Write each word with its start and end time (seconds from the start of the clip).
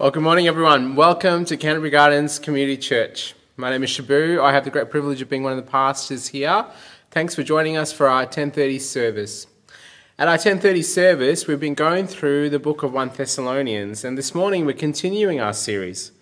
Well, 0.00 0.10
good 0.10 0.22
morning, 0.22 0.46
everyone. 0.46 0.96
Welcome 0.96 1.44
to 1.44 1.58
Canterbury 1.58 1.90
Gardens 1.90 2.38
Community 2.38 2.78
Church. 2.78 3.34
My 3.58 3.68
name 3.68 3.84
is 3.84 3.90
Shabu. 3.90 4.42
I 4.42 4.50
have 4.50 4.64
the 4.64 4.70
great 4.70 4.88
privilege 4.88 5.20
of 5.20 5.28
being 5.28 5.42
one 5.42 5.52
of 5.52 5.62
the 5.62 5.70
pastors 5.70 6.28
here. 6.28 6.64
Thanks 7.10 7.34
for 7.34 7.42
joining 7.42 7.76
us 7.76 7.92
for 7.92 8.08
our 8.08 8.24
10:30 8.24 8.78
service. 8.78 9.46
At 10.18 10.26
our 10.26 10.38
10:30 10.38 10.82
service, 10.82 11.46
we've 11.46 11.60
been 11.60 11.74
going 11.74 12.06
through 12.06 12.48
the 12.48 12.58
book 12.58 12.82
of 12.82 12.94
1 12.94 13.10
Thessalonians, 13.14 14.02
and 14.02 14.16
this 14.16 14.34
morning 14.34 14.64
we're 14.64 14.72
continuing 14.72 15.38
our 15.38 15.52
series. 15.52 16.12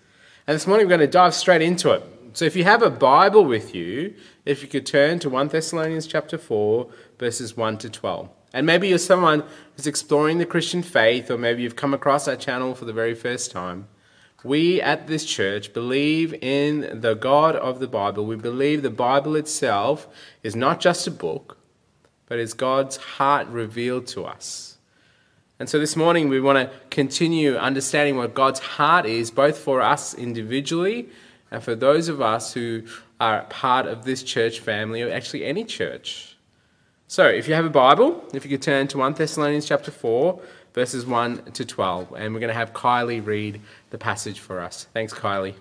And 0.45 0.55
this 0.55 0.67
morning 0.67 0.85
we're 0.85 0.97
going 0.97 1.09
to 1.09 1.17
dive 1.21 1.33
straight 1.33 1.61
into 1.61 1.91
it. 1.91 2.03
So 2.33 2.43
if 2.43 2.57
you 2.57 2.65
have 2.65 2.81
a 2.81 2.89
Bible 2.89 3.45
with 3.45 3.73
you, 3.73 4.13
if 4.43 4.61
you 4.61 4.67
could 4.67 4.85
turn 4.85 5.19
to 5.19 5.29
1 5.29 5.47
Thessalonians 5.47 6.05
chapter 6.05 6.37
4, 6.37 6.87
verses 7.17 7.55
1 7.55 7.77
to 7.77 7.89
12. 7.89 8.27
And 8.53 8.65
maybe 8.65 8.87
you're 8.87 8.97
someone 8.97 9.43
who's 9.75 9.87
exploring 9.87 10.39
the 10.39 10.45
Christian 10.45 10.81
faith, 10.81 11.29
or 11.29 11.37
maybe 11.37 11.61
you've 11.61 11.75
come 11.75 11.93
across 11.93 12.27
our 12.27 12.35
channel 12.35 12.73
for 12.73 12.85
the 12.85 12.93
very 12.93 13.13
first 13.13 13.51
time. 13.51 13.87
We 14.43 14.81
at 14.81 15.07
this 15.07 15.25
church 15.25 15.73
believe 15.73 16.33
in 16.33 17.01
the 17.01 17.13
God 17.13 17.55
of 17.55 17.79
the 17.79 17.87
Bible. 17.87 18.25
We 18.25 18.37
believe 18.37 18.81
the 18.81 18.89
Bible 18.89 19.35
itself 19.35 20.07
is 20.43 20.55
not 20.55 20.79
just 20.79 21.05
a 21.05 21.11
book, 21.11 21.57
but 22.27 22.39
is 22.39 22.53
God's 22.53 22.97
heart 22.97 23.47
revealed 23.49 24.07
to 24.07 24.25
us. 24.25 24.77
And 25.59 25.67
so 25.67 25.77
this 25.77 25.97
morning 25.97 26.29
we 26.29 26.39
want 26.39 26.57
to 26.57 26.77
continue 26.89 27.57
understanding 27.57 28.15
what 28.15 28.33
God's 28.33 28.61
heart 28.61 29.05
is, 29.05 29.29
both 29.29 29.57
for 29.57 29.81
us 29.81 30.13
individually 30.13 31.09
and 31.51 31.61
for 31.61 31.75
those 31.75 32.07
of 32.07 32.21
us 32.21 32.53
who 32.53 32.83
are 33.19 33.43
part 33.45 33.87
of 33.87 34.05
this 34.05 34.23
church 34.23 34.61
family, 34.61 35.01
or 35.01 35.11
actually 35.11 35.43
any 35.43 35.65
church. 35.65 36.28
So, 37.11 37.25
if 37.25 37.47
you 37.47 37.55
have 37.55 37.65
a 37.65 37.71
Bible, 37.71 38.23
if 38.35 38.45
you 38.45 38.51
could 38.51 38.61
turn 38.61 38.87
to 38.89 38.99
1 38.99 39.13
Thessalonians 39.13 39.65
chapter 39.65 39.89
4, 39.89 40.39
verses 40.75 41.07
1 41.07 41.53
to 41.53 41.65
12, 41.65 42.13
and 42.15 42.35
we're 42.35 42.39
going 42.39 42.49
to 42.49 42.53
have 42.53 42.71
Kylie 42.71 43.25
read 43.25 43.61
the 43.89 43.97
passage 43.97 44.39
for 44.39 44.59
us. 44.59 44.85
Thanks, 44.93 45.11
Kylie. 45.11 45.55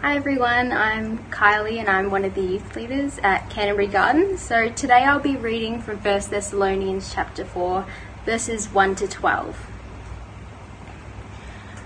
Hi 0.00 0.16
everyone, 0.16 0.72
I'm 0.72 1.18
Kylie 1.30 1.76
and 1.76 1.90
I'm 1.90 2.10
one 2.10 2.24
of 2.24 2.34
the 2.34 2.40
youth 2.40 2.74
leaders 2.74 3.18
at 3.22 3.50
Canterbury 3.50 3.86
Garden. 3.86 4.38
So 4.38 4.70
today 4.70 5.04
I'll 5.04 5.20
be 5.20 5.36
reading 5.36 5.82
from 5.82 5.98
1 5.98 6.02
Thessalonians 6.30 7.12
chapter 7.12 7.44
4, 7.44 7.84
verses 8.24 8.68
1 8.68 8.94
to 8.96 9.06
12. 9.06 9.70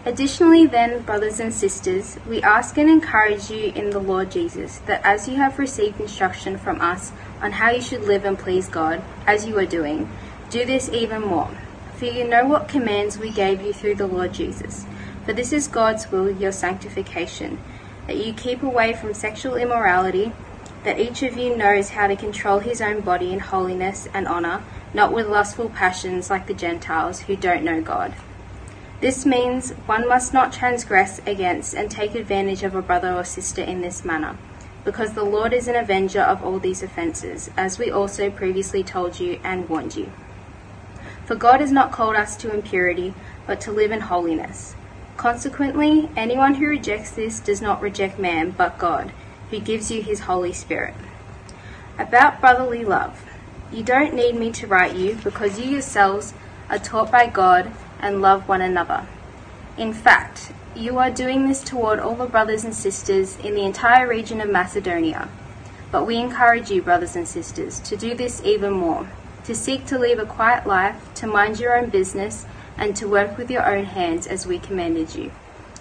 Additionally, 0.05 0.65
then, 0.65 1.03
brothers 1.03 1.41
and 1.41 1.53
sisters, 1.53 2.19
we 2.27 2.41
ask 2.43 2.79
and 2.79 2.89
encourage 2.89 3.51
you 3.51 3.73
in 3.75 3.91
the 3.91 3.99
Lord 3.99 4.31
Jesus 4.31 4.79
that 4.87 5.05
as 5.05 5.29
you 5.29 5.35
have 5.35 5.59
received 5.59 6.01
instruction 6.01 6.57
from 6.57 6.81
us 6.81 7.11
on 7.41 7.53
how 7.53 7.71
you 7.71 7.81
should 7.81 8.03
live 8.03 8.25
and 8.25 8.39
please 8.39 8.69
God, 8.69 9.03
as 9.27 9.47
you 9.47 9.59
are 9.59 9.67
doing, 9.67 10.09
do 10.51 10.65
this 10.65 10.89
even 10.89 11.23
more. 11.23 11.51
For 11.97 12.07
you 12.07 12.27
know 12.27 12.47
what 12.47 12.69
commands 12.69 13.19
we 13.19 13.31
gave 13.31 13.61
you 13.61 13.73
through 13.73 13.97
the 13.97 14.07
Lord 14.07 14.33
Jesus. 14.33 14.87
For 15.25 15.33
this 15.33 15.53
is 15.53 15.69
God's 15.69 16.11
will, 16.11 16.31
your 16.31 16.53
sanctification, 16.53 17.59
that 18.07 18.17
you 18.17 18.33
keep 18.33 18.63
away 18.63 18.93
from 18.93 19.13
sexual 19.15 19.57
immorality, 19.57 20.33
that 20.85 20.99
each 20.99 21.23
of 21.23 21.37
you 21.37 21.57
knows 21.57 21.91
how 21.91 22.07
to 22.07 22.17
control 22.17 22.61
his 22.61 22.81
own 22.81 23.01
body 23.01 23.33
in 23.33 23.41
holiness 23.41 24.09
and 24.15 24.27
honor, 24.27 24.63
not 24.95 25.13
with 25.13 25.27
lustful 25.27 25.69
passions 25.69 26.31
like 26.31 26.47
the 26.47 26.55
Gentiles 26.55 27.21
who 27.23 27.37
don't 27.37 27.65
know 27.65 27.83
God. 27.83 28.15
This 29.01 29.27
means 29.27 29.71
one 29.87 30.09
must 30.09 30.33
not 30.33 30.53
transgress 30.53 31.21
against 31.27 31.75
and 31.75 31.91
take 31.91 32.15
advantage 32.15 32.63
of 32.63 32.75
a 32.75 32.83
brother 32.83 33.13
or 33.13 33.25
sister 33.25 33.63
in 33.63 33.81
this 33.81 34.05
manner, 34.05 34.37
because 34.89 35.13
the 35.13 35.23
Lord 35.23 35.53
is 35.53 35.69
an 35.69 35.77
avenger 35.77 36.23
of 36.23 36.43
all 36.43 36.59
these 36.59 36.83
offences, 36.83 37.51
as 37.59 37.79
we 37.79 37.91
also 37.91 38.31
previously 38.31 38.83
told 38.83 39.21
you 39.21 39.39
and 39.45 39.69
warned 39.69 39.95
you. 39.95 40.11
For 41.27 41.35
God 41.35 41.61
has 41.61 41.71
not 41.71 41.93
called 41.93 42.17
us 42.17 42.39
to 42.39 42.55
impurity, 42.55 43.13
but 43.47 43.61
to 43.61 43.71
live 43.71 43.93
in 43.93 44.01
holiness. 44.01 44.75
Consequently, 45.19 46.09
anyone 46.17 46.55
who 46.55 46.67
rejects 46.67 47.11
this 47.11 47.39
does 47.39 47.61
not 47.61 47.83
reject 47.83 48.19
man, 48.19 48.53
but 48.53 48.79
God, 48.79 49.13
who 49.51 49.61
gives 49.61 49.91
you 49.91 50.01
his 50.01 50.21
Holy 50.21 50.55
Spirit. 50.55 50.95
About 51.99 52.41
brotherly 52.41 52.83
love. 52.83 53.27
You 53.71 53.83
don't 53.83 54.15
need 54.15 54.37
me 54.37 54.51
to 54.53 54.67
write 54.67 54.97
you, 54.97 55.17
because 55.17 55.61
you 55.61 55.71
yourselves 55.71 56.33
are 56.71 56.79
taught 56.79 57.13
by 57.13 57.27
God 57.27 57.73
and 58.01 58.23
love 58.23 58.49
one 58.49 58.63
another. 58.63 59.07
In 59.77 59.93
fact, 59.93 60.51
you 60.79 60.99
are 60.99 61.11
doing 61.11 61.49
this 61.49 61.63
toward 61.63 61.99
all 61.99 62.15
the 62.15 62.27
brothers 62.27 62.65
and 62.65 62.75
sisters 62.75 63.37
in 63.39 63.55
the 63.55 63.65
entire 63.65 64.07
region 64.07 64.41
of 64.41 64.49
Macedonia. 64.49 65.29
But 65.91 66.07
we 66.07 66.17
encourage 66.17 66.71
you, 66.71 66.83
brothers 66.83 67.17
and 67.17 67.27
sisters, 67.27 67.81
to 67.81 67.97
do 67.97 68.15
this 68.15 68.43
even 68.45 68.73
more, 68.73 69.09
to 69.45 69.55
seek 69.55 69.87
to 69.87 69.99
live 69.99 70.19
a 70.19 70.27
quiet 70.27 70.67
life, 70.67 71.13
to 71.17 71.27
mind 71.27 71.59
your 71.59 71.77
own 71.77 71.91
business, 71.91 72.47
and 72.77 72.95
to 72.95 73.09
work 73.09 73.37
with 73.37 73.51
your 73.51 73.69
own 73.69 73.87
hands 73.87 74.27
as 74.27 74.47
we 74.47 74.59
commanded 74.59 75.15
you, 75.17 75.33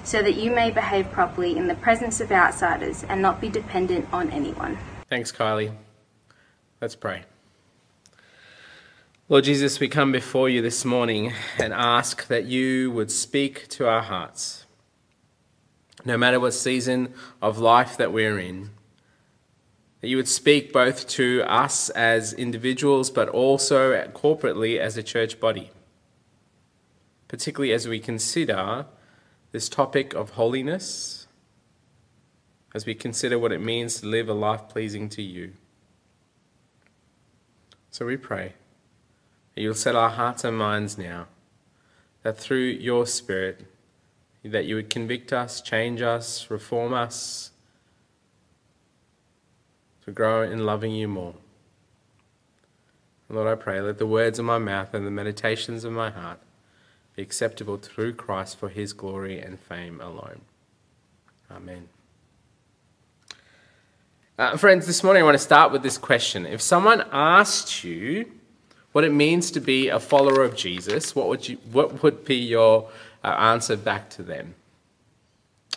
so 0.03 0.23
that 0.23 0.35
you 0.35 0.49
may 0.49 0.71
behave 0.71 1.11
properly 1.11 1.55
in 1.55 1.67
the 1.67 1.75
presence 1.75 2.19
of 2.19 2.31
outsiders 2.31 3.03
and 3.03 3.21
not 3.21 3.39
be 3.39 3.49
dependent 3.49 4.07
on 4.11 4.31
anyone. 4.31 4.79
Thanks, 5.09 5.31
Kylie. 5.31 5.75
Let's 6.81 6.95
pray. 6.95 7.23
Lord 9.29 9.43
Jesus, 9.43 9.79
we 9.79 9.89
come 9.89 10.11
before 10.11 10.47
you 10.47 10.61
this 10.61 10.85
morning 10.85 11.33
and 11.59 11.73
ask 11.73 12.27
that 12.27 12.45
you 12.45 12.89
would 12.91 13.11
speak 13.11 13.67
to 13.67 13.87
our 13.87 14.01
hearts. 14.01 14.65
No 16.07 16.17
matter 16.17 16.39
what 16.39 16.53
season 16.53 17.13
of 17.41 17.57
life 17.57 17.97
that 17.97 18.13
we're 18.13 18.39
in, 18.39 18.69
that 19.99 20.07
you 20.07 20.15
would 20.15 20.29
speak 20.29 20.71
both 20.71 21.05
to 21.09 21.43
us 21.45 21.89
as 21.89 22.31
individuals 22.31 23.09
but 23.09 23.27
also 23.27 23.91
corporately 24.13 24.79
as 24.79 24.95
a 24.95 25.03
church 25.03 25.37
body, 25.41 25.69
particularly 27.27 27.73
as 27.73 27.89
we 27.89 27.99
consider 27.99 28.85
this 29.51 29.67
topic 29.67 30.13
of 30.13 30.29
holiness, 30.31 31.27
as 32.73 32.85
we 32.85 32.95
consider 32.95 33.37
what 33.37 33.51
it 33.51 33.59
means 33.59 33.99
to 33.99 34.05
live 34.05 34.29
a 34.29 34.33
life 34.33 34.69
pleasing 34.69 35.09
to 35.09 35.21
you. 35.21 35.55
So 37.91 38.05
we 38.05 38.15
pray 38.15 38.53
that 39.55 39.61
you'll 39.61 39.73
set 39.73 39.93
our 39.93 40.11
hearts 40.11 40.45
and 40.45 40.57
minds 40.57 40.97
now, 40.97 41.27
that 42.23 42.37
through 42.37 42.59
your 42.59 43.05
Spirit, 43.05 43.65
that 44.47 44.65
you 44.65 44.75
would 44.75 44.89
convict 44.89 45.31
us, 45.31 45.61
change 45.61 46.01
us, 46.01 46.49
reform 46.49 46.93
us, 46.93 47.51
to 50.05 50.11
grow 50.11 50.41
in 50.41 50.65
loving 50.65 50.91
you 50.93 51.07
more. 51.07 51.35
Lord, 53.29 53.47
I 53.47 53.61
pray, 53.61 53.81
let 53.81 53.97
the 53.97 54.07
words 54.07 54.39
of 54.39 54.45
my 54.45 54.57
mouth 54.57 54.93
and 54.93 55.05
the 55.05 55.11
meditations 55.11 55.83
of 55.83 55.91
my 55.91 56.09
heart 56.09 56.39
be 57.15 57.21
acceptable 57.21 57.77
through 57.77 58.13
Christ 58.13 58.57
for 58.57 58.69
his 58.69 58.93
glory 58.93 59.39
and 59.39 59.59
fame 59.59 59.99
alone. 59.99 60.41
Amen. 61.51 61.89
Uh, 64.39 64.55
friends, 64.55 64.85
this 64.87 65.03
morning 65.03 65.23
I 65.23 65.25
want 65.25 65.35
to 65.35 65.43
start 65.43 65.71
with 65.71 65.83
this 65.83 65.97
question. 65.97 66.45
If 66.45 66.61
someone 66.61 67.03
asked 67.11 67.83
you, 67.83 68.31
what 68.97 69.03
it 69.03 69.13
means 69.13 69.51
to 69.51 69.59
be 69.59 69.89
a 69.89 69.99
follower 69.99 70.43
of 70.43 70.55
Jesus, 70.55 71.15
what 71.15 71.27
would, 71.27 71.47
you, 71.47 71.57
what 71.71 72.01
would 72.01 72.25
be 72.25 72.35
your 72.35 72.89
uh, 73.23 73.27
answer 73.27 73.75
back 73.75 74.09
to 74.11 74.23
them? 74.23 74.55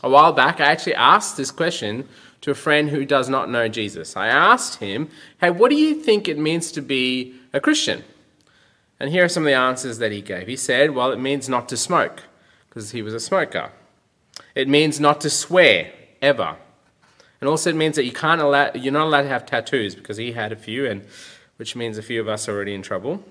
A 0.03 0.09
while 0.09 0.33
back, 0.33 0.61
I 0.61 0.67
actually 0.67 0.95
asked 0.95 1.37
this 1.37 1.51
question 1.51 2.09
to 2.41 2.51
a 2.51 2.55
friend 2.55 2.89
who 2.89 3.05
does 3.05 3.29
not 3.29 3.51
know 3.51 3.69
Jesus. 3.69 4.17
I 4.17 4.29
asked 4.29 4.79
him, 4.79 5.11
Hey, 5.41 5.51
what 5.51 5.71
do 5.71 5.77
you 5.77 5.95
think 5.95 6.27
it 6.27 6.39
means 6.39 6.73
to 6.73 6.81
be 6.81 7.35
a 7.53 7.61
Christian? 7.61 8.05
And 8.99 9.11
here 9.11 9.25
are 9.25 9.29
some 9.29 9.45
of 9.45 9.49
the 9.49 9.55
answers 9.55 9.99
that 9.99 10.13
he 10.13 10.21
gave. 10.21 10.47
He 10.47 10.57
said, 10.57 10.93
Well, 10.93 11.13
it 11.13 11.19
means 11.19 11.49
not 11.49 11.69
to 11.71 11.77
smoke, 11.77 12.23
because 12.69 12.93
he 12.93 13.03
was 13.03 13.15
a 13.15 13.21
smoker. 13.21 13.73
It 14.55 14.69
means 14.69 14.99
not 14.99 15.21
to 15.23 15.31
swear, 15.31 15.93
ever. 16.23 16.57
And 17.41 17.49
also, 17.49 17.71
it 17.71 17.77
means 17.77 17.97
that 17.97 18.05
you 18.05 18.13
can't 18.13 18.41
allow, 18.41 18.71
you're 18.75 18.93
not 18.93 19.07
allowed 19.07 19.23
to 19.23 19.29
have 19.29 19.47
tattoos, 19.47 19.95
because 19.95 20.17
he 20.17 20.33
had 20.33 20.53
a 20.53 20.57
few, 20.57 20.87
and 20.87 21.07
which 21.57 21.77
means 21.77 21.99
a 21.99 22.03
few 22.03 22.21
of 22.21 22.29
us 22.29 22.49
are 22.49 22.55
already 22.55 22.75
in 22.75 22.83
trouble. 22.83 23.23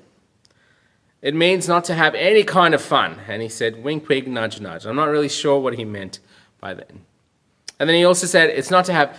It 1.22 1.36
means 1.36 1.68
not 1.68 1.84
to 1.86 1.94
have 1.94 2.16
any 2.16 2.44
kind 2.44 2.74
of 2.74 2.82
fun. 2.82 3.20
And 3.28 3.42
he 3.42 3.50
said, 3.50 3.84
wink, 3.84 4.08
wink, 4.08 4.28
nudge, 4.28 4.62
nudge. 4.62 4.86
I'm 4.86 4.96
not 4.96 5.10
really 5.10 5.30
sure 5.30 5.60
what 5.60 5.74
he 5.74 5.84
meant 5.84 6.20
by 6.60 6.74
then. 6.74 7.06
And 7.80 7.90
then 7.90 7.96
he 7.96 8.06
also 8.06 8.28
said, 8.28 8.50
it's 8.50 8.72
not 8.72 8.86
to 8.86 8.94
have, 8.94 9.18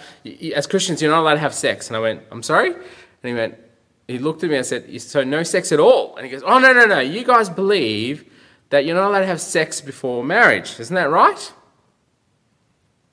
as 0.54 0.66
Christians, 0.66 1.00
you're 1.00 1.10
not 1.10 1.20
allowed 1.20 1.34
to 1.34 1.40
have 1.40 1.54
sex. 1.54 1.88
And 1.88 1.96
I 1.96 2.00
went, 2.00 2.22
I'm 2.30 2.42
sorry? 2.42 2.72
And 2.72 2.82
he 3.22 3.34
went, 3.34 3.58
he 4.06 4.18
looked 4.18 4.42
at 4.44 4.50
me 4.50 4.56
and 4.56 4.66
said, 4.66 5.00
so 5.00 5.24
no 5.24 5.42
sex 5.42 5.72
at 5.72 5.80
all? 5.80 6.16
And 6.16 6.26
he 6.26 6.32
goes, 6.32 6.42
oh, 6.42 6.58
no, 6.58 6.72
no, 6.72 6.84
no. 6.84 7.00
You 7.00 7.24
guys 7.24 7.48
believe 7.48 8.24
that 8.70 8.84
you're 8.84 8.94
not 8.94 9.08
allowed 9.08 9.20
to 9.20 9.26
have 9.26 9.40
sex 9.40 9.80
before 9.80 10.24
marriage. 10.24 10.78
Isn't 10.78 10.94
that 10.94 11.10
right? 11.10 11.52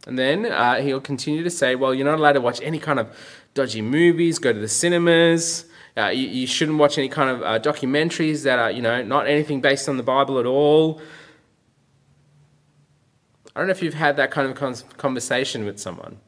And 0.06 0.18
then 0.18 0.45
uh, 0.45 0.81
he'll 0.81 1.01
continue 1.01 1.44
to 1.44 1.50
say, 1.50 1.75
well, 1.75 1.94
you're 1.94 2.06
not 2.06 2.19
allowed 2.19 2.34
to 2.34 2.42
watch 2.42 2.62
any 2.62 2.80
kind 2.80 3.00
of 3.00 3.16
dodgy 3.54 3.81
movies, 3.81 4.39
go 4.39 4.54
to 4.54 4.60
the 4.60 4.68
cinemas, 4.68 5.66
uh, 5.98 6.10
you, 6.10 6.28
you, 6.28 6.48
shouldn't 6.48 6.78
watch 6.78 6.98
any 6.98 7.10
kind 7.10 7.30
of 7.30 7.42
uh, 7.42 7.60
documentaries 7.60 8.44
that 8.44 8.60
are, 8.60 8.70
you 8.70 8.82
know, 8.82 9.02
not 9.02 9.28
anything 9.28 9.62
based 9.62 9.90
on 9.90 9.98
the 9.98 10.04
Bible 10.04 10.38
at 10.40 10.46
all. 10.46 11.02
I 13.56 13.60
don't 13.60 13.68
know 13.68 13.72
if 13.72 13.82
you've 13.82 13.96
had 13.96 14.18
that 14.18 14.30
kind 14.30 14.48
of 14.48 14.98
conversation 14.98 15.66
with 15.66 15.80
someone. 15.80 16.20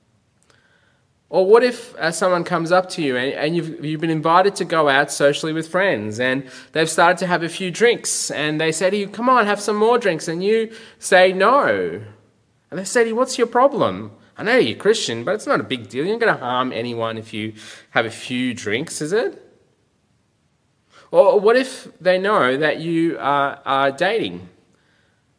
Or 1.30 1.45
what 1.45 1.63
if 1.63 1.94
uh, 1.98 2.12
someone 2.12 2.44
comes 2.44 2.71
up 2.71 2.89
to 2.92 3.04
you 3.04 3.16
and, 3.16 3.31
and 3.33 3.56
you've, 3.56 3.86
you've 3.86 4.01
been 4.01 4.10
invited 4.10 4.56
to 4.56 4.66
go 4.66 4.89
out 4.89 5.12
socially 5.12 5.54
with 5.54 5.68
friends 5.68 6.19
and 6.19 6.50
they've 6.71 6.89
started 6.89 7.19
to 7.19 7.27
have 7.27 7.44
a 7.44 7.50
few 7.50 7.69
drinks 7.69 8.31
and 8.31 8.60
they 8.60 8.71
say 8.71 8.89
to 8.89 8.98
you, 8.98 9.07
Come 9.07 9.30
on, 9.30 9.45
have 9.45 9.62
some 9.62 9.75
more 9.75 10.00
drinks, 10.00 10.27
and 10.27 10.44
you 10.44 10.74
say 10.98 11.31
no. 11.31 12.01
And 12.71 12.80
they 12.80 12.83
say 12.83 13.04
to 13.04 13.10
you, 13.10 13.16
What's 13.16 13.38
your 13.38 13.45
problem? 13.45 14.12
I 14.36 14.44
know 14.44 14.57
you're 14.57 14.77
Christian, 14.77 15.24
but 15.24 15.36
it's 15.36 15.45
not 15.45 15.60
a 15.60 15.63
big 15.63 15.89
deal. 15.89 16.06
You're 16.06 16.18
not 16.18 16.25
going 16.25 16.36
to 16.36 16.44
harm 16.44 16.74
anyone 16.74 17.19
if 17.19 17.33
you 17.33 17.54
have 17.92 18.07
a 18.07 18.10
few 18.10 18.56
drinks, 18.56 19.01
is 19.01 19.13
it? 19.13 19.48
Or 21.11 21.39
what 21.39 21.56
if 21.56 21.88
they 22.00 22.19
know 22.19 22.56
that 22.57 22.79
you 22.79 23.17
are, 23.19 23.59
are 23.65 23.91
dating 23.91 24.50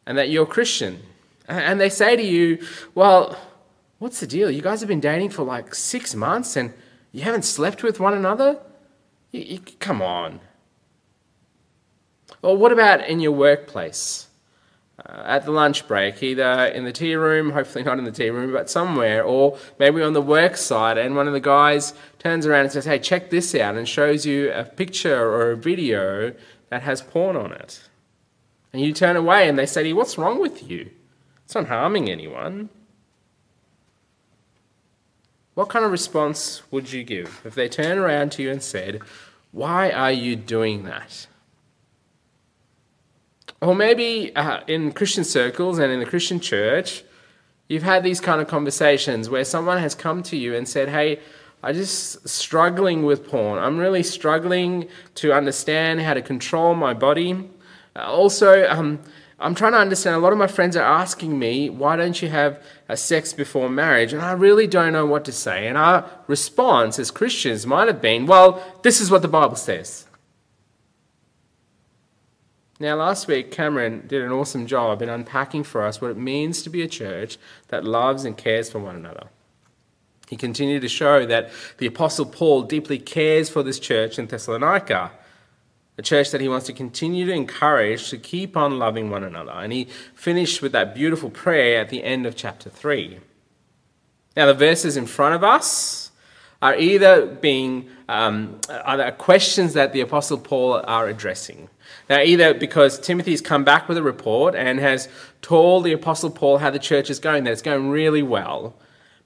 and 0.05 0.17
that 0.17 0.29
you're 0.29 0.45
Christian? 0.45 1.01
And 1.47 1.79
they 1.79 1.89
say 1.89 2.15
to 2.15 2.23
you, 2.23 2.65
Well, 2.93 3.37
What's 4.01 4.19
the 4.19 4.25
deal? 4.25 4.49
You 4.49 4.63
guys 4.63 4.79
have 4.79 4.87
been 4.87 4.99
dating 4.99 5.29
for 5.29 5.43
like 5.43 5.75
six 5.75 6.15
months 6.15 6.55
and 6.55 6.73
you 7.11 7.21
haven't 7.21 7.45
slept 7.45 7.83
with 7.83 7.99
one 7.99 8.15
another? 8.15 8.59
You, 9.29 9.41
you, 9.41 9.59
come 9.79 10.01
on. 10.01 10.39
Or 12.41 12.57
what 12.57 12.71
about 12.71 13.07
in 13.07 13.19
your 13.19 13.33
workplace? 13.33 14.25
Uh, 15.05 15.23
at 15.25 15.45
the 15.45 15.51
lunch 15.51 15.87
break, 15.87 16.21
either 16.21 16.65
in 16.65 16.83
the 16.83 16.91
tea 16.91 17.15
room, 17.15 17.51
hopefully 17.51 17.83
not 17.83 17.97
in 17.97 18.03
the 18.03 18.11
tea 18.11 18.29
room, 18.29 18.51
but 18.51 18.69
somewhere, 18.69 19.23
or 19.23 19.57
maybe 19.79 20.01
on 20.01 20.13
the 20.13 20.21
work 20.21 20.57
site, 20.57 20.97
and 20.97 21.15
one 21.15 21.27
of 21.27 21.33
the 21.33 21.39
guys 21.39 21.93
turns 22.19 22.45
around 22.45 22.61
and 22.61 22.71
says, 22.71 22.85
Hey, 22.85 22.99
check 22.99 23.29
this 23.29 23.55
out, 23.55 23.75
and 23.75 23.87
shows 23.87 24.25
you 24.25 24.51
a 24.51 24.63
picture 24.63 25.17
or 25.17 25.51
a 25.51 25.57
video 25.57 26.33
that 26.69 26.83
has 26.83 27.01
porn 27.01 27.35
on 27.35 27.51
it. 27.51 27.81
And 28.73 28.81
you 28.81 28.93
turn 28.93 29.15
away 29.15 29.49
and 29.49 29.57
they 29.57 29.65
say 29.65 29.83
to 29.83 29.89
you, 29.89 29.95
What's 29.95 30.17
wrong 30.17 30.39
with 30.39 30.69
you? 30.69 30.89
It's 31.45 31.55
not 31.55 31.67
harming 31.67 32.09
anyone. 32.09 32.69
What 35.53 35.69
kind 35.69 35.83
of 35.83 35.91
response 35.91 36.61
would 36.71 36.91
you 36.91 37.03
give 37.03 37.41
if 37.43 37.55
they 37.55 37.67
turned 37.67 37.99
around 37.99 38.31
to 38.33 38.43
you 38.43 38.51
and 38.51 38.61
said, 38.61 39.01
Why 39.51 39.89
are 39.91 40.11
you 40.11 40.35
doing 40.35 40.83
that? 40.83 41.27
Or 43.61 43.75
maybe 43.75 44.35
uh, 44.35 44.61
in 44.67 44.91
Christian 44.91 45.23
circles 45.23 45.77
and 45.77 45.91
in 45.91 45.99
the 45.99 46.05
Christian 46.05 46.39
church, 46.39 47.03
you've 47.67 47.83
had 47.83 48.03
these 48.03 48.19
kind 48.19 48.41
of 48.41 48.47
conversations 48.47 49.29
where 49.29 49.45
someone 49.45 49.77
has 49.77 49.93
come 49.93 50.23
to 50.23 50.37
you 50.37 50.55
and 50.55 50.67
said, 50.67 50.89
Hey, 50.89 51.19
I'm 51.63 51.75
just 51.75 52.27
struggling 52.27 53.05
with 53.05 53.27
porn. 53.27 53.59
I'm 53.59 53.77
really 53.77 54.01
struggling 54.01 54.87
to 55.15 55.31
understand 55.31 56.01
how 56.01 56.15
to 56.15 56.21
control 56.21 56.73
my 56.73 56.95
body. 56.95 57.49
Uh, 57.95 57.99
also, 57.99 58.67
um, 58.67 58.99
I'm 59.39 59.53
trying 59.53 59.73
to 59.73 59.77
understand. 59.77 60.15
A 60.15 60.19
lot 60.19 60.31
of 60.31 60.39
my 60.39 60.47
friends 60.47 60.75
are 60.75 60.83
asking 60.83 61.37
me, 61.37 61.69
why 61.69 61.95
don't 61.95 62.19
you 62.19 62.29
have 62.29 62.63
a 62.89 62.97
sex 62.97 63.31
before 63.33 63.69
marriage? 63.69 64.11
And 64.11 64.21
I 64.21 64.31
really 64.31 64.65
don't 64.65 64.93
know 64.93 65.05
what 65.05 65.23
to 65.25 65.31
say. 65.31 65.67
And 65.67 65.77
our 65.77 66.09
response 66.27 66.97
as 66.97 67.11
Christians 67.11 67.67
might 67.67 67.87
have 67.87 68.01
been, 68.01 68.25
well, 68.25 68.61
this 68.81 68.99
is 68.99 69.11
what 69.11 69.21
the 69.21 69.27
Bible 69.27 69.55
says. 69.55 70.05
Now, 72.81 72.95
last 72.95 73.27
week, 73.27 73.51
Cameron 73.51 74.05
did 74.07 74.23
an 74.23 74.31
awesome 74.31 74.65
job 74.65 75.03
in 75.03 75.09
unpacking 75.09 75.65
for 75.65 75.83
us 75.83 76.01
what 76.01 76.09
it 76.09 76.17
means 76.17 76.63
to 76.63 76.69
be 76.71 76.81
a 76.81 76.87
church 76.87 77.37
that 77.67 77.85
loves 77.85 78.25
and 78.25 78.35
cares 78.35 78.71
for 78.71 78.79
one 78.79 78.95
another. 78.95 79.27
He 80.27 80.35
continued 80.35 80.81
to 80.81 80.87
show 80.87 81.27
that 81.27 81.51
the 81.77 81.85
Apostle 81.85 82.25
Paul 82.25 82.63
deeply 82.63 82.97
cares 82.97 83.49
for 83.49 83.61
this 83.61 83.77
church 83.77 84.17
in 84.17 84.25
Thessalonica 84.25 85.11
a 85.99 86.01
church 86.01 86.31
that 86.31 86.41
he 86.41 86.47
wants 86.49 86.65
to 86.65 86.73
continue 86.73 87.27
to 87.27 87.31
encourage 87.31 88.09
to 88.09 88.17
keep 88.17 88.57
on 88.57 88.79
loving 88.79 89.11
one 89.11 89.23
another. 89.23 89.51
And 89.51 89.71
he 89.71 89.87
finished 90.15 90.63
with 90.63 90.71
that 90.71 90.95
beautiful 90.95 91.29
prayer 91.29 91.81
at 91.81 91.89
the 91.89 92.03
end 92.03 92.25
of 92.25 92.35
chapter 92.35 92.71
3. 92.71 93.19
Now, 94.35 94.47
the 94.47 94.55
verses 94.55 94.97
in 94.97 95.05
front 95.05 95.35
of 95.35 95.43
us 95.43 96.09
are 96.63 96.75
either 96.75 97.27
being 97.27 97.89
um, 98.09 98.59
are 98.69 99.11
questions 99.11 99.73
that 99.73 99.93
the 99.93 100.01
apostle 100.01 100.37
paul 100.37 100.81
are 100.83 101.07
addressing 101.07 101.69
now 102.09 102.19
either 102.21 102.53
because 102.53 102.99
timothy's 102.99 103.41
come 103.41 103.63
back 103.63 103.87
with 103.87 103.97
a 103.97 104.03
report 104.03 104.55
and 104.55 104.79
has 104.79 105.07
told 105.41 105.83
the 105.83 105.93
apostle 105.93 106.29
paul 106.29 106.57
how 106.59 106.69
the 106.69 106.79
church 106.79 107.09
is 107.09 107.19
going 107.19 107.43
that 107.43 107.51
it's 107.53 107.61
going 107.61 107.89
really 107.89 108.23
well 108.23 108.75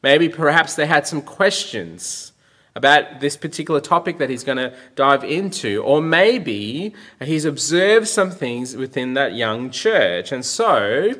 maybe 0.01 0.29
perhaps 0.29 0.75
they 0.75 0.85
had 0.85 1.07
some 1.07 1.21
questions 1.21 2.31
about 2.75 3.21
this 3.21 3.37
particular 3.37 3.79
topic 3.79 4.17
that 4.17 4.29
he's 4.29 4.43
going 4.43 4.57
to 4.57 4.73
dive 4.95 5.23
into. 5.23 5.81
Or 5.81 6.01
maybe 6.01 6.93
he's 7.21 7.45
observed 7.45 8.07
some 8.07 8.31
things 8.31 8.75
within 8.75 9.13
that 9.13 9.33
young 9.33 9.71
church. 9.71 10.31
And 10.31 10.45
so 10.45 11.13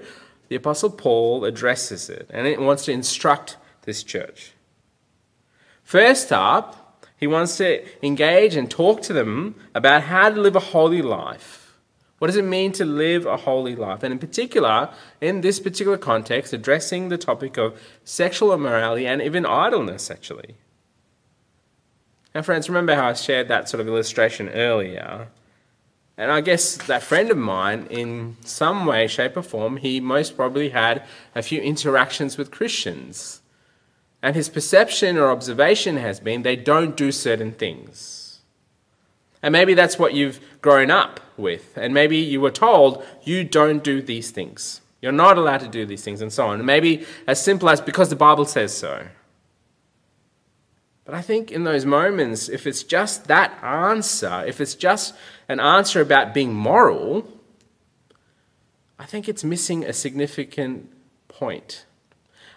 the 0.50 0.56
Apostle 0.56 0.90
Paul 0.90 1.46
addresses 1.46 2.10
it 2.10 2.30
and 2.34 2.46
it 2.46 2.60
wants 2.60 2.86
to 2.86 2.92
instruct 2.92 3.58
this 3.84 4.04
church. 4.04 4.52
First 5.82 6.34
up, 6.34 6.85
he 7.18 7.28
wants 7.28 7.58
to 7.58 7.84
engage 8.06 8.56
and 8.56 8.70
talk 8.70 9.02
to 9.04 9.14
them 9.14 9.56
about 9.74 10.04
how 10.04 10.30
to 10.30 10.40
live 10.40 10.56
a 10.56 10.60
holy 10.60 11.02
life. 11.02 11.78
What 12.20 12.28
does 12.28 12.38
it 12.38 12.46
mean 12.46 12.72
to 12.74 12.86
live 12.86 13.26
a 13.26 13.38
holy 13.38 13.76
life? 13.76 14.04
And 14.04 14.12
in 14.12 14.20
particular, 14.20 14.90
in 15.20 15.42
this 15.42 15.60
particular 15.60 15.98
context, 15.98 16.54
addressing 16.54 17.10
the 17.10 17.18
topic 17.18 17.58
of 17.58 17.80
sexual 18.04 18.54
immorality 18.54 19.06
and 19.06 19.22
even 19.22 19.46
idleness, 19.46 20.10
actually. 20.10 20.56
Now, 22.34 22.42
friends, 22.42 22.70
remember 22.70 22.96
how 22.96 23.10
I 23.10 23.14
shared 23.14 23.48
that 23.48 23.70
sort 23.70 23.82
of 23.82 23.88
illustration 23.88 24.50
earlier? 24.50 25.30
And 26.18 26.32
I 26.32 26.42
guess 26.42 26.78
that 26.88 27.04
friend 27.04 27.30
of 27.30 27.38
mine, 27.38 27.88
in 27.90 28.38
some 28.42 28.86
way, 28.86 29.08
shape, 29.08 29.36
or 29.36 29.42
form, 29.42 29.78
he 29.78 30.00
most 30.00 30.38
probably 30.38 30.70
had 30.70 31.04
a 31.34 31.42
few 31.42 31.62
interactions 31.62 32.38
with 32.38 32.52
Christians. 32.52 33.42
And 34.22 34.36
his 34.36 34.50
perception 34.50 35.18
or 35.18 35.30
observation 35.30 35.98
has 35.98 36.20
been 36.20 36.42
they 36.42 36.56
don't 36.56 36.98
do 36.98 37.12
certain 37.12 37.52
things. 37.52 38.40
And 39.42 39.52
maybe 39.52 39.76
that's 39.76 40.00
what 40.00 40.14
you've 40.14 40.40
grown 40.62 40.90
up 40.90 41.20
with. 41.38 41.78
And 41.78 41.94
maybe 41.94 42.18
you 42.18 42.42
were 42.42 42.52
told 42.52 43.06
you 43.24 43.44
don't 43.44 43.84
do 43.84 44.02
these 44.02 44.32
things. 44.32 44.82
You're 45.02 45.12
not 45.12 45.38
allowed 45.38 45.60
to 45.60 45.68
do 45.68 45.86
these 45.86 46.04
things, 46.04 46.22
and 46.22 46.34
so 46.34 46.48
on. 46.48 46.56
And 46.56 46.66
maybe 46.66 47.06
as 47.28 47.40
simple 47.40 47.70
as 47.70 47.80
because 47.80 48.10
the 48.10 48.16
Bible 48.16 48.46
says 48.46 48.76
so. 48.76 49.06
But 51.06 51.14
I 51.14 51.22
think 51.22 51.52
in 51.52 51.64
those 51.64 51.86
moments, 51.86 52.50
if 52.50 52.66
it's 52.66 52.82
just 52.82 53.26
that 53.26 53.64
answer, 53.64 54.44
if 54.48 54.60
it's 54.60 54.74
just 54.74 55.14
an 55.48 55.60
answer 55.60 56.02
about 56.02 56.34
being 56.34 56.56
moral, 56.56 57.32
I 58.98 59.06
think 59.06 59.30
it's 59.30 59.44
missing 59.44 59.86
a 59.86 59.94
significant 59.94 60.92
point. 61.28 61.86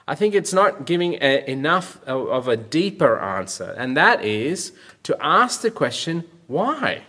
I 0.08 0.14
think 0.14 0.34
it's 0.34 0.55
not 0.55 0.87
giving 0.87 1.19
a, 1.20 1.44
enough 1.46 2.02
of, 2.05 2.49
a 2.49 2.56
deeper 2.56 3.20
answer, 3.20 3.75
and 3.76 3.94
that 3.99 4.25
is 4.25 4.72
to 5.02 5.14
ask 5.20 5.60
the 5.60 5.70
question 5.70 6.25
why? 6.46 7.02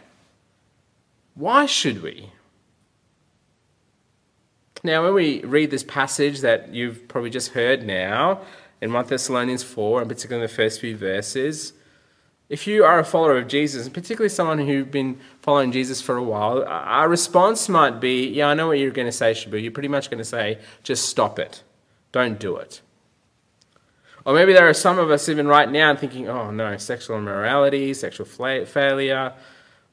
Why 1.33 1.65
should 1.65 2.03
we? 2.03 2.33
Now, 4.83 5.05
when 5.05 5.13
we 5.13 5.41
read 5.45 5.71
this 5.71 5.83
passage 5.83 6.41
that 6.41 6.73
you've 6.73 7.07
probably 7.07 7.29
just 7.29 7.53
heard 7.53 7.87
now, 7.87 8.41
in 8.81 8.91
1 8.91 9.07
Thessalonians 9.07 9.63
4, 9.63 10.01
and 10.01 10.09
particularly 10.09 10.45
the 10.45 10.53
first 10.53 10.81
few 10.81 10.97
verses, 10.97 11.71
if 12.49 12.67
you 12.67 12.83
are 12.83 12.99
a 12.99 13.05
follower 13.05 13.37
of 13.37 13.47
Jesus, 13.47 13.85
and 13.85 13.93
particularly 13.93 14.27
someone 14.27 14.59
who's 14.59 14.87
been 14.87 15.19
following 15.41 15.71
Jesus 15.71 16.01
for 16.01 16.17
a 16.17 16.23
while, 16.23 16.65
our 16.67 17.07
response 17.07 17.69
might 17.69 18.01
be, 18.01 18.27
Yeah, 18.27 18.47
I 18.47 18.55
know 18.55 18.67
what 18.67 18.79
you're 18.79 18.91
going 18.91 19.07
to 19.07 19.13
say, 19.13 19.31
Shabu. 19.31 19.61
You're 19.61 19.71
pretty 19.71 19.87
much 19.87 20.09
going 20.09 20.17
to 20.17 20.25
say, 20.25 20.59
Just 20.83 21.07
stop 21.07 21.39
it. 21.39 21.63
Don't 22.11 22.37
do 22.37 22.57
it. 22.57 22.81
Or 24.29 24.35
maybe 24.35 24.53
there 24.53 24.69
are 24.69 24.75
some 24.75 24.99
of 24.99 25.09
us 25.09 25.27
even 25.27 25.47
right 25.47 25.67
now 25.67 25.95
thinking, 25.95 26.29
Oh 26.29 26.51
no, 26.51 26.77
sexual 26.77 27.17
immorality, 27.17 27.95
sexual 27.95 28.27
failure, 28.27 29.33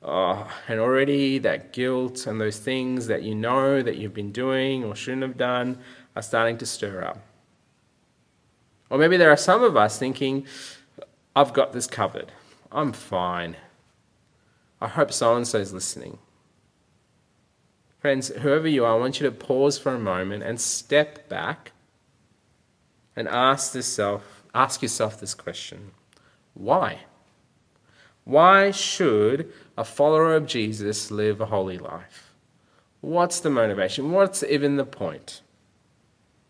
oh, 0.02 0.52
and 0.68 0.78
already 0.78 1.38
that 1.38 1.72
guilt 1.72 2.26
and 2.26 2.38
those 2.38 2.58
things 2.58 3.06
that 3.06 3.22
you 3.22 3.34
know 3.34 3.80
that 3.80 3.96
you've 3.96 4.12
been 4.12 4.32
doing 4.32 4.84
or 4.84 4.94
shouldn't 4.94 5.22
have 5.22 5.38
done 5.38 5.78
are 6.14 6.20
starting 6.20 6.58
to 6.58 6.66
stir 6.66 7.02
up. 7.02 7.18
Or 8.90 8.98
maybe 8.98 9.16
there 9.16 9.32
are 9.32 9.38
some 9.38 9.62
of 9.62 9.74
us 9.74 9.98
thinking, 9.98 10.46
I've 11.34 11.54
got 11.54 11.72
this 11.72 11.86
covered. 11.86 12.30
I'm 12.70 12.92
fine. 12.92 13.56
I 14.82 14.88
hope 14.88 15.14
so 15.14 15.34
and 15.34 15.48
so 15.48 15.60
is 15.60 15.72
listening. 15.72 16.18
Friends, 18.00 18.28
whoever 18.28 18.68
you 18.68 18.84
are, 18.84 18.94
I 18.94 19.00
want 19.00 19.18
you 19.18 19.24
to 19.30 19.32
pause 19.34 19.78
for 19.78 19.94
a 19.94 19.98
moment 19.98 20.42
and 20.42 20.60
step 20.60 21.26
back 21.30 21.72
and 23.16 23.26
ask, 23.28 23.74
yourself, 23.74 24.44
ask 24.54 24.82
yourself 24.82 25.18
this 25.18 25.34
question 25.34 25.90
Why? 26.54 27.00
Why 28.24 28.70
should 28.70 29.52
a 29.76 29.84
follower 29.84 30.34
of 30.34 30.46
Jesus 30.46 31.10
live 31.10 31.40
a 31.40 31.46
holy 31.46 31.78
life? 31.78 32.34
What's 33.00 33.40
the 33.40 33.50
motivation? 33.50 34.10
What's 34.10 34.42
even 34.42 34.76
the 34.76 34.84
point? 34.84 35.42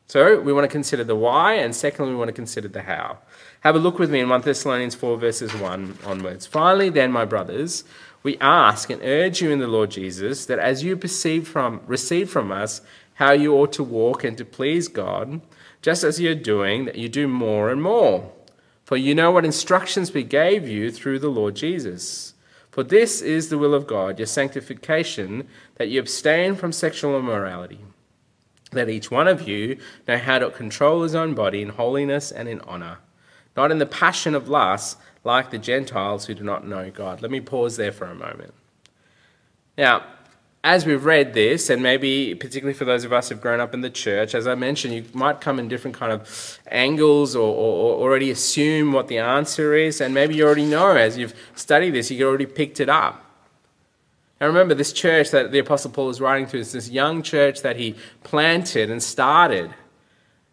So 0.09 0.41
we 0.41 0.53
want 0.53 0.65
to 0.65 0.73
consider 0.73 1.03
the 1.03 1.17
why, 1.17 1.55
and 1.55 1.75
secondly, 1.75 2.13
we 2.13 2.17
want 2.17 2.29
to 2.29 2.33
consider 2.33 2.69
the 2.69 2.83
how. 2.83 3.19
Have 3.61 3.75
a 3.75 3.81
look 3.81 3.99
with 3.99 4.11
me 4.11 4.21
in 4.21 4.29
1 4.29 4.41
Thessalonians 4.43 4.95
4, 4.95 5.19
verses 5.19 5.53
1 5.55 5.99
onwards. 6.05 6.47
Finally, 6.47 6.91
then, 6.91 7.11
my 7.11 7.25
brothers, 7.25 7.83
we 8.23 8.39
ask 8.39 8.89
and 8.89 9.03
urge 9.03 9.43
you 9.43 9.51
in 9.51 9.59
the 9.59 9.67
Lord 9.67 9.91
Jesus 9.91 10.47
that 10.47 10.61
as 10.61 10.85
you 10.85 10.97
perceive 10.97 11.49
from, 11.49 11.81
receive 11.87 12.31
from 12.31 12.53
us 12.53 12.81
how 13.15 13.33
you 13.33 13.55
ought 13.55 13.73
to 13.73 13.83
walk 13.83 14.23
and 14.23 14.39
to 14.39 14.45
please 14.45 14.87
God, 14.87 15.41
just 15.83 16.05
as 16.05 16.21
you're 16.21 16.35
doing, 16.35 16.85
that 16.87 16.97
you 16.97 17.09
do 17.09 17.29
more 17.29 17.71
and 17.71 17.83
more. 17.83 18.33
For 18.85 18.97
you 18.97 19.15
know 19.15 19.31
what 19.31 19.45
instructions 19.45 20.13
we 20.13 20.23
gave 20.23 20.69
you 20.69 20.91
through 20.91 21.19
the 21.19 21.29
Lord 21.29 21.57
Jesus. 21.57 22.35
For 22.71 22.83
this 22.83 23.23
is 23.23 23.49
the 23.49 23.59
will 23.59 23.75
of 23.75 23.87
God, 23.87 24.19
your 24.19 24.27
sanctification, 24.27 25.49
that 25.77 25.89
you 25.89 25.99
abstain 25.99 26.55
from 26.55 26.73
sexual 26.73 27.19
immorality. 27.19 27.81
That 28.73 28.89
each 28.89 29.11
one 29.11 29.29
of 29.29 29.49
you 29.49 29.79
know 30.07 30.19
how 30.19 30.39
to 30.39 30.51
control 30.51 31.03
his 31.03 31.15
own 31.15 31.35
body 31.35 31.63
in 31.63 31.71
holiness 31.71 32.31
and 32.31 32.49
in 32.49 32.61
honor, 32.61 32.99
not 33.57 33.71
in 33.71 33.79
the 33.79 33.87
passion 33.87 34.35
of 34.35 34.49
lust 34.49 34.99
like 35.25 35.51
the 35.51 35.59
Gentiles 35.59 36.27
who 36.27 36.35
do 36.35 36.45
not 36.45 36.67
know 36.67 36.91
God. 36.91 37.23
Let 37.23 37.31
me 37.31 37.41
pause 37.41 37.77
there 37.77 37.93
for 37.93 38.05
a 38.05 38.15
moment. 38.15 38.55
Now, 39.77 40.05
as 40.67 40.85
we've 40.85 41.05
read 41.05 41.33
this, 41.33 41.71
and 41.71 41.81
maybe 41.81 42.35
particularly 42.35 42.77
for 42.77 42.85
those 42.85 43.05
of 43.05 43.13
us 43.13 43.29
who've 43.29 43.41
grown 43.41 43.61
up 43.61 43.73
in 43.73 43.83
the 43.83 43.89
church, 43.89 44.35
as 44.35 44.49
I 44.49 44.57
mentioned, 44.57 44.95
you 44.95 45.05
might 45.13 45.41
come 45.41 45.61
in 45.61 45.69
different 45.69 45.97
kind 45.97 46.11
of 46.11 46.59
angles 46.67 47.37
or, 47.37 47.47
or, 47.47 47.95
or, 47.95 48.03
already 48.03 48.33
assume 48.33 48.91
what 48.91 49.07
the 49.07 49.19
answer 49.19 49.75
is, 49.75 50.01
and 50.01 50.13
maybe 50.13 50.35
you 50.35 50.45
already 50.45 50.65
know 50.65 50.97
as 50.97 51.17
you've 51.17 51.35
studied 51.55 51.91
this, 51.91 52.11
you've 52.11 52.29
already 52.29 52.47
picked 52.47 52.81
it 52.81 52.89
up. 52.89 53.25
Now 54.41 54.49
remember, 54.49 54.75
this 54.75 54.93
church 54.93 55.31
that 55.31 55.53
the 55.53 55.61
Apostle 55.61 55.93
Paul 55.93 56.11
is 56.11 56.21
writing 56.21 56.49
to 56.49 56.59
is 56.59 56.73
this 56.73 56.91
young 56.91 57.23
church 57.23 57.63
that 57.63 57.77
he 57.77 57.95
planted 58.25 58.91
and 58.91 59.01
started. 59.01 59.73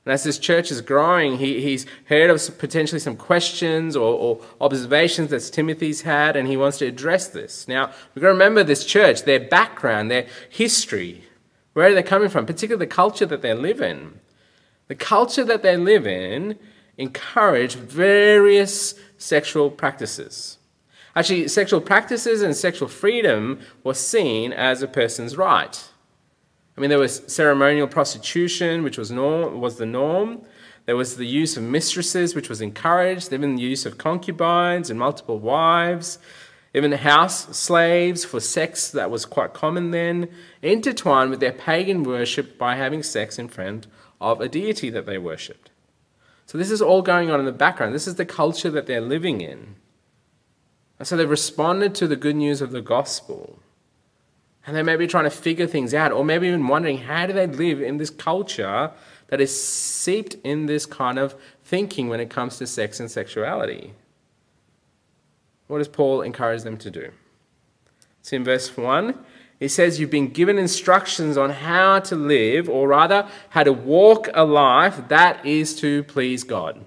And 0.06 0.14
as 0.14 0.24
this 0.24 0.38
church 0.38 0.70
is 0.70 0.82
growing, 0.82 1.38
he, 1.38 1.62
he's 1.62 1.86
heard 2.06 2.30
of 2.30 2.58
potentially 2.58 3.00
some 3.00 3.16
questions 3.16 3.96
or, 3.96 4.14
or, 4.14 4.42
observations 4.60 5.30
that 5.30 5.40
Timothy's 5.44 6.02
had, 6.02 6.36
and 6.36 6.48
he 6.48 6.58
wants 6.58 6.80
to 6.80 6.88
address 6.88 7.30
this. 7.30 7.68
Now, 7.70 7.92
we've 8.14 8.22
got 8.22 8.28
to 8.28 8.34
remember 8.34 8.64
this 8.64 8.86
church, 8.86 9.24
their 9.24 9.40
background, 9.40 10.12
their 10.12 10.28
history. 10.50 11.24
Where 11.72 11.88
they're 11.94 12.02
they 12.02 12.08
coming 12.08 12.30
from? 12.30 12.46
Particularly 12.46 12.86
the 12.86 12.94
culture 12.94 13.26
that 13.26 13.42
they 13.42 13.54
live 13.54 13.82
in. 13.82 14.20
The 14.90 14.96
culture 14.96 15.46
that 15.46 15.64
they 15.64 15.78
live 15.78 16.06
in 16.06 16.60
encourage 16.98 17.76
various 17.76 18.96
sexual 19.18 19.72
practices. 19.72 20.58
Actually, 21.16 21.48
sexual 21.48 21.80
practices 21.80 22.42
and 22.42 22.56
sexual 22.56 22.88
freedom 22.88 23.60
was 23.84 24.00
seen 24.00 24.52
as 24.52 24.82
a 24.82 24.88
person's 24.88 25.38
right. 25.38 25.90
I 26.76 26.82
mean, 26.82 26.90
there 26.90 27.00
was 27.00 27.24
ceremonial 27.28 27.88
prostitution, 27.88 28.84
which 28.84 28.98
was, 28.98 29.12
norm, 29.12 29.62
was 29.62 29.78
the 29.78 29.86
norm. 29.86 30.42
There 30.86 30.96
was 30.96 31.18
the 31.18 31.28
use 31.28 31.56
of 31.56 31.64
mistresses, 31.64 32.36
which 32.36 32.50
was 32.50 32.62
encouraged, 32.62 33.32
even 33.32 33.56
the 33.56 33.62
use 33.62 33.86
of 33.86 33.98
concubines 33.98 34.90
and 34.90 35.00
multiple 35.00 35.40
wives, 35.40 36.20
even 36.74 36.92
house 36.92 37.56
slaves 37.56 38.26
for 38.26 38.40
sex, 38.40 38.90
that 38.90 39.12
was 39.12 39.26
quite 39.26 39.54
common 39.54 39.92
then, 39.92 40.30
intertwined 40.62 41.30
with 41.30 41.40
their 41.40 41.52
pagan 41.52 42.04
worship 42.04 42.58
by 42.58 42.76
having 42.76 43.04
sex 43.04 43.38
in 43.38 43.48
front 43.48 43.88
of 44.20 44.42
a 44.42 44.50
deity 44.50 44.90
that 44.90 45.06
they 45.06 45.18
worshipped. 45.18 45.70
So, 46.46 46.58
this 46.58 46.72
is 46.72 46.82
all 46.82 47.02
going 47.02 47.30
on 47.32 47.40
in 47.40 47.46
the 47.46 47.52
background. 47.52 47.94
This 47.94 48.08
is 48.08 48.16
the 48.16 48.26
culture 48.26 48.70
that 48.72 48.86
they're 48.88 49.00
living 49.00 49.40
in. 49.40 49.76
And 51.00 51.08
so, 51.08 51.16
they've 51.16 51.30
responded 51.30 51.96
to 51.96 52.08
the 52.08 52.16
good 52.16 52.36
news 52.36 52.62
of 52.62 52.72
the 52.72 52.82
gospel. 52.82 53.60
And 54.66 54.76
they 54.76 54.84
may 54.84 54.96
be 54.96 55.08
trying 55.08 55.26
to 55.26 55.30
figure 55.30 55.68
things 55.68 55.94
out, 55.94 56.12
or 56.12 56.24
maybe 56.24 56.48
even 56.48 56.68
wondering 56.68 57.00
how 57.00 57.26
do 57.26 57.34
they 57.34 57.48
live 57.48 57.82
in 57.82 57.98
this 57.98 58.10
culture 58.10 58.92
that 59.28 59.42
is 59.42 59.64
seeped 59.64 60.36
in 60.44 60.68
this 60.68 60.86
kind 60.86 61.20
of 61.20 61.36
thinking 61.64 62.08
when 62.08 62.20
it 62.20 62.30
comes 62.30 62.58
to 62.58 62.68
sex 62.68 63.00
and 63.00 63.10
sexuality. 63.10 63.94
What 65.68 65.80
does 65.80 65.88
Paul 65.88 66.22
encourage 66.22 66.64
them 66.64 66.78
to 66.78 66.92
do? 66.92 67.12
So 68.22 68.36
in 68.38 68.44
verse 68.44 68.78
1, 68.78 69.18
he 69.60 69.68
says, 69.68 70.00
You've 70.00 70.10
been 70.10 70.30
given 70.30 70.58
instructions 70.58 71.38
on 71.38 71.50
how 71.50 72.00
to 72.02 72.16
live, 72.16 72.70
or 72.70 72.88
rather, 72.88 73.28
how 73.50 73.64
to 73.64 73.74
walk 73.74 74.30
a 74.34 74.44
life 74.46 75.08
that 75.08 75.46
is 75.46 75.76
to 75.78 76.04
please 76.04 76.44
God. 76.44 76.86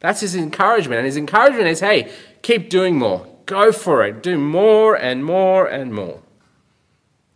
That's 0.00 0.20
his 0.20 0.36
encouragement. 0.36 0.98
And 0.98 1.06
his 1.06 1.16
encouragement 1.16 1.68
is 1.68 1.80
hey, 1.80 2.12
keep 2.42 2.68
doing 2.68 2.98
more. 2.98 3.26
Go 3.46 3.72
for 3.72 4.04
it. 4.04 4.22
Do 4.22 4.36
more 4.36 4.94
and 4.94 5.24
more 5.24 5.66
and 5.66 5.94
more. 5.94 6.20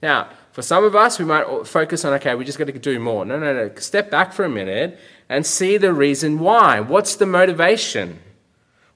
Now, 0.02 0.28
for 0.52 0.62
some 0.62 0.84
of 0.84 0.94
us, 0.96 1.18
we 1.18 1.24
might 1.24 1.66
focus 1.66 2.04
on, 2.04 2.12
okay, 2.14 2.34
we 2.34 2.44
just 2.44 2.58
got 2.58 2.66
to 2.66 2.72
do 2.72 2.98
more. 2.98 3.24
No, 3.24 3.38
no, 3.38 3.52
no. 3.52 3.74
Step 3.76 4.10
back 4.10 4.32
for 4.32 4.44
a 4.44 4.48
minute 4.48 4.98
and 5.28 5.44
see 5.44 5.76
the 5.76 5.92
reason 5.92 6.38
why. 6.38 6.80
What's 6.80 7.16
the 7.16 7.26
motivation? 7.26 8.20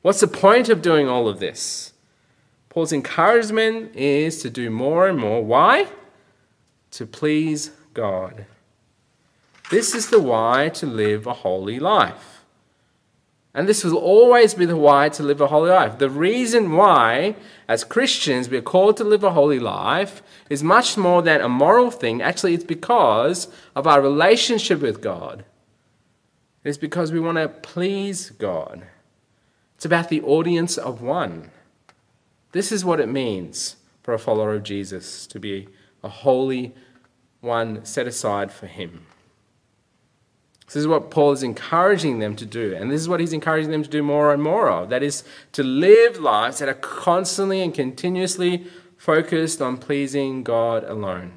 What's 0.03 0.21
the 0.21 0.29
point 0.29 0.69
of 0.69 0.83
doing 0.83 1.09
all 1.09 1.29
of 1.29 1.39
this? 1.39 1.93
Paul's 2.69 2.93
encouragement 2.93 3.95
is 3.95 4.41
to 4.43 4.51
do 4.51 4.71
more 4.71 5.07
and 5.07 5.19
more. 5.19 5.45
Why? 5.45 5.89
To 6.93 7.07
please 7.07 7.71
God. 7.95 8.47
This 9.71 9.95
is 9.95 10.09
the 10.09 10.21
why 10.21 10.71
to 10.71 10.87
live 10.87 11.27
a 11.27 11.35
holy 11.35 11.79
life. 11.79 12.32
And 13.55 13.69
this 13.69 13.85
will 13.85 13.97
always 13.97 14.55
be 14.55 14.65
the 14.65 14.77
why 14.77 15.11
to 15.11 15.23
live 15.23 15.41
a 15.41 15.49
holy 15.49 15.71
life. 15.71 15.99
The 15.99 16.09
reason 16.09 16.73
why, 16.73 17.37
as 17.69 17.85
Christians, 17.85 18.49
we 18.49 18.57
are 18.57 18.63
called 18.63 18.97
to 18.97 19.05
live 19.05 19.23
a 19.23 19.33
holy 19.33 19.59
life 19.59 20.23
is 20.49 20.63
much 20.63 20.97
more 20.97 21.21
than 21.21 21.43
a 21.43 21.51
moral 21.51 21.91
thing. 21.91 22.23
Actually, 22.23 22.55
it's 22.55 22.65
because 22.65 23.49
of 23.77 23.87
our 23.87 24.01
relationship 24.01 24.81
with 24.81 25.03
God. 25.03 25.45
It's 26.65 26.79
because 26.79 27.13
we 27.13 27.21
want 27.21 27.39
to 27.39 27.49
please 27.49 28.31
God. 28.31 28.87
It's 29.77 29.85
about 29.85 30.09
the 30.09 30.23
audience 30.23 30.79
of 30.79 31.03
one. 31.03 31.51
This 32.53 32.73
is 32.73 32.85
what 32.85 33.01
it 33.01 33.09
means 33.09 33.77
for 34.03 34.15
a 34.15 34.19
follower 34.19 34.55
of 34.55 34.63
Jesus 34.63 35.27
to 35.27 35.39
be 35.39 35.69
a 36.03 36.09
holy 36.09 36.75
one 37.41 37.85
set 37.85 38.07
aside 38.07 38.51
for 38.51 38.67
Him. 38.67 39.07
This 40.73 40.81
is 40.81 40.89
what 40.89 41.11
Paul 41.11 41.33
is 41.33 41.43
encouraging 41.43 42.21
them 42.21 42.35
to 42.37 42.47
do. 42.47 42.75
And 42.75 42.91
this 42.91 42.99
is 42.99 43.07
what 43.07 43.21
he's 43.21 43.35
encouraging 43.35 43.71
them 43.71 43.83
to 43.83 43.91
do 43.91 44.03
more 44.03 44.33
and 44.33 44.43
more 44.43 44.71
of. 44.71 44.89
That 44.89 45.03
is 45.03 45.23
to 45.53 45.63
live 45.63 46.19
lives 46.19 46.61
that 46.61 46.69
are 46.69 46.75
constantly 46.75 47.61
and 47.61 47.75
continuously 47.75 48.65
focused 48.97 49.61
on 49.61 49.77
pleasing 49.77 50.43
God 50.43 50.83
alone. 50.85 51.33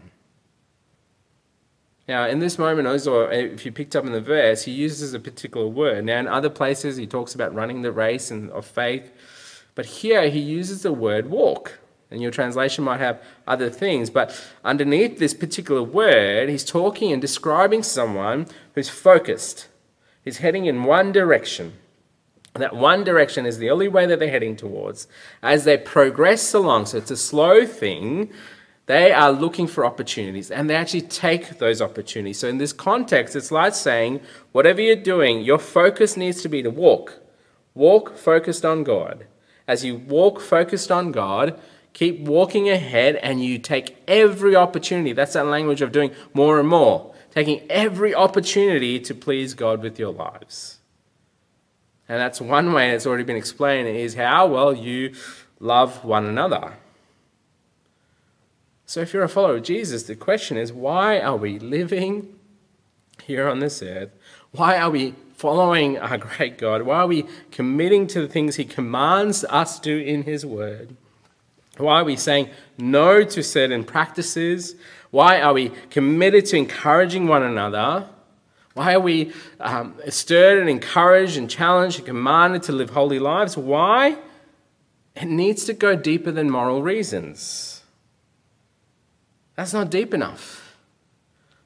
Now, 2.07 2.27
in 2.27 2.39
this 2.39 2.57
moment, 2.57 2.87
also, 2.87 3.23
if 3.23 3.65
you 3.65 3.73
picked 3.73 3.93
up 3.93 4.05
in 4.05 4.13
the 4.13 4.21
verse, 4.21 4.63
he 4.63 4.71
uses 4.71 5.13
a 5.13 5.19
particular 5.19 5.67
word. 5.67 6.05
Now, 6.05 6.19
in 6.19 6.27
other 6.27 6.49
places, 6.49 6.95
he 6.95 7.05
talks 7.05 7.35
about 7.35 7.53
running 7.53 7.81
the 7.81 7.91
race 7.91 8.31
and 8.31 8.49
of 8.51 8.65
faith. 8.65 9.11
But 9.73 9.85
here, 9.85 10.29
he 10.29 10.39
uses 10.39 10.83
the 10.83 10.93
word 10.93 11.29
walk. 11.29 11.79
And 12.11 12.21
your 12.21 12.31
translation 12.31 12.83
might 12.83 12.99
have 12.99 13.21
other 13.47 13.69
things, 13.69 14.09
but 14.09 14.39
underneath 14.63 15.17
this 15.17 15.33
particular 15.33 15.81
word, 15.81 16.49
he's 16.49 16.63
talking 16.63 17.11
and 17.11 17.21
describing 17.21 17.83
someone 17.83 18.45
who's 18.75 18.89
focused. 18.89 19.67
He's 20.23 20.37
heading 20.37 20.65
in 20.65 20.83
one 20.83 21.11
direction. 21.11 21.73
That 22.53 22.75
one 22.75 23.03
direction 23.03 23.45
is 23.45 23.57
the 23.57 23.69
only 23.69 23.87
way 23.87 24.05
that 24.05 24.19
they're 24.19 24.29
heading 24.29 24.55
towards. 24.55 25.07
As 25.43 25.65
they 25.65 25.77
progress 25.77 26.53
along, 26.53 26.85
so 26.85 26.97
it's 26.99 27.11
a 27.11 27.17
slow 27.17 27.65
thing, 27.65 28.31
they 28.85 29.11
are 29.11 29.31
looking 29.31 29.67
for 29.67 29.85
opportunities 29.85 30.51
and 30.51 30.69
they 30.69 30.75
actually 30.75 31.01
take 31.01 31.57
those 31.57 31.81
opportunities. 31.81 32.39
So, 32.39 32.47
in 32.47 32.59
this 32.59 32.71
context, 32.71 33.35
it's 33.35 33.51
like 33.51 33.73
saying, 33.73 34.21
whatever 34.51 34.79
you're 34.79 34.95
doing, 34.95 35.41
your 35.41 35.57
focus 35.57 36.15
needs 36.15 36.41
to 36.43 36.49
be 36.49 36.61
to 36.63 36.69
walk. 36.69 37.19
Walk 37.73 38.15
focused 38.15 38.63
on 38.63 38.83
God. 38.83 39.25
As 39.67 39.83
you 39.83 39.95
walk 39.95 40.39
focused 40.39 40.91
on 40.91 41.11
God, 41.11 41.59
keep 41.95 42.19
walking 42.19 42.69
ahead 42.69 43.15
and 43.15 43.43
you 43.43 43.57
take 43.57 43.97
every 44.05 44.53
opportunity. 44.53 45.13
That's 45.13 45.33
that 45.33 45.45
language 45.45 45.81
of 45.81 45.93
doing 45.93 46.11
more 46.33 46.59
and 46.59 46.67
more, 46.67 47.15
taking 47.33 47.61
every 47.69 48.13
opportunity 48.13 48.99
to 48.99 49.15
please 49.15 49.53
God 49.53 49.81
with 49.81 49.97
your 49.97 50.11
lives. 50.11 50.79
And 52.09 52.19
that's 52.19 52.41
one 52.41 52.73
way 52.73 52.91
that's 52.91 53.07
already 53.07 53.23
been 53.23 53.37
explained 53.37 53.87
is 53.87 54.15
how 54.15 54.45
well 54.45 54.73
you 54.73 55.15
love 55.61 56.03
one 56.03 56.25
another. 56.25 56.73
So, 58.85 58.99
if 58.99 59.13
you're 59.13 59.23
a 59.23 59.29
follower 59.29 59.55
of 59.55 59.63
Jesus, 59.63 60.03
the 60.03 60.15
question 60.15 60.57
is 60.57 60.73
why 60.73 61.19
are 61.19 61.37
we 61.37 61.57
living 61.59 62.37
here 63.23 63.47
on 63.47 63.59
this 63.59 63.81
earth? 63.81 64.11
Why 64.51 64.77
are 64.77 64.91
we 64.91 65.15
following 65.33 65.97
our 65.97 66.17
great 66.17 66.57
God? 66.57 66.81
Why 66.81 66.97
are 66.97 67.07
we 67.07 67.25
committing 67.51 68.05
to 68.07 68.21
the 68.21 68.27
things 68.27 68.57
He 68.57 68.65
commands 68.65 69.45
us 69.45 69.79
to 69.79 69.97
do 69.97 69.97
in 69.97 70.23
His 70.23 70.45
Word? 70.45 70.97
Why 71.77 72.01
are 72.01 72.03
we 72.03 72.15
saying 72.15 72.49
no 72.77 73.23
to 73.23 73.43
certain 73.43 73.83
practices? 73.83 74.75
Why 75.11 75.41
are 75.41 75.53
we 75.53 75.69
committed 75.89 76.45
to 76.47 76.57
encouraging 76.57 77.27
one 77.27 77.43
another? 77.43 78.07
Why 78.73 78.93
are 78.93 78.99
we 78.99 79.31
um, 79.59 79.95
stirred 80.09 80.59
and 80.59 80.69
encouraged 80.69 81.37
and 81.37 81.49
challenged 81.49 81.97
and 81.99 82.05
commanded 82.05 82.63
to 82.63 82.73
live 82.73 82.89
holy 82.89 83.19
lives? 83.19 83.55
Why? 83.55 84.17
It 85.15 85.25
needs 85.25 85.63
to 85.65 85.73
go 85.73 85.95
deeper 85.95 86.31
than 86.31 86.49
moral 86.49 86.83
reasons. 86.83 87.83
That's 89.55 89.73
not 89.73 89.89
deep 89.89 90.13
enough. 90.13 90.77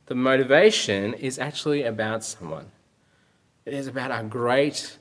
The 0.06 0.16
motivation 0.16 1.16
is 1.16 1.40
actually 1.40 1.84
about 1.84 2.24
someone. 2.24 2.68
It 3.66 3.74
is 3.74 3.88
about 3.88 4.12
our 4.12 4.24
great, 4.24 4.98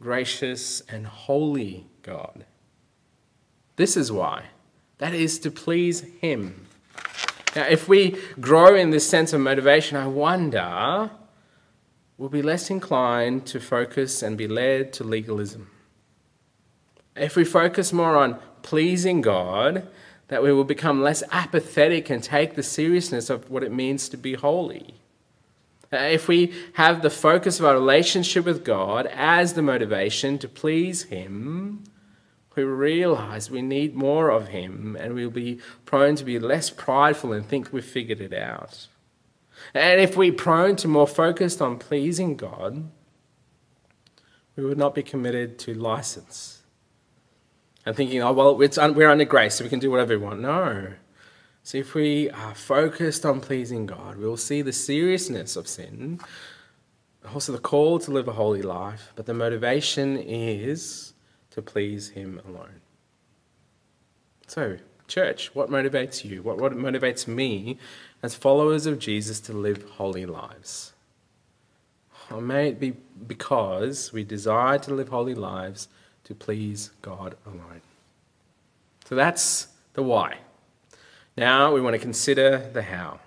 gracious, 0.00 0.80
and 0.88 1.06
holy 1.06 1.86
God. 2.02 2.44
This 3.78 3.96
is 3.96 4.10
why. 4.10 4.46
That 4.98 5.14
is 5.14 5.38
to 5.38 5.52
please 5.52 6.00
Him. 6.20 6.66
Now, 7.54 7.66
if 7.68 7.88
we 7.88 8.18
grow 8.40 8.74
in 8.74 8.90
this 8.90 9.08
sense 9.08 9.32
of 9.32 9.40
motivation, 9.40 9.96
I 9.96 10.08
wonder 10.08 11.10
we'll 12.18 12.28
be 12.28 12.42
less 12.42 12.70
inclined 12.70 13.46
to 13.46 13.60
focus 13.60 14.20
and 14.20 14.36
be 14.36 14.48
led 14.48 14.92
to 14.94 15.04
legalism. 15.04 15.70
If 17.14 17.36
we 17.36 17.44
focus 17.44 17.92
more 17.92 18.16
on 18.16 18.40
pleasing 18.62 19.20
God, 19.20 19.86
that 20.26 20.42
we 20.42 20.52
will 20.52 20.64
become 20.64 21.00
less 21.00 21.22
apathetic 21.30 22.10
and 22.10 22.20
take 22.20 22.56
the 22.56 22.64
seriousness 22.64 23.30
of 23.30 23.48
what 23.48 23.62
it 23.62 23.72
means 23.72 24.08
to 24.08 24.16
be 24.16 24.34
holy. 24.34 24.96
Uh, 25.92 25.98
if 25.98 26.26
we 26.26 26.52
have 26.74 27.00
the 27.02 27.10
focus 27.10 27.60
of 27.60 27.64
our 27.64 27.74
relationship 27.74 28.44
with 28.44 28.64
God 28.64 29.06
as 29.06 29.54
the 29.54 29.62
motivation 29.62 30.36
to 30.40 30.48
please 30.48 31.04
Him, 31.04 31.84
we 32.64 32.72
realize 32.72 33.50
we 33.50 33.62
need 33.62 33.94
more 33.94 34.30
of 34.30 34.48
Him 34.48 34.96
and 35.00 35.14
we'll 35.14 35.30
be 35.30 35.60
prone 35.84 36.16
to 36.16 36.24
be 36.24 36.38
less 36.38 36.70
prideful 36.70 37.32
and 37.32 37.46
think 37.46 37.72
we've 37.72 37.84
figured 37.84 38.20
it 38.20 38.32
out. 38.34 38.88
And 39.74 40.00
if 40.00 40.16
we're 40.16 40.32
prone 40.32 40.76
to 40.76 40.88
more 40.88 41.06
focused 41.06 41.60
on 41.62 41.78
pleasing 41.78 42.36
God, 42.36 42.90
we 44.56 44.64
would 44.64 44.78
not 44.78 44.94
be 44.94 45.02
committed 45.02 45.58
to 45.60 45.74
license 45.74 46.62
and 47.86 47.96
thinking, 47.96 48.22
oh, 48.22 48.32
well, 48.32 48.56
we're 48.56 49.10
under 49.10 49.24
grace, 49.24 49.54
so 49.54 49.64
we 49.64 49.70
can 49.70 49.78
do 49.78 49.90
whatever 49.90 50.18
we 50.18 50.24
want. 50.24 50.40
No. 50.40 50.92
See, 51.62 51.78
if 51.78 51.94
we 51.94 52.30
are 52.30 52.54
focused 52.54 53.24
on 53.24 53.40
pleasing 53.40 53.86
God, 53.86 54.16
we 54.16 54.26
will 54.26 54.36
see 54.36 54.62
the 54.62 54.72
seriousness 54.72 55.56
of 55.56 55.68
sin, 55.68 56.20
also 57.32 57.52
the 57.52 57.58
call 57.58 57.98
to 58.00 58.10
live 58.10 58.26
a 58.26 58.32
holy 58.32 58.62
life, 58.62 59.12
but 59.16 59.26
the 59.26 59.34
motivation 59.34 60.16
is 60.16 61.12
to 61.58 61.62
please 61.62 62.10
Him 62.10 62.40
alone. 62.48 62.80
So, 64.46 64.78
church, 65.08 65.54
what 65.54 65.70
motivates 65.70 66.24
you? 66.24 66.40
What, 66.40 66.58
what 66.58 66.72
motivates 66.72 67.26
me 67.26 67.78
as 68.22 68.34
followers 68.36 68.86
of 68.86 69.00
Jesus 69.00 69.40
to 69.40 69.52
live 69.52 69.82
holy 69.90 70.24
lives? 70.24 70.92
Or 72.30 72.40
may 72.40 72.68
it 72.68 72.78
be 72.78 72.94
because 73.26 74.12
we 74.12 74.22
desire 74.22 74.78
to 74.78 74.94
live 74.94 75.08
holy 75.08 75.34
lives 75.34 75.88
to 76.24 76.34
please 76.34 76.90
God 77.02 77.36
alone. 77.44 77.80
So 79.06 79.14
that's 79.14 79.68
the 79.94 80.02
why. 80.02 80.38
Now 81.36 81.72
we 81.72 81.80
want 81.80 81.94
to 81.94 81.98
consider 81.98 82.70
the 82.72 82.82
how. 82.82 83.18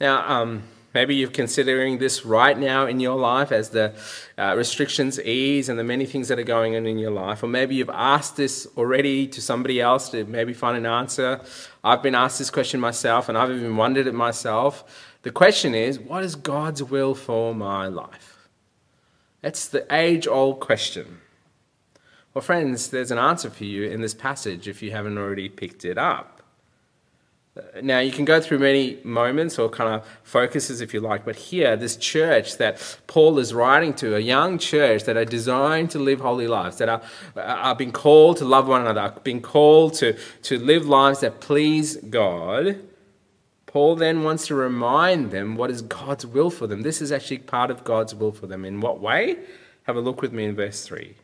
Now, 0.00 0.28
um, 0.28 0.64
maybe 0.94 1.14
you're 1.14 1.30
considering 1.30 1.98
this 1.98 2.24
right 2.24 2.58
now 2.58 2.86
in 2.86 3.00
your 3.00 3.16
life 3.16 3.52
as 3.52 3.70
the 3.70 3.94
uh, 4.38 4.54
restrictions 4.56 5.20
ease 5.20 5.68
and 5.68 5.78
the 5.78 5.84
many 5.84 6.06
things 6.06 6.28
that 6.28 6.38
are 6.38 6.44
going 6.44 6.76
on 6.76 6.86
in 6.86 6.98
your 6.98 7.10
life. 7.10 7.42
Or 7.42 7.46
maybe 7.46 7.74
you've 7.74 7.90
asked 7.90 8.36
this 8.36 8.66
already 8.76 9.26
to 9.28 9.40
somebody 9.40 9.80
else 9.80 10.08
to 10.10 10.24
maybe 10.24 10.52
find 10.52 10.76
an 10.76 10.86
answer. 10.86 11.40
I've 11.84 12.02
been 12.02 12.14
asked 12.14 12.38
this 12.38 12.50
question 12.50 12.80
myself 12.80 13.28
and 13.28 13.38
I've 13.38 13.50
even 13.50 13.76
wondered 13.76 14.06
it 14.06 14.14
myself. 14.14 14.84
The 15.22 15.30
question 15.30 15.74
is 15.74 15.98
what 15.98 16.24
is 16.24 16.34
God's 16.34 16.82
will 16.82 17.14
for 17.14 17.54
my 17.54 17.86
life? 17.86 18.48
That's 19.42 19.68
the 19.68 19.86
age 19.90 20.26
old 20.26 20.60
question. 20.60 21.20
Well, 22.34 22.42
friends, 22.42 22.90
there's 22.90 23.10
an 23.10 23.18
answer 23.18 23.50
for 23.50 23.64
you 23.64 23.84
in 23.90 24.02
this 24.02 24.14
passage 24.14 24.68
if 24.68 24.82
you 24.82 24.92
haven't 24.92 25.18
already 25.18 25.48
picked 25.48 25.84
it 25.84 25.98
up. 25.98 26.39
Now, 27.82 27.98
you 27.98 28.12
can 28.12 28.24
go 28.24 28.40
through 28.40 28.60
many 28.60 28.98
moments 29.02 29.58
or 29.58 29.68
kind 29.68 29.92
of 29.92 30.06
focuses 30.22 30.80
if 30.80 30.94
you 30.94 31.00
like, 31.00 31.24
but 31.24 31.34
here, 31.34 31.76
this 31.76 31.96
church 31.96 32.58
that 32.58 32.98
Paul 33.08 33.40
is 33.40 33.52
writing 33.52 33.92
to, 33.94 34.14
a 34.14 34.20
young 34.20 34.56
church 34.56 35.02
that 35.04 35.16
are 35.16 35.24
designed 35.24 35.90
to 35.90 35.98
live 35.98 36.20
holy 36.20 36.46
lives, 36.46 36.76
that 36.76 36.88
are, 36.88 37.02
are 37.36 37.74
being 37.74 37.90
called 37.90 38.36
to 38.36 38.44
love 38.44 38.68
one 38.68 38.82
another, 38.82 39.14
being 39.24 39.42
called 39.42 39.94
to, 39.94 40.16
to 40.42 40.58
live 40.60 40.86
lives 40.86 41.20
that 41.20 41.40
please 41.40 41.96
God, 41.96 42.80
Paul 43.66 43.96
then 43.96 44.22
wants 44.22 44.46
to 44.46 44.54
remind 44.54 45.32
them 45.32 45.56
what 45.56 45.70
is 45.70 45.82
God's 45.82 46.26
will 46.26 46.50
for 46.50 46.68
them. 46.68 46.82
This 46.82 47.02
is 47.02 47.10
actually 47.10 47.38
part 47.38 47.70
of 47.70 47.82
God's 47.82 48.14
will 48.14 48.32
for 48.32 48.46
them. 48.46 48.64
In 48.64 48.80
what 48.80 49.00
way? 49.00 49.38
Have 49.84 49.96
a 49.96 50.00
look 50.00 50.22
with 50.22 50.32
me 50.32 50.44
in 50.44 50.54
verse 50.54 50.84
3. 50.84 51.16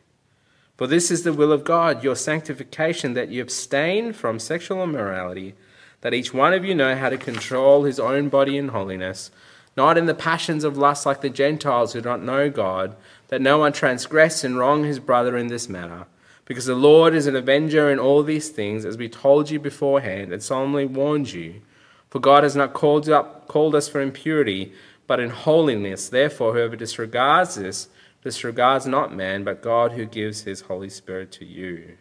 For 0.75 0.87
this 0.87 1.09
is 1.09 1.23
the 1.23 1.33
will 1.33 1.51
of 1.51 1.63
God, 1.63 2.03
your 2.03 2.15
sanctification, 2.15 3.13
that 3.13 3.29
you 3.29 3.41
abstain 3.41 4.13
from 4.13 4.39
sexual 4.39 4.83
immorality, 4.83 5.55
that 6.01 6.13
each 6.13 6.33
one 6.33 6.53
of 6.53 6.63
you 6.63 6.75
know 6.75 6.95
how 6.95 7.09
to 7.09 7.17
control 7.17 7.83
his 7.83 7.99
own 7.99 8.29
body 8.29 8.57
in 8.57 8.69
holiness, 8.69 9.31
not 9.75 9.97
in 9.97 10.05
the 10.05 10.13
passions 10.13 10.63
of 10.63 10.77
lust 10.77 11.05
like 11.05 11.21
the 11.21 11.29
Gentiles 11.29 11.93
who 11.93 12.01
do 12.01 12.09
not 12.09 12.23
know 12.23 12.49
God, 12.49 12.95
that 13.27 13.41
no 13.41 13.57
one 13.57 13.73
transgress 13.73 14.43
and 14.43 14.57
wrong 14.57 14.83
his 14.83 14.99
brother 14.99 15.37
in 15.37 15.47
this 15.47 15.69
matter. 15.69 16.05
Because 16.45 16.65
the 16.65 16.75
Lord 16.75 17.13
is 17.13 17.27
an 17.27 17.35
avenger 17.35 17.91
in 17.91 17.99
all 17.99 18.23
these 18.23 18.49
things, 18.49 18.85
as 18.85 18.97
we 18.97 19.09
told 19.09 19.49
you 19.49 19.59
beforehand 19.59 20.31
and 20.31 20.41
solemnly 20.41 20.85
warned 20.85 21.33
you. 21.33 21.61
For 22.09 22.19
God 22.19 22.43
has 22.43 22.55
not 22.55 22.73
called, 22.73 23.09
up, 23.09 23.47
called 23.47 23.75
us 23.75 23.89
for 23.89 23.99
impurity, 23.99 24.71
but 25.07 25.19
in 25.19 25.29
holiness. 25.29 26.07
Therefore, 26.07 26.53
whoever 26.53 26.75
disregards 26.75 27.55
this, 27.55 27.89
disregards 28.23 28.85
not 28.85 29.13
man, 29.13 29.43
but 29.43 29.61
God 29.61 29.91
who 29.91 30.05
gives 30.05 30.43
his 30.43 30.61
Holy 30.61 30.89
Spirit 30.89 31.31
to 31.33 31.45
you. 31.45 31.97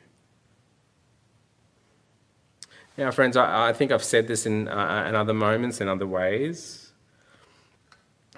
Now, 2.98 3.10
friends, 3.10 3.36
I, 3.36 3.68
I 3.68 3.72
think 3.72 3.92
I've 3.92 4.04
said 4.04 4.26
this 4.26 4.46
in, 4.46 4.68
uh, 4.68 5.04
in 5.08 5.14
other 5.14 5.34
moments, 5.34 5.80
in 5.80 5.88
other 5.88 6.06
ways. 6.06 6.92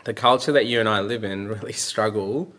The 0.04 0.14
culture 0.14 0.52
that 0.52 0.66
you 0.66 0.80
and 0.80 0.88
I 0.88 1.00
live 1.00 1.22
in 1.22 1.48
really 1.60 1.72
struggle 1.72 2.52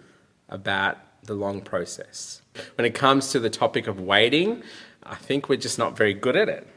about 0.47 0.97
the 1.23 1.33
long 1.33 1.61
process. 1.61 2.41
When 2.75 2.85
it 2.85 2.95
comes 2.95 3.31
to 3.31 3.39
the 3.39 3.49
topic 3.49 3.87
of 3.87 3.99
waiting, 3.99 4.63
I 5.03 5.15
think 5.15 5.49
we're 5.49 5.57
just 5.57 5.77
not 5.77 5.97
very 5.97 6.13
good 6.13 6.35
at 6.35 6.49
it. 6.49 6.67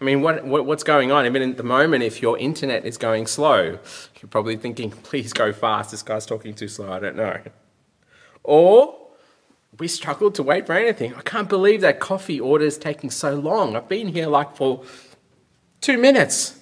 I 0.00 0.04
mean, 0.04 0.22
what, 0.22 0.44
what, 0.44 0.64
what's 0.64 0.84
going 0.84 1.10
on? 1.10 1.26
Even 1.26 1.50
at 1.50 1.56
the 1.56 1.62
moment, 1.64 2.04
if 2.04 2.22
your 2.22 2.38
internet 2.38 2.84
is 2.84 2.96
going 2.96 3.26
slow, 3.26 3.78
you're 4.20 4.30
probably 4.30 4.56
thinking, 4.56 4.90
please 5.02 5.32
go 5.32 5.52
fast. 5.52 5.90
This 5.90 6.02
guy's 6.02 6.24
talking 6.24 6.54
too 6.54 6.68
slow. 6.68 6.90
I 6.92 6.98
don't 6.98 7.16
know. 7.16 7.38
Or 8.44 9.07
we 9.78 9.88
struggled 9.88 10.34
to 10.36 10.42
wait 10.42 10.66
for 10.66 10.72
anything. 10.72 11.14
I 11.14 11.20
can't 11.20 11.48
believe 11.48 11.80
that 11.82 12.00
coffee 12.00 12.40
order 12.40 12.64
is 12.64 12.78
taking 12.78 13.10
so 13.10 13.34
long. 13.34 13.76
I've 13.76 13.88
been 13.88 14.08
here 14.08 14.26
like 14.26 14.56
for 14.56 14.82
two 15.80 15.98
minutes. 15.98 16.58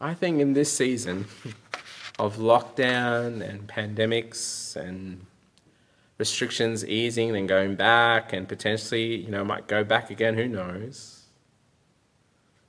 I 0.00 0.14
think 0.14 0.40
in 0.40 0.54
this 0.54 0.72
season 0.76 1.26
of 2.18 2.36
lockdown 2.36 3.48
and 3.48 3.68
pandemics 3.68 4.74
and 4.74 5.26
restrictions 6.18 6.84
easing, 6.84 7.32
then 7.32 7.46
going 7.46 7.76
back, 7.76 8.32
and 8.32 8.48
potentially, 8.48 9.16
you 9.16 9.30
know, 9.30 9.44
might 9.44 9.66
go 9.66 9.84
back 9.84 10.10
again, 10.10 10.34
who 10.34 10.48
knows? 10.48 11.22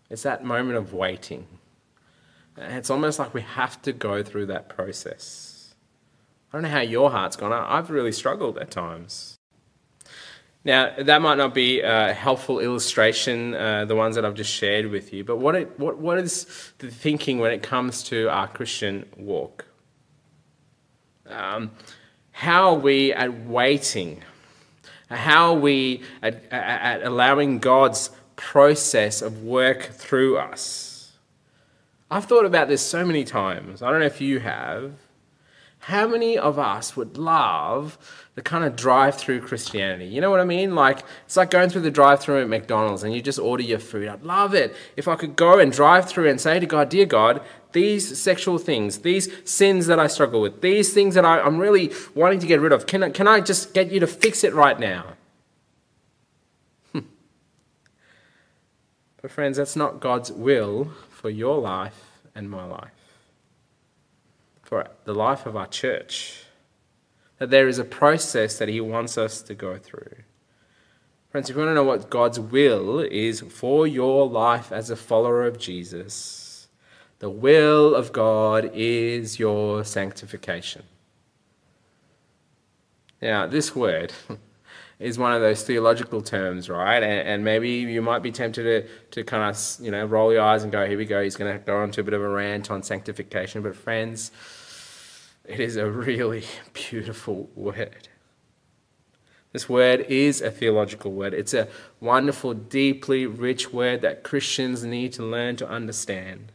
It's 0.09 0.23
that 0.23 0.43
moment 0.43 0.77
of 0.77 0.93
waiting. 0.93 1.47
It's 2.57 2.91
almost 2.91 3.17
like 3.17 3.33
we 3.33 3.41
have 3.41 3.81
to 3.81 3.91
go 3.91 4.21
through 4.21 4.47
that 4.47 4.69
process. 4.69 5.52
I 6.53 6.57
don't 6.57 6.63
know 6.63 6.69
how 6.69 6.81
your 6.81 7.09
heart's 7.09 7.35
gone. 7.35 7.51
I've 7.51 7.89
really 7.89 8.11
struggled 8.11 8.59
at 8.59 8.69
times. 8.69 9.39
Now, 10.63 10.93
that 10.97 11.19
might 11.21 11.39
not 11.39 11.55
be 11.55 11.81
a 11.81 12.13
helpful 12.13 12.59
illustration, 12.59 13.55
uh, 13.55 13.85
the 13.85 13.95
ones 13.95 14.15
that 14.15 14.23
I've 14.23 14.35
just 14.35 14.53
shared 14.53 14.91
with 14.91 15.11
you, 15.11 15.23
but 15.23 15.37
what, 15.37 15.55
it, 15.55 15.79
what, 15.79 15.97
what 15.97 16.19
is 16.19 16.71
the 16.77 16.91
thinking 16.91 17.39
when 17.39 17.51
it 17.51 17.63
comes 17.63 18.03
to 18.03 18.29
our 18.29 18.47
Christian 18.47 19.05
walk? 19.17 19.65
Um, 21.27 21.71
how 22.31 22.69
are 22.69 22.79
we 22.79 23.11
at 23.13 23.45
waiting? 23.45 24.21
How 25.09 25.55
are 25.55 25.59
we 25.59 26.03
at, 26.21 26.51
at 26.51 27.03
allowing 27.03 27.59
God's 27.59 28.11
process 28.35 29.23
of 29.23 29.43
work 29.43 29.83
through 29.83 30.37
us? 30.37 31.13
I've 32.11 32.25
thought 32.25 32.45
about 32.45 32.67
this 32.67 32.81
so 32.81 33.03
many 33.03 33.23
times. 33.23 33.81
I 33.81 33.89
don't 33.89 34.01
know 34.01 34.05
if 34.05 34.21
you 34.21 34.39
have. 34.39 34.93
How 35.83 36.07
many 36.07 36.37
of 36.37 36.57
us 36.57 36.95
would 36.95 37.17
love 37.17 37.97
the 38.35 38.41
kind 38.41 38.63
of 38.63 38.73
drive 38.77 39.15
through 39.15 39.41
Christianity? 39.41 40.05
You 40.05 40.21
know 40.21 40.31
what 40.31 40.39
I 40.39 40.45
mean? 40.45 40.75
Like, 40.75 41.03
it's 41.25 41.35
like 41.35 41.49
going 41.49 41.69
through 41.69 41.81
the 41.81 41.91
drive 41.91 42.21
through 42.21 42.41
at 42.41 42.47
McDonald's 42.47 43.03
and 43.03 43.13
you 43.13 43.21
just 43.21 43.37
order 43.37 43.63
your 43.63 43.79
food. 43.79 44.07
I'd 44.07 44.23
love 44.23 44.53
it 44.53 44.73
if 44.95 45.09
I 45.09 45.15
could 45.15 45.35
go 45.35 45.59
and 45.59 45.73
drive 45.73 46.07
through 46.07 46.29
and 46.29 46.39
say 46.39 46.57
to 46.57 46.65
God, 46.65 46.87
Dear 46.87 47.05
God, 47.05 47.41
these 47.73 48.17
sexual 48.17 48.59
things, 48.59 48.99
these 48.99 49.29
sins 49.43 49.87
that 49.87 49.99
I 49.99 50.07
struggle 50.07 50.39
with, 50.39 50.61
these 50.61 50.93
things 50.93 51.15
that 51.15 51.25
I, 51.25 51.45
am 51.45 51.57
really 51.57 51.91
wanting 52.15 52.39
to 52.39 52.47
get 52.47 52.61
rid 52.61 52.71
of, 52.71 52.87
can 52.87 53.03
I, 53.03 53.09
can 53.09 53.27
I 53.27 53.41
just 53.41 53.73
get 53.73 53.91
you 53.91 53.99
to 53.99 54.07
fix 54.07 54.45
it 54.45 54.53
right 54.53 54.79
now? 54.79 55.03
Hmm. 56.93 56.99
But, 59.21 59.31
friends, 59.31 59.57
that's 59.57 59.75
not 59.75 59.99
God's 59.99 60.31
will 60.31 60.91
for 61.09 61.29
your 61.29 61.59
life 61.59 62.21
and 62.33 62.49
my 62.49 62.63
life, 62.63 62.92
for 64.63 64.87
the 65.03 65.13
life 65.13 65.45
of 65.45 65.55
our 65.55 65.67
church. 65.67 66.45
That 67.37 67.51
there 67.51 67.67
is 67.67 67.77
a 67.77 67.83
process 67.83 68.57
that 68.57 68.69
He 68.69 68.81
wants 68.81 69.17
us 69.17 69.41
to 69.43 69.53
go 69.53 69.77
through. 69.77 70.23
Friends, 71.29 71.49
if 71.49 71.55
you 71.55 71.61
want 71.61 71.71
to 71.71 71.75
know 71.75 71.83
what 71.83 72.09
God's 72.09 72.39
will 72.39 72.99
is 72.99 73.41
for 73.41 73.85
your 73.85 74.27
life 74.27 74.71
as 74.71 74.89
a 74.89 74.95
follower 74.95 75.45
of 75.45 75.59
Jesus, 75.59 76.67
the 77.19 77.29
will 77.29 77.95
of 77.95 78.11
God 78.11 78.71
is 78.73 79.39
your 79.39 79.83
sanctification. 79.83 80.83
Now, 83.21 83.47
this 83.47 83.75
word, 83.75 84.13
is 84.99 85.17
one 85.17 85.33
of 85.33 85.41
those 85.41 85.63
theological 85.63 86.21
terms, 86.21 86.69
right? 86.69 87.01
And, 87.03 87.27
and, 87.27 87.43
maybe 87.43 87.69
you 87.69 88.01
might 88.01 88.19
be 88.19 88.31
tempted 88.31 88.63
to, 88.63 88.87
to 89.11 89.23
kind 89.23 89.43
of, 89.43 89.83
you 89.83 89.91
know, 89.91 90.05
roll 90.05 90.31
your 90.31 90.41
eyes 90.41 90.63
and 90.63 90.71
go, 90.71 90.85
here 90.85 90.97
we 90.97 91.05
go, 91.05 91.23
he's 91.23 91.35
going 91.35 91.51
to 91.51 91.63
go 91.63 91.77
on 91.77 91.91
to 91.91 92.01
a 92.01 92.03
bit 92.03 92.13
of 92.13 92.21
a 92.21 92.29
rant 92.29 92.71
on 92.71 92.83
sanctification. 92.83 93.61
But, 93.61 93.75
friends, 93.75 94.31
it 95.45 95.59
is 95.59 95.75
a 95.75 95.89
really 95.89 96.43
beautiful 96.73 97.49
word. 97.55 98.07
This 99.51 99.69
word 99.69 100.01
is 100.09 100.41
a 100.41 100.49
theological 100.49 101.11
word. 101.11 101.33
It's 101.35 101.53
a 101.53 101.67
wonderful, 101.99 102.55
deeply 102.55 103.27
rich 103.27 103.71
word 103.71 104.01
that 104.01 104.23
Christians 104.23 104.83
need 104.83 105.13
to 105.13 105.23
learn 105.23 105.55
to 105.57 105.69
understand. 105.69 106.51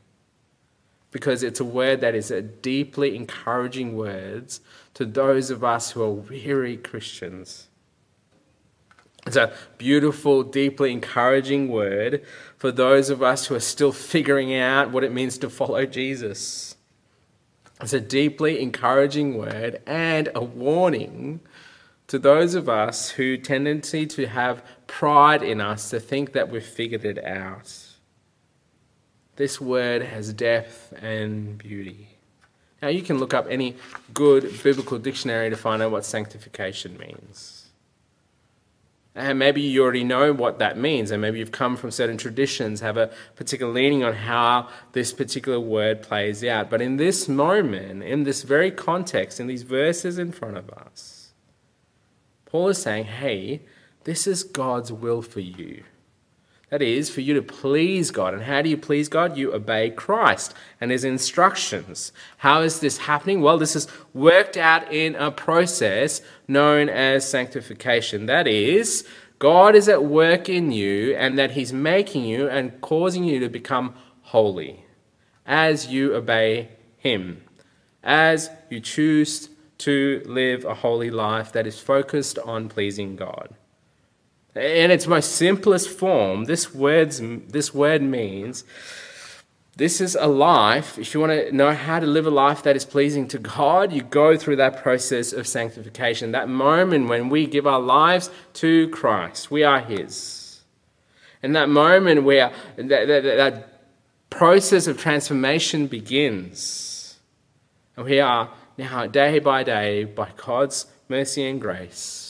Because 1.12 1.44
it's 1.44 1.61
a 1.61 1.64
word 1.64 2.01
that 2.01 2.16
is 2.16 2.33
a 2.33 2.42
deeply 2.42 3.14
encouraging 3.14 3.96
words 3.96 4.61
to 4.94 5.07
those 5.07 5.48
of 5.51 5.62
us 5.62 5.92
who 5.92 6.03
are 6.03 6.11
weary 6.11 6.77
Christians. 6.77 7.67
It's 9.29 9.37
a 9.37 9.53
beautiful, 9.77 10.43
deeply 10.43 10.91
encouraging 10.91 11.69
word 11.69 12.25
for 12.57 12.73
those 12.73 13.11
of 13.11 13.23
us 13.23 13.45
who 13.45 13.55
are 13.55 13.61
still 13.61 13.93
figuring 13.93 14.55
out 14.55 14.91
what 14.91 15.05
it 15.05 15.12
means 15.12 15.37
to 15.38 15.51
follow 15.51 15.85
Jesus. 15.85 16.77
It's 17.79 17.93
a 17.93 18.01
deeply 18.01 18.62
encouraging 18.62 19.37
word 19.37 19.83
and 19.87 20.31
a 20.35 20.43
warning 20.43 21.41
to 22.07 22.19
those 22.19 22.55
of 22.55 22.71
us 22.71 23.11
who 23.11 23.37
tendency 23.37 24.07
to 24.07 24.29
have 24.29 24.64
pride 24.87 25.43
in 25.43 25.61
us 25.61 25.91
to 25.91 26.01
think 26.01 26.33
that 26.33 26.49
we've 26.49 26.64
figured 26.64 27.05
it 27.05 27.23
out. 27.23 27.71
This 29.37 29.61
word 29.61 30.01
has 30.01 30.33
depth 30.33 30.95
and 31.03 31.59
beauty. 31.59 32.17
Now, 32.81 32.88
you 32.88 33.03
can 33.03 33.19
look 33.19 33.35
up 33.35 33.47
any 33.51 33.77
good 34.14 34.62
biblical 34.62 34.99
dictionary 34.99 35.51
to 35.51 35.57
find 35.57 35.83
out 35.83 35.91
what 35.91 36.07
sanctification 36.07 36.97
means. 36.97 37.58
And 39.18 39.38
maybe 39.38 39.61
you 39.61 39.83
already 39.83 40.04
know 40.04 40.33
what 40.33 40.61
that 40.61 40.78
means, 40.78 41.11
and 41.11 41.20
maybe 41.20 41.40
you've 41.40 41.50
come 41.50 41.76
from 41.76 41.90
certain 41.90 42.16
traditions, 42.16 42.81
have 42.81 42.96
a 42.96 43.11
particular 43.35 43.72
leaning 43.72 44.04
on 44.04 44.12
how 44.12 44.68
this 44.92 45.12
particular 45.12 45.59
word 45.59 46.02
plays 46.02 46.44
out. 46.44 46.70
But 46.70 46.81
in 46.81 46.98
this 46.98 47.28
moment, 47.28 48.04
in 48.04 48.22
this 48.22 48.44
very 48.44 48.70
context, 48.70 49.40
in 49.40 49.48
these 49.48 49.64
verses 49.64 50.18
in 50.18 50.31
front 50.31 50.57
of 50.57 50.70
us, 50.70 51.33
Paul 52.46 52.68
is 52.68 52.81
saying, 52.81 53.04
hey, 53.04 53.62
this 54.04 54.28
is 54.28 54.44
God's 54.44 54.92
will 54.92 55.20
for 55.20 55.40
you. 55.40 55.83
That 56.70 56.83
is, 56.83 57.09
for 57.09 57.22
you 57.22 57.33
to 57.35 57.42
please 57.42 58.11
God. 58.11 58.35
And 58.35 58.42
how 58.42 58.61
do 58.61 58.68
you 58.68 58.76
please 58.76 59.09
God? 59.09 59.38
You 59.38 59.54
obey 59.54 59.88
Christ 59.90 60.54
and 60.81 60.90
his 60.90 61.02
instructions. 61.02 62.12
How 62.38 62.61
is 62.61 62.81
this 62.81 62.98
happening? 62.98 63.40
Well, 63.40 63.57
this 63.57 63.74
is 63.74 63.88
worked 64.12 64.59
out 64.59 64.92
in 64.92 65.14
a 65.14 65.31
process 65.31 66.20
known 66.46 66.90
as 66.90 67.28
sanctification. 67.28 68.26
That 68.26 68.46
is, 68.46 69.09
God 69.38 69.74
is 69.74 69.88
at 69.88 70.04
work 70.04 70.50
in 70.50 70.70
you 70.70 71.14
and 71.14 71.38
that 71.38 71.52
he's 71.52 71.72
making 71.72 72.24
you 72.24 72.48
and 72.48 72.78
causing 72.83 73.24
you 73.24 73.40
to 73.40 73.48
become 73.48 73.94
holy 74.22 74.85
as 75.46 75.87
you 75.87 76.14
obey 76.14 76.68
him, 76.98 77.42
as 78.02 78.50
you 78.68 78.81
choose 78.81 79.48
to 79.78 80.22
live 80.26 80.64
a 80.64 80.74
holy 80.74 81.11
life 81.11 81.52
that 81.52 81.66
is 81.66 81.78
focused 81.78 82.38
on 82.40 82.68
pleasing 82.68 83.16
God. 83.16 83.54
In 84.59 84.90
its 84.90 85.07
most 85.07 85.33
simplest 85.33 85.88
form, 85.88 86.47
this, 86.47 86.75
words, 86.75 87.21
this 87.49 87.73
word 87.73 88.03
means 88.03 88.64
this 89.77 90.01
is 90.01 90.16
a 90.16 90.27
life. 90.27 90.99
If 90.99 91.14
you 91.14 91.21
want 91.21 91.31
to 91.31 91.53
know 91.53 91.73
how 91.73 92.01
to 92.01 92.07
live 92.07 92.27
a 92.27 92.31
life 92.31 92.64
that 92.64 92.75
is 92.75 92.85
pleasing 92.85 93.29
to 93.29 93.38
God, 93.38 93.92
you 93.92 94.03
go 94.03 94.37
through 94.37 94.57
that 94.57 94.83
process 94.83 95.33
of 95.33 95.47
sanctification. 95.47 96.33
That 96.33 96.49
moment 96.49 97.09
when 97.09 97.29
we 97.29 97.47
give 97.47 97.64
our 97.64 97.79
lives 97.79 98.31
to 98.55 98.88
Christ, 98.88 99.53
we 99.53 99.62
are 99.62 99.79
His. 99.79 100.62
And 101.40 101.55
that 101.55 101.68
moment 101.68 102.25
where 102.25 102.53
that, 102.77 102.88
that, 102.88 103.23
that 103.23 103.68
process 104.31 104.88
of 104.88 104.99
transformation 104.99 105.87
begins. 105.87 107.16
And 107.97 108.05
we 108.05 108.18
are 108.18 108.51
now, 108.77 109.07
day 109.07 109.38
by 109.38 109.62
day, 109.62 110.03
by 110.03 110.31
God's 110.37 110.87
mercy 111.09 111.49
and 111.49 111.61
grace, 111.61 112.28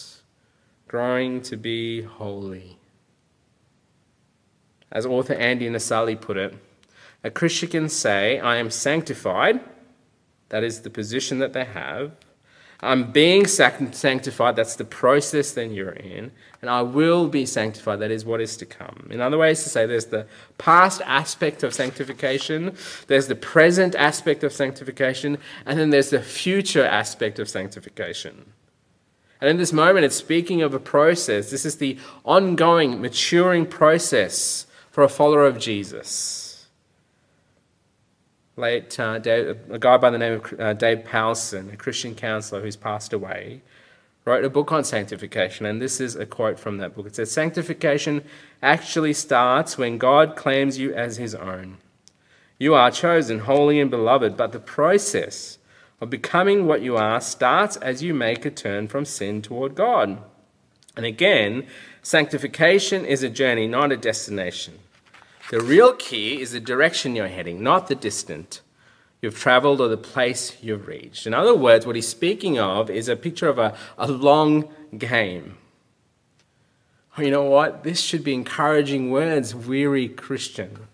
growing 0.89 1.43
to 1.43 1.57
be 1.57 2.03
holy. 2.03 2.79
As 4.91 5.05
author 5.05 5.35
Andy 5.35 5.69
Naselli 5.69 6.19
put 6.19 6.37
it, 6.37 6.55
a 7.23 7.31
Christian 7.31 7.69
can 7.69 7.89
say, 7.89 8.41
I 8.41 8.57
am 8.57 8.71
sanctified, 8.71 9.61
that 10.49 10.65
is 10.65 10.81
the 10.81 10.91
position 10.91 11.41
that 11.41 11.53
they 11.53 11.65
have, 11.65 12.13
I'm 12.81 13.11
being 13.11 13.47
sanctified, 13.47 14.55
that's 14.55 14.77
the 14.77 14.85
process 14.85 15.51
that 15.53 15.67
you're 15.67 15.91
in, 15.91 16.31
and 16.63 16.71
I 16.71 16.83
will 16.83 17.29
be 17.29 17.45
sanctified, 17.45 17.99
that 17.99 18.13
is 18.13 18.25
what 18.25 18.41
is 18.41 18.57
to 18.59 18.67
come. 18.67 19.09
In 19.11 19.21
other 19.21 19.37
ways 19.37 19.65
to 19.65 19.69
say, 19.69 19.85
there's 19.85 20.07
the 20.07 20.27
past 20.59 21.03
aspect 21.05 21.65
of 21.65 21.75
sanctification, 21.75 22.77
there's 23.09 23.27
the 23.27 23.35
present 23.35 23.97
aspect 23.97 24.45
of 24.45 24.53
sanctification, 24.53 25.39
and 25.67 25.79
then 25.79 25.91
there's 25.91 26.11
the 26.11 26.23
future 26.23 26.85
aspect 26.85 27.41
of 27.41 27.49
sanctification. 27.49 28.53
And 29.41 29.49
in 29.51 29.57
this 29.57 29.73
moment, 29.73 30.05
it's 30.05 30.17
speaking 30.17 30.63
of 30.63 30.75
a 30.75 30.81
process. 30.81 31.51
This 31.51 31.65
is 31.65 31.77
the 31.77 31.99
ongoing, 32.25 33.01
maturing 33.01 33.67
process 33.67 34.67
for 34.91 35.05
a 35.05 35.09
follower 35.09 35.47
of 35.47 35.59
Jesus 35.59 36.49
late 38.59 38.99
uh, 38.99 39.19
Dave, 39.19 39.57
a 39.71 39.79
guy 39.79 39.97
by 39.97 40.11
the 40.11 40.19
name 40.19 40.35
of 40.35 40.61
uh, 40.61 40.73
Dave 40.75 41.05
Powlison, 41.05 41.73
a 41.73 41.77
Christian 41.77 42.15
counselor 42.15 42.61
who's 42.61 42.77
passed 42.77 43.13
away, 43.13 43.63
wrote 44.25 44.45
a 44.45 44.51
book 44.51 44.73
on 44.73 44.85
sanctification, 44.85 45.65
and 45.65 45.81
this 45.81 46.01
is 46.01 46.17
a 46.17 46.27
quote 46.27 46.59
from 46.59 46.79
that 46.79 46.95
book. 46.95 47.07
It 47.07 47.15
says, 47.15 47.31
Sanctification 47.31 48.25
actually 48.61 49.15
starts 49.15 49.79
when 49.79 49.97
God 49.97 50.37
claims 50.37 50.79
you 50.79 50.93
as 50.93 51.17
his 51.17 51.35
own. 51.35 51.79
You 52.59 52.75
are 52.75 52.91
chosen, 52.91 53.41
holy, 53.41 53.81
and 53.81 53.91
beloved, 53.91 54.37
but 54.37 54.53
the 54.53 54.59
process 54.59 55.58
of 56.01 56.11
becoming 56.11 56.67
what 56.67 56.83
you 56.83 56.97
are 56.97 57.21
starts 57.21 57.77
as 57.77 58.03
you 58.03 58.15
make 58.15 58.45
a 58.45 58.51
turn 58.51 58.89
from 58.89 59.05
sin 59.05 59.43
toward 59.43 59.75
God. 59.75 60.19
And 60.97 61.05
again, 61.05 61.67
sanctification 62.03 63.05
is 63.05 63.23
a 63.23 63.29
journey, 63.29 63.67
not 63.67 63.93
a 63.93 63.97
destination. 63.97 64.79
The 65.51 65.61
real 65.61 65.95
key 65.95 66.41
is 66.41 66.53
the 66.53 66.61
direction 66.61 67.17
you're 67.17 67.29
heading, 67.29 67.63
not 67.63 67.89
the 67.89 67.95
distance 67.95 68.61
you've 69.21 69.39
traveled 69.39 69.81
or 69.81 69.89
the 69.89 69.97
place 69.97 70.57
you've 70.63 70.87
reached. 70.87 71.27
In 71.27 71.35
other 71.35 71.55
words, 71.55 71.87
what 71.87 71.97
he's 71.97 72.09
speaking 72.09 72.59
of 72.59 72.89
is 72.91 73.09
a 73.09 73.17
picture 73.17 73.49
of 73.49 73.59
a, 73.59 73.77
a 73.97 74.09
long 74.09 74.69
game. 74.97 75.57
Oh, 77.17 77.23
you 77.23 77.31
know 77.31 77.43
what? 77.43 77.83
This 77.83 78.01
should 78.01 78.23
be 78.23 78.35
encouraging 78.35 79.11
words, 79.11 79.55
weary 79.55 80.09
Christian. 80.09 80.87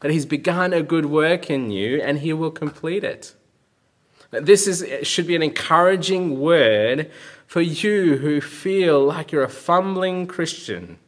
That 0.00 0.10
he's 0.10 0.24
begun 0.24 0.72
a 0.72 0.82
good 0.82 1.06
work 1.06 1.50
in 1.50 1.70
you 1.70 2.00
and 2.00 2.20
he 2.20 2.32
will 2.32 2.50
complete 2.50 3.04
it. 3.04 3.34
This 4.30 4.66
is, 4.66 5.06
should 5.06 5.26
be 5.26 5.34
an 5.34 5.42
encouraging 5.42 6.38
word 6.38 7.10
for 7.46 7.60
you 7.60 8.18
who 8.18 8.40
feel 8.40 9.04
like 9.04 9.32
you're 9.32 9.42
a 9.42 9.48
fumbling 9.48 10.26
Christian, 10.26 10.98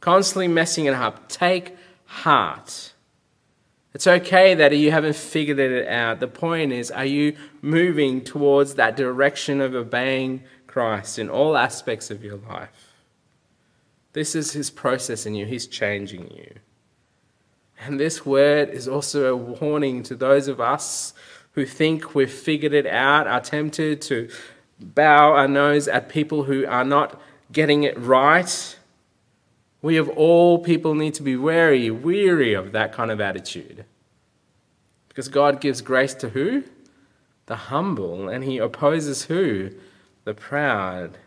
constantly 0.00 0.48
messing 0.48 0.86
it 0.86 0.94
up. 0.94 1.28
Take 1.28 1.76
heart. 2.06 2.92
It's 3.94 4.06
okay 4.06 4.54
that 4.54 4.76
you 4.76 4.90
haven't 4.90 5.16
figured 5.16 5.58
it 5.58 5.88
out. 5.88 6.20
The 6.20 6.28
point 6.28 6.72
is, 6.72 6.90
are 6.90 7.04
you 7.04 7.36
moving 7.62 8.22
towards 8.22 8.74
that 8.74 8.96
direction 8.96 9.60
of 9.60 9.74
obeying 9.74 10.42
Christ 10.66 11.18
in 11.18 11.30
all 11.30 11.56
aspects 11.56 12.10
of 12.10 12.22
your 12.22 12.36
life? 12.36 12.92
This 14.12 14.34
is 14.34 14.52
His 14.52 14.70
process 14.70 15.24
in 15.24 15.34
you, 15.34 15.46
He's 15.46 15.66
changing 15.66 16.30
you. 16.30 16.56
And 17.78 18.00
this 18.00 18.26
word 18.26 18.70
is 18.70 18.88
also 18.88 19.32
a 19.32 19.36
warning 19.36 20.02
to 20.04 20.14
those 20.14 20.48
of 20.48 20.60
us 20.60 21.14
who 21.56 21.66
think 21.66 22.14
we've 22.14 22.32
figured 22.32 22.72
it 22.72 22.86
out, 22.86 23.26
are 23.26 23.40
tempted 23.40 24.00
to 24.02 24.28
bow 24.78 25.32
our 25.32 25.48
nose 25.48 25.88
at 25.88 26.08
people 26.08 26.44
who 26.44 26.64
are 26.66 26.84
not 26.84 27.20
getting 27.50 27.82
it 27.82 27.98
right 27.98 28.76
we 29.86 29.96
of 29.98 30.08
all 30.08 30.58
people 30.58 30.96
need 30.96 31.14
to 31.14 31.22
be 31.22 31.36
wary, 31.36 31.92
weary 31.92 32.54
of 32.54 32.72
that 32.72 32.92
kind 32.92 33.08
of 33.08 33.20
attitude. 33.20 33.84
Because 35.08 35.28
God 35.28 35.60
gives 35.60 35.80
grace 35.80 36.12
to 36.14 36.30
who? 36.30 36.64
The 37.46 37.54
humble, 37.54 38.28
and 38.28 38.42
He 38.42 38.58
opposes 38.58 39.26
who? 39.26 39.70
The 40.24 40.34
proud. 40.34 41.18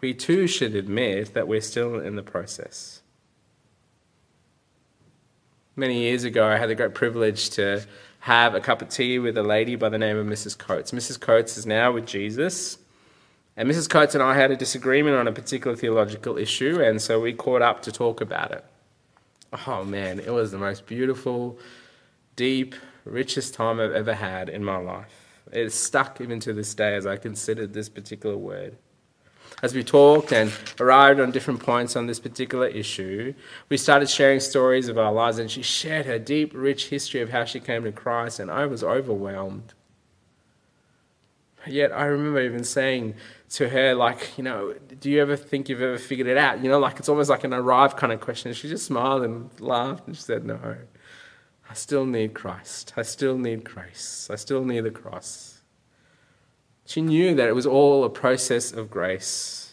We 0.00 0.14
too 0.14 0.46
should 0.46 0.76
admit 0.76 1.34
that 1.34 1.48
we're 1.48 1.62
still 1.62 1.98
in 1.98 2.14
the 2.14 2.22
process. 2.22 3.02
Many 5.74 6.02
years 6.02 6.22
ago, 6.22 6.46
I 6.46 6.58
had 6.58 6.70
the 6.70 6.76
great 6.76 6.94
privilege 6.94 7.50
to 7.50 7.84
have 8.26 8.56
a 8.56 8.60
cup 8.60 8.82
of 8.82 8.88
tea 8.88 9.20
with 9.20 9.38
a 9.38 9.42
lady 9.44 9.76
by 9.76 9.88
the 9.88 9.96
name 9.96 10.16
of 10.16 10.26
Mrs. 10.26 10.58
Coates. 10.58 10.90
Mrs. 10.90 11.20
Coates 11.20 11.56
is 11.56 11.64
now 11.64 11.92
with 11.92 12.06
Jesus. 12.06 12.76
And 13.56 13.70
Mrs. 13.70 13.88
Coates 13.88 14.16
and 14.16 14.22
I 14.22 14.34
had 14.34 14.50
a 14.50 14.56
disagreement 14.56 15.14
on 15.14 15.28
a 15.28 15.32
particular 15.32 15.76
theological 15.76 16.36
issue, 16.36 16.82
and 16.82 17.00
so 17.00 17.20
we 17.20 17.32
caught 17.32 17.62
up 17.62 17.82
to 17.82 17.92
talk 17.92 18.20
about 18.20 18.50
it. 18.50 18.64
Oh 19.68 19.84
man, 19.84 20.18
it 20.18 20.32
was 20.32 20.50
the 20.50 20.58
most 20.58 20.86
beautiful, 20.86 21.56
deep, 22.34 22.74
richest 23.04 23.54
time 23.54 23.78
I've 23.78 23.92
ever 23.92 24.14
had 24.14 24.48
in 24.48 24.64
my 24.64 24.78
life. 24.78 25.38
It's 25.52 25.76
stuck 25.76 26.20
even 26.20 26.40
to 26.40 26.52
this 26.52 26.74
day 26.74 26.96
as 26.96 27.06
I 27.06 27.18
considered 27.18 27.74
this 27.74 27.88
particular 27.88 28.36
word. 28.36 28.76
As 29.62 29.74
we 29.74 29.82
talked 29.82 30.32
and 30.32 30.52
arrived 30.78 31.18
on 31.20 31.30
different 31.30 31.60
points 31.60 31.96
on 31.96 32.06
this 32.06 32.20
particular 32.20 32.66
issue, 32.66 33.34
we 33.68 33.76
started 33.76 34.08
sharing 34.08 34.40
stories 34.40 34.88
of 34.88 34.98
our 34.98 35.12
lives, 35.12 35.38
and 35.38 35.50
she 35.50 35.62
shared 35.62 36.06
her 36.06 36.18
deep, 36.18 36.52
rich 36.54 36.88
history 36.88 37.20
of 37.20 37.30
how 37.30 37.44
she 37.44 37.60
came 37.60 37.84
to 37.84 37.92
Christ, 37.92 38.38
and 38.38 38.50
I 38.50 38.66
was 38.66 38.84
overwhelmed. 38.84 39.72
Yet 41.66 41.92
I 41.92 42.04
remember 42.04 42.40
even 42.40 42.64
saying 42.64 43.14
to 43.50 43.68
her, 43.68 43.94
like, 43.94 44.36
you 44.36 44.44
know, 44.44 44.74
do 45.00 45.10
you 45.10 45.20
ever 45.20 45.36
think 45.36 45.68
you've 45.68 45.82
ever 45.82 45.98
figured 45.98 46.28
it 46.28 46.36
out? 46.36 46.62
You 46.62 46.70
know, 46.70 46.78
like 46.78 46.98
it's 46.98 47.08
almost 47.08 47.30
like 47.30 47.44
an 47.44 47.52
arrived 47.52 47.96
kind 47.96 48.12
of 48.12 48.20
question. 48.20 48.52
She 48.52 48.68
just 48.68 48.86
smiled 48.86 49.22
and 49.22 49.50
laughed 49.60 50.06
and 50.06 50.16
she 50.16 50.22
said, 50.22 50.44
no. 50.44 50.76
I 51.68 51.74
still 51.74 52.06
need 52.06 52.34
Christ. 52.34 52.92
I 52.96 53.02
still 53.02 53.36
need 53.36 53.64
grace. 53.64 54.28
I 54.30 54.36
still 54.36 54.64
need 54.64 54.80
the 54.82 54.90
cross. 54.90 55.55
She 56.86 57.02
knew 57.02 57.34
that 57.34 57.48
it 57.48 57.54
was 57.54 57.66
all 57.66 58.04
a 58.04 58.10
process 58.10 58.72
of 58.72 58.90
grace. 58.90 59.72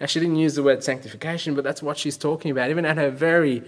Now, 0.00 0.06
she 0.06 0.18
didn't 0.18 0.36
use 0.36 0.54
the 0.54 0.62
word 0.62 0.82
sanctification, 0.82 1.54
but 1.54 1.62
that's 1.64 1.82
what 1.82 1.98
she's 1.98 2.16
talking 2.16 2.50
about. 2.50 2.70
Even 2.70 2.84
at 2.84 2.96
her 2.96 3.10
very 3.10 3.62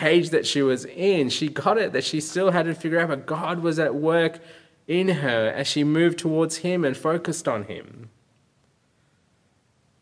age 0.00 0.30
that 0.30 0.46
she 0.46 0.60
was 0.60 0.84
in, 0.84 1.30
she 1.30 1.48
got 1.48 1.78
it 1.78 1.92
that 1.92 2.04
she 2.04 2.20
still 2.20 2.50
had 2.50 2.66
to 2.66 2.74
figure 2.74 3.00
out, 3.00 3.08
but 3.08 3.26
God 3.26 3.60
was 3.60 3.78
at 3.78 3.94
work 3.94 4.40
in 4.86 5.08
her 5.08 5.48
as 5.48 5.66
she 5.66 5.84
moved 5.84 6.18
towards 6.18 6.58
Him 6.58 6.84
and 6.84 6.96
focused 6.96 7.48
on 7.48 7.64
Him. 7.64 8.10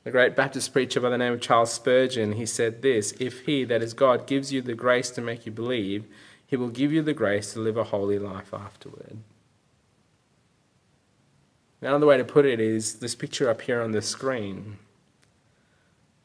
The 0.04 0.10
great 0.10 0.34
Baptist 0.34 0.72
preacher 0.72 1.00
by 1.00 1.10
the 1.10 1.18
name 1.18 1.34
of 1.34 1.40
Charles 1.40 1.72
Spurgeon, 1.72 2.32
he 2.32 2.46
said 2.46 2.82
this 2.82 3.12
If 3.20 3.40
He, 3.42 3.64
that 3.64 3.82
is 3.82 3.94
God, 3.94 4.26
gives 4.26 4.52
you 4.52 4.60
the 4.60 4.74
grace 4.74 5.10
to 5.10 5.20
make 5.20 5.46
you 5.46 5.52
believe, 5.52 6.06
He 6.46 6.56
will 6.56 6.70
give 6.70 6.92
you 6.92 7.02
the 7.02 7.14
grace 7.14 7.52
to 7.52 7.60
live 7.60 7.76
a 7.76 7.84
holy 7.84 8.18
life 8.18 8.52
afterward. 8.52 9.18
Another 11.82 12.06
way 12.06 12.16
to 12.16 12.24
put 12.24 12.46
it 12.46 12.60
is 12.60 13.00
this 13.00 13.16
picture 13.16 13.50
up 13.50 13.62
here 13.62 13.82
on 13.82 13.90
the 13.90 14.00
screen. 14.00 14.78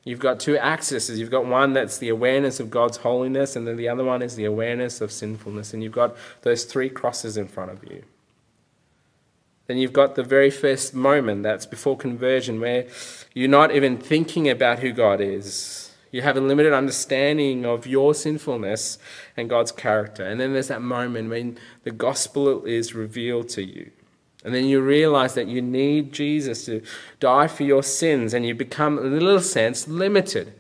You've 0.04 0.20
got 0.20 0.40
two 0.40 0.56
axes. 0.56 1.10
You've 1.20 1.32
got 1.32 1.46
one 1.46 1.74
that's 1.74 1.98
the 1.98 2.10
awareness 2.10 2.60
of 2.60 2.70
God's 2.70 2.98
holiness, 2.98 3.56
and 3.56 3.68
then 3.68 3.76
the 3.76 3.90
other 3.90 4.06
one 4.06 4.22
is 4.22 4.36
the 4.36 4.46
awareness 4.46 5.02
of 5.02 5.12
sinfulness. 5.12 5.74
And 5.74 5.84
you've 5.84 5.92
got 5.92 6.16
those 6.44 6.64
three 6.64 6.90
crosses 6.90 7.36
in 7.36 7.48
front 7.48 7.72
of 7.72 7.84
you. 7.84 8.04
Then 9.66 9.78
you've 9.78 9.92
got 9.92 10.16
the 10.16 10.24
very 10.24 10.50
first 10.50 10.94
moment, 10.94 11.44
that's 11.44 11.66
before 11.66 11.98
conversion, 11.98 12.62
where 12.62 12.88
you're 13.34 13.50
not 13.50 13.76
even 13.76 13.98
thinking 13.98 14.48
about 14.48 14.80
who 14.80 14.94
God 14.94 15.20
is. 15.20 15.92
You 16.12 16.22
have 16.22 16.38
a 16.38 16.42
limited 16.42 16.72
understanding 16.72 17.66
of 17.66 17.86
your 17.86 18.14
sinfulness 18.14 18.98
and 19.36 19.50
God's 19.50 19.74
character. 19.74 20.24
And 20.24 20.40
then 20.40 20.54
there's 20.54 20.70
that 20.70 20.82
moment 20.82 21.30
when 21.30 21.58
the 21.84 21.92
gospel 21.92 22.64
is 22.64 22.96
revealed 22.96 23.50
to 23.50 23.64
you. 23.64 23.92
And 24.46 24.54
then 24.54 24.66
you 24.66 24.82
realize 24.82 25.34
that 25.34 25.48
you 25.48 25.62
need 25.62 26.14
Jesus 26.14 26.66
to 26.66 26.82
die 27.20 27.48
for 27.48 27.64
your 27.64 27.84
sins, 27.84 28.34
and 28.34 28.46
you 28.46 28.54
become, 28.56 29.00
in 29.00 29.06
a 29.06 29.18
little 29.18 29.42
sense, 29.42 29.88
limited 29.88 30.54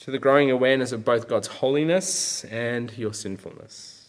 to 0.00 0.10
the 0.10 0.18
growing 0.18 0.50
awareness 0.50 0.92
of 0.92 1.04
both 1.04 1.28
God's 1.28 1.48
holiness 1.48 2.44
and 2.44 2.96
your 2.96 3.12
sinfulness. 3.12 4.08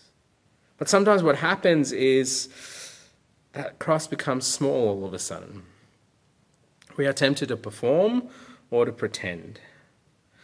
But 0.78 0.90
sometimes 0.90 1.24
what 1.24 1.38
happens 1.38 1.92
is 1.92 2.50
that 3.54 3.80
cross 3.80 4.08
becomes 4.08 4.48
small 4.48 4.90
all 4.90 5.06
of 5.06 5.14
a 5.14 5.20
sudden. 5.20 5.64
We 6.98 7.06
are 7.06 7.14
tempted 7.14 7.50
to 7.50 7.58
perform 7.58 8.30
or 8.70 8.86
to 8.86 8.92
pretend. 8.92 9.60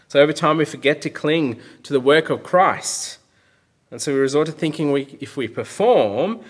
So 0.07 0.19
over 0.21 0.33
time, 0.33 0.57
we 0.57 0.65
forget 0.65 1.01
to 1.01 1.09
cling 1.09 1.59
to 1.83 1.93
the 1.93 1.99
work 1.99 2.29
of 2.29 2.43
Christ. 2.43 3.19
And 3.91 4.01
so 4.01 4.13
we 4.13 4.19
resort 4.19 4.47
to 4.47 4.53
thinking 4.53 4.91
we, 4.91 5.17
if 5.19 5.37
we 5.37 5.47
perform, 5.47 6.41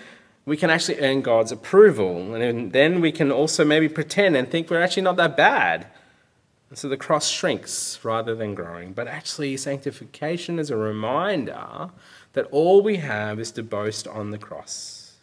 we 0.48 0.56
can 0.56 0.70
actually 0.70 0.98
earn 1.00 1.20
God's 1.20 1.52
approval. 1.52 2.34
And 2.34 2.72
then 2.72 3.02
we 3.02 3.12
can 3.12 3.30
also 3.30 3.66
maybe 3.66 3.88
pretend 3.88 4.34
and 4.34 4.50
think 4.50 4.70
we're 4.70 4.82
actually 4.82 5.02
not 5.02 5.16
that 5.16 5.36
bad. 5.36 5.86
And 6.70 6.78
so 6.78 6.88
the 6.88 6.96
cross 6.96 7.28
shrinks 7.28 7.98
rather 8.02 8.34
than 8.34 8.54
growing. 8.54 8.94
But 8.94 9.08
actually, 9.08 9.58
sanctification 9.58 10.58
is 10.58 10.70
a 10.70 10.76
reminder 10.76 11.90
that 12.32 12.46
all 12.50 12.80
we 12.80 12.96
have 12.96 13.38
is 13.38 13.50
to 13.52 13.62
boast 13.62 14.08
on 14.08 14.30
the 14.30 14.38
cross. 14.38 15.16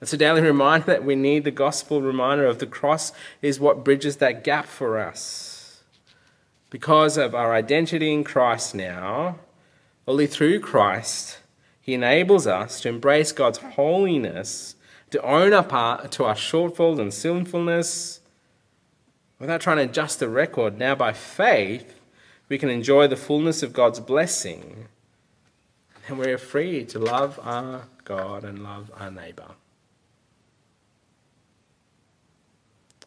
It's 0.00 0.12
a 0.12 0.16
daily 0.16 0.42
reminder 0.42 0.86
that 0.86 1.04
we 1.04 1.16
need 1.16 1.42
the 1.42 1.50
gospel 1.50 2.00
reminder 2.00 2.46
of 2.46 2.60
the 2.60 2.66
cross 2.66 3.12
is 3.42 3.58
what 3.58 3.84
bridges 3.84 4.18
that 4.18 4.44
gap 4.44 4.66
for 4.66 4.98
us. 4.98 5.82
Because 6.70 7.16
of 7.16 7.34
our 7.34 7.52
identity 7.52 8.12
in 8.12 8.22
Christ 8.22 8.76
now, 8.76 9.40
only 10.06 10.28
through 10.28 10.60
Christ, 10.60 11.38
He 11.80 11.94
enables 11.94 12.46
us 12.46 12.80
to 12.82 12.88
embrace 12.88 13.32
God's 13.32 13.58
holiness, 13.58 14.76
to 15.10 15.22
own 15.22 15.52
up 15.52 15.72
our, 15.72 16.06
to 16.08 16.24
our 16.24 16.34
shortfalls 16.34 17.00
and 17.00 17.12
sinfulness, 17.12 18.20
without 19.38 19.60
trying 19.60 19.78
to 19.78 19.84
adjust 19.84 20.20
the 20.20 20.28
record. 20.28 20.78
Now, 20.78 20.94
by 20.94 21.12
faith, 21.12 22.00
we 22.48 22.58
can 22.58 22.68
enjoy 22.68 23.06
the 23.06 23.16
fullness 23.16 23.62
of 23.62 23.72
God's 23.72 24.00
blessing, 24.00 24.88
and 26.06 26.18
we're 26.18 26.38
free 26.38 26.84
to 26.86 26.98
love 26.98 27.40
our 27.42 27.84
God 28.04 28.44
and 28.44 28.62
love 28.62 28.90
our 28.98 29.10
neighbour. 29.10 29.52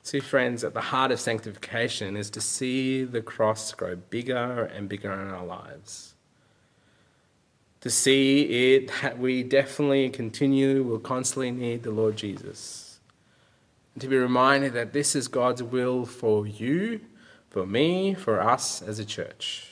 See, 0.01 0.19
friends, 0.19 0.63
at 0.63 0.73
the 0.73 0.81
heart 0.81 1.11
of 1.11 1.19
sanctification 1.19 2.17
is 2.17 2.29
to 2.31 2.41
see 2.41 3.03
the 3.03 3.21
cross 3.21 3.71
grow 3.73 3.95
bigger 3.95 4.65
and 4.65 4.89
bigger 4.89 5.13
in 5.13 5.29
our 5.29 5.45
lives. 5.45 6.12
To 7.83 7.89
see 7.89 8.75
it 8.75 8.89
that 9.01 9.19
we 9.19 9.43
definitely 9.43 10.09
continue, 10.09 10.83
will 10.83 10.99
constantly 10.99 11.51
need 11.51 11.83
the 11.83 11.91
Lord 11.91 12.15
Jesus. 12.15 13.01
And 13.93 14.01
to 14.01 14.07
be 14.07 14.15
reminded 14.15 14.71
that 14.71 14.93
this 14.93 15.17
is 15.17 15.27
God's 15.27 15.61
will 15.61 16.05
for 16.05 16.47
you, 16.47 17.01
for 17.49 17.65
me, 17.65 18.13
for 18.13 18.39
us 18.39 18.81
as 18.81 18.99
a 18.99 19.05
church. 19.05 19.71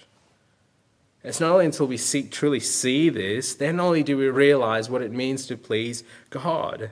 It's 1.23 1.39
not 1.39 1.53
only 1.53 1.67
until 1.67 1.87
we 1.87 1.95
see, 1.95 2.23
truly 2.23 2.59
see 2.59 3.07
this, 3.07 3.55
then 3.55 3.79
only 3.79 4.03
do 4.03 4.17
we 4.17 4.27
realize 4.27 4.89
what 4.89 5.01
it 5.01 5.13
means 5.13 5.45
to 5.45 5.55
please 5.55 6.03
God. 6.29 6.91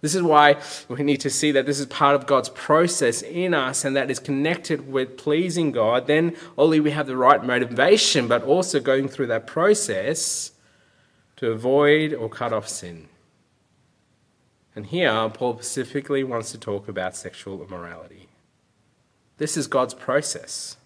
This 0.00 0.14
is 0.14 0.22
why 0.22 0.60
we 0.88 1.02
need 1.02 1.20
to 1.22 1.30
see 1.30 1.50
that 1.52 1.66
this 1.66 1.80
is 1.80 1.86
part 1.86 2.14
of 2.14 2.26
God's 2.26 2.48
process 2.50 3.22
in 3.22 3.52
us 3.52 3.84
and 3.84 3.96
that 3.96 4.10
is 4.10 4.20
connected 4.20 4.90
with 4.90 5.16
pleasing 5.16 5.72
God. 5.72 6.06
Then 6.06 6.36
only 6.56 6.78
we 6.78 6.92
have 6.92 7.06
the 7.06 7.16
right 7.16 7.42
motivation, 7.42 8.28
but 8.28 8.44
also 8.44 8.78
going 8.78 9.08
through 9.08 9.26
that 9.26 9.46
process 9.46 10.52
to 11.36 11.50
avoid 11.50 12.12
or 12.14 12.28
cut 12.28 12.52
off 12.52 12.68
sin. 12.68 13.08
And 14.76 14.86
here, 14.86 15.28
Paul 15.30 15.54
specifically 15.54 16.22
wants 16.22 16.52
to 16.52 16.58
talk 16.58 16.86
about 16.86 17.16
sexual 17.16 17.62
immorality. 17.62 18.28
This 19.38 19.56
is 19.56 19.66
God's 19.66 19.94
process. 19.94 20.76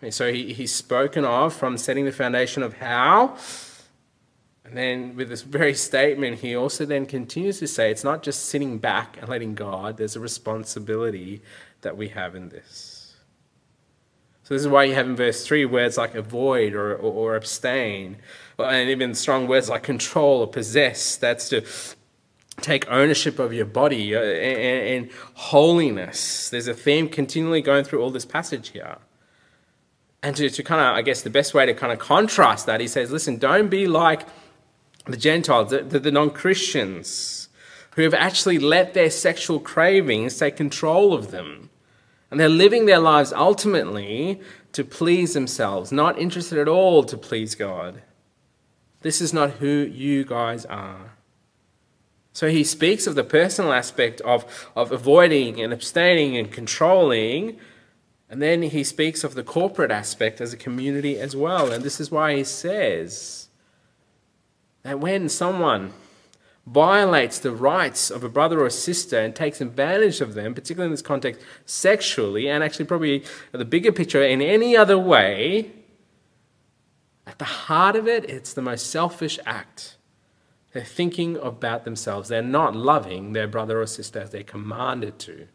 And 0.00 0.14
so 0.14 0.32
he, 0.32 0.52
he's 0.52 0.72
spoken 0.72 1.24
of 1.24 1.54
from 1.54 1.78
setting 1.78 2.04
the 2.04 2.12
foundation 2.12 2.62
of 2.62 2.74
how 2.74 3.36
and 4.66 4.76
then 4.76 5.14
with 5.14 5.28
this 5.28 5.42
very 5.42 5.74
statement, 5.74 6.40
he 6.40 6.56
also 6.56 6.84
then 6.84 7.06
continues 7.06 7.60
to 7.60 7.68
say 7.68 7.90
it's 7.90 8.02
not 8.02 8.24
just 8.24 8.46
sitting 8.46 8.78
back 8.78 9.16
and 9.20 9.28
letting 9.28 9.54
God, 9.54 9.96
there's 9.96 10.16
a 10.16 10.20
responsibility 10.20 11.40
that 11.82 11.96
we 11.96 12.08
have 12.08 12.34
in 12.34 12.48
this. 12.48 13.14
So 14.42 14.54
this 14.54 14.62
is 14.62 14.68
why 14.68 14.84
you 14.84 14.94
have 14.94 15.06
in 15.06 15.14
verse 15.14 15.46
3 15.46 15.66
words 15.66 15.96
like 15.96 16.16
avoid 16.16 16.74
or, 16.74 16.96
or, 16.96 17.12
or 17.12 17.36
abstain, 17.36 18.16
and 18.58 18.90
even 18.90 19.14
strong 19.14 19.46
words 19.46 19.68
like 19.68 19.84
control 19.84 20.40
or 20.40 20.48
possess. 20.48 21.16
That's 21.16 21.48
to 21.50 21.64
take 22.60 22.90
ownership 22.90 23.38
of 23.38 23.52
your 23.52 23.66
body 23.66 24.16
uh, 24.16 24.20
and, 24.20 25.04
and 25.04 25.12
holiness. 25.34 26.50
There's 26.50 26.68
a 26.68 26.74
theme 26.74 27.08
continually 27.08 27.60
going 27.60 27.84
through 27.84 28.02
all 28.02 28.10
this 28.10 28.24
passage 28.24 28.70
here. 28.70 28.98
And 30.22 30.34
to, 30.36 30.50
to 30.50 30.62
kind 30.64 30.80
of, 30.80 30.96
I 30.96 31.02
guess, 31.02 31.22
the 31.22 31.30
best 31.30 31.54
way 31.54 31.66
to 31.66 31.74
kind 31.74 31.92
of 31.92 32.00
contrast 32.00 32.66
that, 32.66 32.80
he 32.80 32.88
says, 32.88 33.12
listen, 33.12 33.36
don't 33.36 33.68
be 33.68 33.86
like 33.86 34.22
the 35.06 35.16
Gentiles, 35.16 35.70
the, 35.70 35.82
the, 35.82 36.10
non 36.10 36.30
Christians, 36.30 37.48
who 37.94 38.02
have 38.02 38.14
actually 38.14 38.58
let 38.58 38.94
their 38.94 39.10
sexual 39.10 39.60
cravings 39.60 40.38
take 40.38 40.56
control 40.56 41.14
of 41.14 41.30
them. 41.30 41.70
And 42.30 42.40
they're 42.40 42.48
living 42.48 42.86
their 42.86 42.98
lives 42.98 43.32
ultimately 43.32 44.40
to 44.72 44.84
please 44.84 45.32
themselves, 45.34 45.92
not 45.92 46.18
interested 46.18 46.58
at 46.58 46.68
all 46.68 47.04
to 47.04 47.16
please 47.16 47.54
God. 47.54 48.02
This 49.00 49.20
is 49.20 49.32
not 49.32 49.52
who 49.52 49.68
you 49.68 50.24
guys 50.24 50.66
are. 50.66 51.12
So 52.32 52.50
he 52.50 52.64
speaks 52.64 53.06
of 53.06 53.14
the 53.14 53.24
personal 53.24 53.72
aspect 53.72 54.20
of, 54.20 54.68
of 54.76 54.92
avoiding 54.92 55.58
and 55.60 55.72
abstaining 55.72 56.36
and 56.36 56.52
controlling. 56.52 57.58
And 58.28 58.42
then 58.42 58.60
he 58.60 58.84
speaks 58.84 59.24
of 59.24 59.34
the 59.34 59.42
corporate 59.42 59.90
aspect 59.90 60.42
as 60.42 60.52
a 60.52 60.58
community 60.58 61.18
as 61.18 61.34
well. 61.34 61.72
And 61.72 61.82
this 61.82 61.98
is 61.98 62.10
why 62.10 62.36
he 62.36 62.44
says, 62.44 63.48
that 64.86 65.00
when 65.00 65.28
someone 65.28 65.92
violates 66.64 67.40
the 67.40 67.50
rights 67.50 68.08
of 68.08 68.22
a 68.22 68.28
brother 68.28 68.60
or 68.60 68.70
sister 68.70 69.18
and 69.18 69.34
takes 69.34 69.60
advantage 69.60 70.20
of 70.20 70.34
them, 70.34 70.54
particularly 70.54 70.86
in 70.86 70.92
this 70.92 71.02
context, 71.02 71.40
sexually, 71.64 72.48
and 72.48 72.62
actually 72.62 72.84
probably 72.84 73.24
the 73.50 73.64
bigger 73.64 73.90
picture 73.90 74.22
in 74.22 74.40
any 74.40 74.76
other 74.76 74.96
way, 74.96 75.72
at 77.26 77.40
the 77.40 77.44
heart 77.44 77.96
of 77.96 78.06
it, 78.06 78.30
it's 78.30 78.52
the 78.52 78.62
most 78.62 78.88
selfish 78.88 79.40
act. 79.44 79.96
They're 80.72 80.84
thinking 80.84 81.36
about 81.38 81.84
themselves. 81.84 82.28
They're 82.28 82.40
not 82.40 82.76
loving 82.76 83.32
their 83.32 83.48
brother 83.48 83.80
or 83.82 83.86
sister 83.88 84.20
as 84.20 84.30
they're 84.30 84.44
commanded 84.44 85.18
to. 85.20 85.48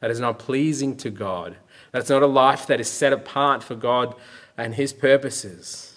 that 0.00 0.10
is 0.10 0.20
not 0.20 0.38
pleasing 0.38 0.98
to 0.98 1.08
God. 1.08 1.56
That's 1.92 2.10
not 2.10 2.22
a 2.22 2.26
life 2.26 2.66
that 2.66 2.78
is 2.78 2.90
set 2.90 3.14
apart 3.14 3.62
for 3.62 3.74
God 3.74 4.14
and 4.58 4.74
His 4.74 4.92
purposes. 4.92 5.96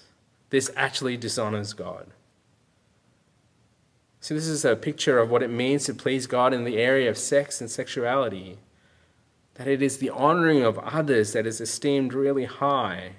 This 0.49 0.71
actually 0.77 1.17
dishonors 1.17 1.73
God. 1.73 2.07
So, 4.23 4.33
this 4.33 4.47
is 4.47 4.63
a 4.63 4.77
picture 4.77 5.19
of 5.19 5.29
what 5.29 5.43
it 5.43 5.49
means 5.49 5.83
to 5.83 5.93
please 5.93 6.27
God 6.27 6.53
in 6.53 6.63
the 6.63 6.77
area 6.77 7.09
of 7.09 7.17
sex 7.17 7.59
and 7.59 7.69
sexuality. 7.69 8.57
That 9.55 9.67
it 9.67 9.81
is 9.81 9.97
the 9.97 10.11
honoring 10.11 10.63
of 10.63 10.79
others 10.79 11.33
that 11.33 11.45
is 11.45 11.59
esteemed 11.59 12.13
really 12.13 12.45
high. 12.45 13.15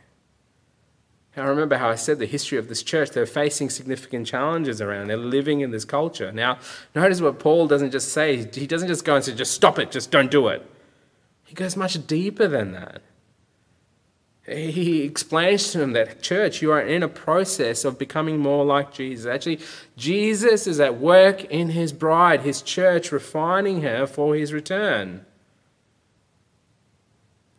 I 1.37 1.43
remember 1.43 1.77
how 1.77 1.91
I 1.91 1.95
said 1.97 2.21
the 2.21 2.25
history 2.25 2.57
of 2.57 2.69
this 2.69 2.83
church, 2.83 3.11
they're 3.11 3.27
facing 3.27 3.69
significant 3.69 4.27
challenges 4.27 4.81
around. 4.81 5.09
They're 5.09 5.19
living 5.19 5.61
in 5.61 5.73
this 5.73 5.85
culture. 5.85 6.33
Now, 6.33 6.59
notice 6.95 7.21
what 7.21 7.39
Paul 7.39 7.67
doesn't 7.67 7.91
just 7.91 8.09
say. 8.09 8.39
He 8.39 8.67
doesn't 8.67 8.89
just 8.89 9.05
go 9.05 9.17
and 9.17 9.23
say, 9.23 9.35
just 9.35 9.53
stop 9.53 9.79
it, 9.79 9.91
just 9.91 10.11
don't 10.11 10.31
do 10.31 10.49
it. 10.49 10.67
He 11.45 11.55
goes 11.55 11.77
much 11.77 12.07
deeper 12.07 12.49
than 12.49 12.73
that. 12.73 13.03
He 14.47 15.03
explains 15.03 15.73
to 15.73 15.79
them 15.79 15.93
that, 15.95 16.21
church, 16.21 16.61
you 16.61 16.71
are 16.71 16.81
in 16.81 17.03
a 17.03 17.09
process 17.09 17.85
of 17.85 17.99
becoming 17.99 18.39
more 18.39 18.65
like 18.65 18.93
Jesus. 18.93 19.25
Actually, 19.25 19.61
Jesus 19.97 20.67
is 20.67 20.81
at 20.81 20.99
work 20.99 21.45
in 21.45 21.71
his 21.71 21.95
bride, 21.95 22.43
his 22.43 22.61
church, 22.61 23.11
refining 23.11 23.81
her 23.83 24.07
for 24.07 24.35
his 24.35 24.53
return. 24.53 25.25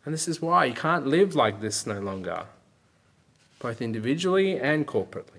And 0.04 0.14
this 0.14 0.28
is 0.28 0.40
why 0.40 0.66
you 0.66 0.74
can't 0.74 1.08
live 1.08 1.34
like 1.34 1.60
this 1.60 1.86
no 1.86 1.98
longer 1.98 2.46
both 3.58 3.80
individually 3.82 4.60
and 4.60 4.86
corporately. 4.86 5.32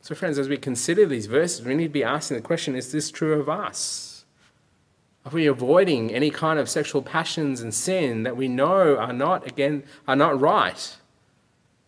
So, 0.00 0.14
friends, 0.14 0.38
as 0.38 0.48
we 0.48 0.56
consider 0.56 1.06
these 1.06 1.26
verses, 1.26 1.64
we 1.64 1.74
need 1.74 1.88
to 1.88 1.90
be 1.90 2.04
asking 2.04 2.36
the 2.36 2.42
question 2.42 2.76
is 2.76 2.92
this 2.92 3.10
true 3.10 3.40
of 3.40 3.48
us? 3.48 4.07
Are 5.28 5.30
we 5.30 5.46
avoiding 5.46 6.10
any 6.10 6.30
kind 6.30 6.58
of 6.58 6.70
sexual 6.70 7.02
passions 7.02 7.60
and 7.60 7.74
sin 7.74 8.22
that 8.22 8.34
we 8.34 8.48
know 8.48 8.96
are 8.96 9.12
not, 9.12 9.46
again, 9.46 9.82
are 10.06 10.16
not 10.16 10.40
right, 10.40 10.96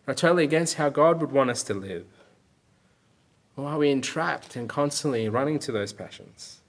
are 0.05 0.13
totally 0.13 0.43
against 0.43 0.75
how 0.75 0.89
God 0.89 1.19
would 1.19 1.31
want 1.31 1.49
us 1.49 1.63
to 1.63 1.73
live? 1.73 2.05
Or 3.57 3.65
are 3.65 3.79
we 3.79 3.89
entrapped 3.89 4.55
and 4.55 4.69
constantly 4.69 5.27
running 5.27 5.57
to 5.57 5.71
those 5.71 5.91
passions? 5.91 6.60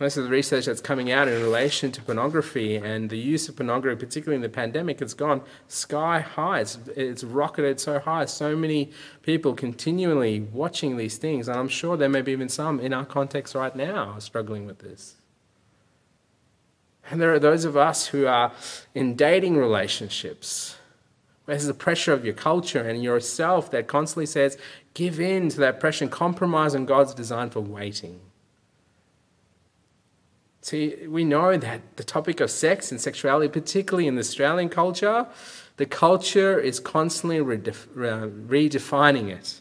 Most 0.00 0.16
of 0.16 0.24
the 0.24 0.30
research 0.30 0.64
that's 0.64 0.80
coming 0.80 1.12
out 1.12 1.28
in 1.28 1.42
relation 1.42 1.92
to 1.92 2.00
pornography 2.00 2.76
and 2.76 3.10
the 3.10 3.18
use 3.18 3.50
of 3.50 3.56
pornography, 3.56 3.98
particularly 4.00 4.36
in 4.36 4.40
the 4.40 4.48
pandemic, 4.48 5.00
has 5.00 5.12
gone 5.12 5.42
sky 5.68 6.20
high. 6.20 6.60
It's, 6.60 6.78
it's 6.96 7.22
rocketed 7.22 7.78
so 7.78 7.98
high. 7.98 8.24
So 8.24 8.56
many 8.56 8.90
people 9.22 9.52
continually 9.52 10.40
watching 10.40 10.96
these 10.96 11.18
things, 11.18 11.48
and 11.48 11.58
I'm 11.58 11.68
sure 11.68 11.98
there 11.98 12.08
may 12.08 12.22
be 12.22 12.32
even 12.32 12.48
some 12.48 12.80
in 12.80 12.94
our 12.94 13.04
context 13.04 13.54
right 13.54 13.76
now 13.76 14.18
struggling 14.18 14.64
with 14.64 14.78
this. 14.78 15.16
And 17.10 17.20
there 17.20 17.34
are 17.34 17.38
those 17.38 17.66
of 17.66 17.76
us 17.76 18.06
who 18.06 18.26
are 18.26 18.52
in 18.94 19.16
dating 19.16 19.58
relationships. 19.58 20.76
There's 21.44 21.66
the 21.66 21.74
pressure 21.74 22.14
of 22.14 22.24
your 22.24 22.34
culture 22.34 22.88
and 22.88 23.02
yourself 23.02 23.70
that 23.72 23.86
constantly 23.86 24.26
says, 24.26 24.56
give 24.94 25.20
in 25.20 25.50
to 25.50 25.58
that 25.58 25.78
pressure 25.78 26.04
and 26.04 26.12
compromise 26.12 26.74
on 26.74 26.86
God's 26.86 27.12
design 27.12 27.50
for 27.50 27.60
waiting. 27.60 28.20
See, 30.62 31.06
we 31.06 31.24
know 31.24 31.56
that 31.56 31.96
the 31.96 32.04
topic 32.04 32.40
of 32.40 32.50
sex 32.50 32.90
and 32.90 33.00
sexuality, 33.00 33.48
particularly 33.48 34.06
in 34.06 34.14
the 34.14 34.20
Australian 34.20 34.68
culture, 34.68 35.26
the 35.78 35.86
culture 35.86 36.58
is 36.58 36.78
constantly 36.78 37.38
redef- 37.38 37.88
redefining 37.94 39.30
it. 39.30 39.60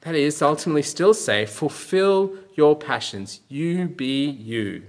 That 0.00 0.16
is, 0.16 0.42
ultimately 0.42 0.82
still 0.82 1.14
say, 1.14 1.46
fulfill 1.46 2.34
your 2.56 2.76
passions. 2.76 3.40
You 3.48 3.86
be 3.86 4.28
you. 4.28 4.82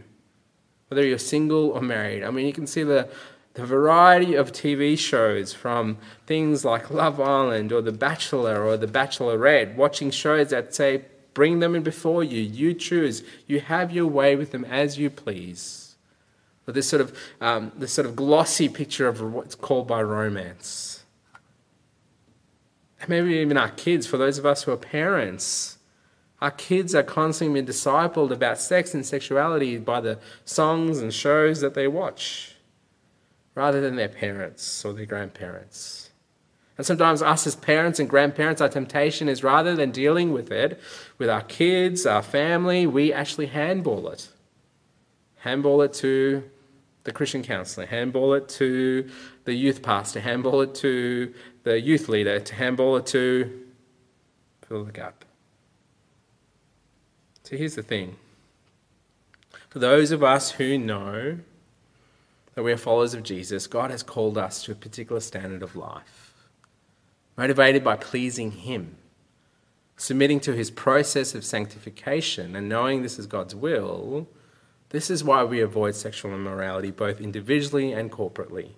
Whether 0.87 1.05
you're 1.05 1.19
single 1.19 1.69
or 1.69 1.81
married. 1.81 2.23
I 2.23 2.31
mean, 2.31 2.47
you 2.47 2.53
can 2.53 2.65
see 2.65 2.81
the, 2.81 3.07
the 3.53 3.63
variety 3.63 4.33
of 4.33 4.51
TV 4.51 4.97
shows 4.97 5.53
from 5.53 5.99
things 6.25 6.65
like 6.65 6.89
Love 6.89 7.21
Island 7.21 7.71
or 7.71 7.81
The 7.81 7.91
Bachelor 7.91 8.63
or 8.63 8.75
The 8.75 8.87
Bachelorette, 8.87 9.75
watching 9.75 10.09
shows 10.09 10.49
that 10.49 10.73
say, 10.73 11.05
Bring 11.33 11.59
them 11.59 11.75
in 11.75 11.83
before 11.83 12.23
you. 12.23 12.41
You 12.41 12.73
choose. 12.73 13.23
You 13.47 13.59
have 13.59 13.91
your 13.91 14.07
way 14.07 14.35
with 14.35 14.51
them 14.51 14.65
as 14.65 14.97
you 14.97 15.09
please. 15.09 15.95
But 16.65 16.75
this 16.75 16.87
sort 16.87 17.01
of 17.01 17.17
um, 17.41 17.71
this 17.75 17.91
sort 17.91 18.05
of 18.05 18.15
glossy 18.15 18.69
picture 18.69 19.07
of 19.07 19.21
what's 19.21 19.55
called 19.55 19.87
by 19.87 20.01
romance. 20.01 21.03
And 22.99 23.09
maybe 23.09 23.33
even 23.33 23.57
our 23.57 23.69
kids, 23.69 24.07
for 24.07 24.17
those 24.17 24.37
of 24.37 24.45
us 24.45 24.63
who 24.63 24.71
are 24.71 24.77
parents, 24.77 25.77
our 26.41 26.51
kids 26.51 26.95
are 26.95 27.03
constantly 27.03 27.61
being 27.61 27.65
discipled 27.65 28.31
about 28.31 28.59
sex 28.59 28.93
and 28.93 29.05
sexuality 29.05 29.77
by 29.77 29.99
the 29.99 30.19
songs 30.45 30.99
and 30.99 31.13
shows 31.13 31.61
that 31.61 31.73
they 31.73 31.87
watch, 31.87 32.55
rather 33.55 33.81
than 33.81 33.97
their 33.97 34.09
parents 34.09 34.85
or 34.85 34.93
their 34.93 35.05
grandparents. 35.05 36.02
And 36.77 36.85
sometimes, 36.85 37.21
us 37.21 37.45
as 37.45 37.55
parents 37.55 37.99
and 37.99 38.09
grandparents, 38.09 38.59
our 38.59 38.69
temptation 38.69 39.29
is 39.29 39.43
rather 39.43 39.75
than 39.75 39.91
dealing 39.91 40.31
with 40.31 40.51
it 40.51 40.79
with 41.19 41.29
our 41.29 41.43
kids, 41.43 42.05
our 42.05 42.23
family, 42.23 42.87
we 42.87 43.13
actually 43.13 43.45
handball 43.47 44.09
it. 44.09 44.29
Handball 45.37 45.83
it 45.83 45.93
to 45.95 46.43
the 47.03 47.11
Christian 47.11 47.43
counselor, 47.43 47.85
handball 47.85 48.33
it 48.33 48.49
to 48.49 49.09
the 49.43 49.53
youth 49.53 49.83
pastor, 49.83 50.21
handball 50.21 50.61
it 50.61 50.73
to 50.75 51.33
the 51.63 51.79
youth 51.79 52.09
leader, 52.09 52.39
to 52.39 52.55
handball 52.55 52.95
it 52.95 53.05
to 53.07 53.65
fill 54.67 54.85
the 54.85 54.91
gap. 54.91 55.25
So 57.43 57.57
here's 57.57 57.75
the 57.75 57.83
thing. 57.83 58.15
For 59.69 59.79
those 59.79 60.11
of 60.11 60.23
us 60.23 60.51
who 60.51 60.77
know 60.77 61.39
that 62.55 62.63
we 62.63 62.71
are 62.71 62.77
followers 62.77 63.13
of 63.13 63.21
Jesus, 63.23 63.67
God 63.67 63.91
has 63.91 64.01
called 64.01 64.37
us 64.37 64.63
to 64.63 64.71
a 64.71 64.75
particular 64.75 65.19
standard 65.19 65.61
of 65.61 65.75
life 65.75 66.22
motivated 67.37 67.83
by 67.83 67.95
pleasing 67.95 68.51
Him, 68.51 68.97
submitting 69.97 70.39
to 70.41 70.53
His 70.53 70.71
process 70.71 71.35
of 71.35 71.43
sanctification, 71.43 72.55
and 72.55 72.69
knowing 72.69 73.01
this 73.01 73.17
is 73.19 73.27
God's 73.27 73.55
will, 73.55 74.27
this 74.89 75.09
is 75.09 75.23
why 75.23 75.43
we 75.43 75.59
avoid 75.59 75.95
sexual 75.95 76.33
immorality 76.33 76.91
both 76.91 77.19
individually 77.19 77.91
and 77.91 78.11
corporately. 78.11 78.73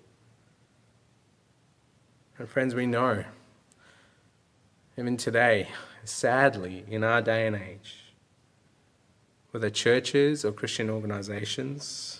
And 2.37 2.47
friends, 2.47 2.73
we 2.73 2.85
know, 2.85 3.25
even 4.97 5.17
today, 5.17 5.69
sadly, 6.05 6.85
in 6.89 7.03
our 7.03 7.21
day 7.21 7.47
and 7.47 7.55
age, 7.55 8.13
whether 9.51 9.69
churches 9.69 10.45
or 10.45 10.51
Christian 10.51 10.89
organizations, 10.89 12.14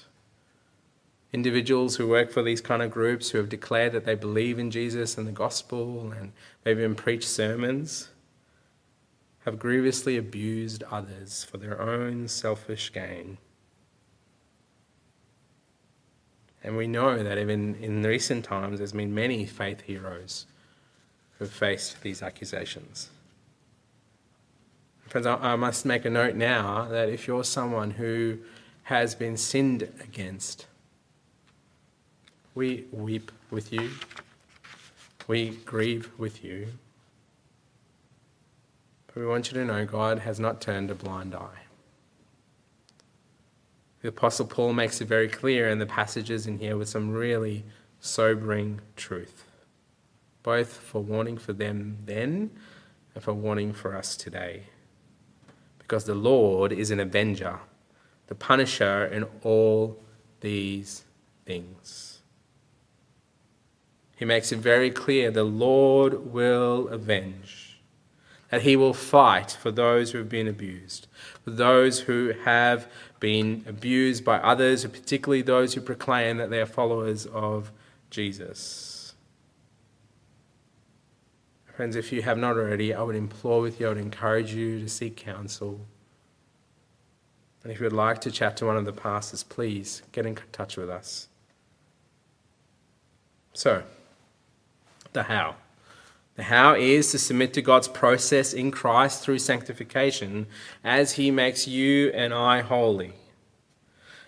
individuals 1.36 1.98
who 1.98 2.08
work 2.08 2.32
for 2.32 2.42
these 2.42 2.62
kind 2.62 2.82
of 2.82 2.90
groups 2.90 3.30
who 3.30 3.38
have 3.38 3.50
declared 3.50 3.92
that 3.92 4.06
they 4.06 4.16
believe 4.16 4.58
in 4.58 4.72
Jesus 4.72 5.18
and 5.18 5.28
the 5.28 5.34
gospel 5.34 6.14
and 6.18 6.32
maybe 6.64 6.80
even 6.82 6.96
preach 6.96 7.28
sermons 7.28 8.08
have 9.44 9.60
grievously 9.60 10.16
abused 10.16 10.82
others 10.90 11.44
for 11.44 11.58
their 11.58 11.80
own 11.82 12.30
selfish 12.30 12.94
gain. 12.94 13.38
And 16.64 16.78
we 16.78 16.88
know 16.88 17.22
that 17.22 17.38
even 17.38 17.76
in 17.76 18.02
recent 18.02 18.46
times, 18.46 18.78
there's 18.78 18.94
been 18.94 19.14
many 19.14 19.46
faith 19.46 19.82
heroes 19.82 20.46
who 21.38 21.44
have 21.44 21.54
faced 21.54 22.02
these 22.02 22.24
accusations. 22.24 23.10
Friends, 25.10 25.28
I 25.28 25.58
must 25.58 25.86
make 25.86 26.06
a 26.06 26.10
note 26.10 26.36
now 26.36 26.88
that 26.90 27.10
if 27.10 27.28
you're 27.28 27.44
someone 27.44 27.92
who 27.92 28.38
has 28.84 29.16
been 29.16 29.36
sinned 29.36 29.84
against, 30.02 30.66
we 32.56 32.86
weep 32.92 33.32
with 33.52 33.72
you. 33.72 33.92
We 35.28 35.50
grieve 35.66 36.10
with 36.18 36.44
you. 36.44 36.68
But 39.08 39.18
we 39.18 39.28
want 39.28 39.52
you 39.52 39.60
to 39.60 39.66
know 39.66 39.86
God 39.86 40.20
has 40.20 40.40
not 40.40 40.62
turned 40.62 40.90
a 40.90 40.96
blind 40.96 41.36
eye. 41.36 41.64
The 44.02 44.10
Apostle 44.10 44.46
Paul 44.46 44.74
makes 44.74 45.02
it 45.02 45.08
very 45.08 45.28
clear 45.28 45.68
in 45.68 45.80
the 45.80 45.86
passages 45.86 46.48
in 46.48 46.60
here 46.60 46.78
with 46.78 46.88
some 46.88 47.12
really 47.12 47.66
sobering 48.00 48.80
truth, 48.96 49.46
both 50.44 50.78
for 50.78 51.02
warning 51.02 51.38
for 51.38 51.54
them 51.54 51.98
then 52.06 52.52
and 53.16 53.24
for 53.24 53.34
warning 53.34 53.74
for 53.74 53.96
us 53.96 54.16
today. 54.16 54.64
Because 55.80 56.06
the 56.06 56.16
Lord 56.16 56.72
is 56.72 56.92
an 56.92 57.00
avenger, 57.00 57.60
the 58.28 58.36
punisher 58.36 59.06
in 59.06 59.26
all 59.42 59.98
these 60.42 61.04
things. 61.46 62.15
He 64.16 64.26
makes 64.26 64.52
it 64.52 64.60
very 64.60 64.90
clear 64.92 65.30
the 65.30 65.44
Lord 65.44 66.32
will 66.32 66.88
avenge, 66.88 67.80
that 68.50 68.62
He 68.62 68.76
will 68.76 68.94
fight 68.94 69.52
for 69.52 69.72
those 69.72 70.12
who 70.12 70.20
have 70.20 70.30
been 70.30 70.48
abused, 70.48 71.08
for 71.44 71.52
those 71.52 72.02
who 72.02 72.34
have 72.46 72.88
been 73.20 73.64
abused 73.68 74.24
by 74.24 74.38
others, 74.38 74.86
particularly 74.86 75.42
those 75.42 75.74
who 75.74 75.82
proclaim 75.82 76.38
that 76.38 76.50
they 76.50 76.62
are 76.62 76.66
followers 76.66 77.26
of 77.26 77.72
Jesus. 78.10 79.14
Friends, 81.76 81.98
if 81.98 82.14
you 82.14 82.22
have 82.22 82.38
not 82.38 82.56
already, 82.56 82.94
I 82.94 83.02
would 83.02 83.18
implore 83.18 83.60
with 83.60 83.82
you, 83.82 83.88
I 83.88 83.90
would 83.90 83.98
encourage 83.98 84.54
you 84.54 84.80
to 84.80 84.88
seek 84.88 85.18
counsel. 85.18 85.82
And 87.64 87.72
if 87.74 87.82
you 87.82 87.84
would 87.84 87.92
like 87.92 88.22
to 88.22 88.32
chat 88.32 88.56
to 88.58 88.66
one 88.66 88.78
of 88.78 88.86
the 88.86 88.94
pastors, 88.94 89.44
please 89.44 90.02
get 90.14 90.26
in 90.26 90.38
touch 90.54 90.78
with 90.78 90.90
us. 90.90 91.28
So, 93.52 93.84
the 95.16 95.24
how. 95.24 95.56
The 96.36 96.44
how 96.44 96.76
is 96.76 97.10
to 97.12 97.18
submit 97.18 97.54
to 97.54 97.62
God's 97.62 97.88
process 97.88 98.54
in 98.54 98.70
Christ 98.70 99.24
through 99.24 99.40
sanctification 99.40 100.46
as 100.84 101.14
He 101.14 101.32
makes 101.32 101.68
you 101.68 102.12
and 102.14 102.34
I 102.34 102.62
holy. 102.62 103.14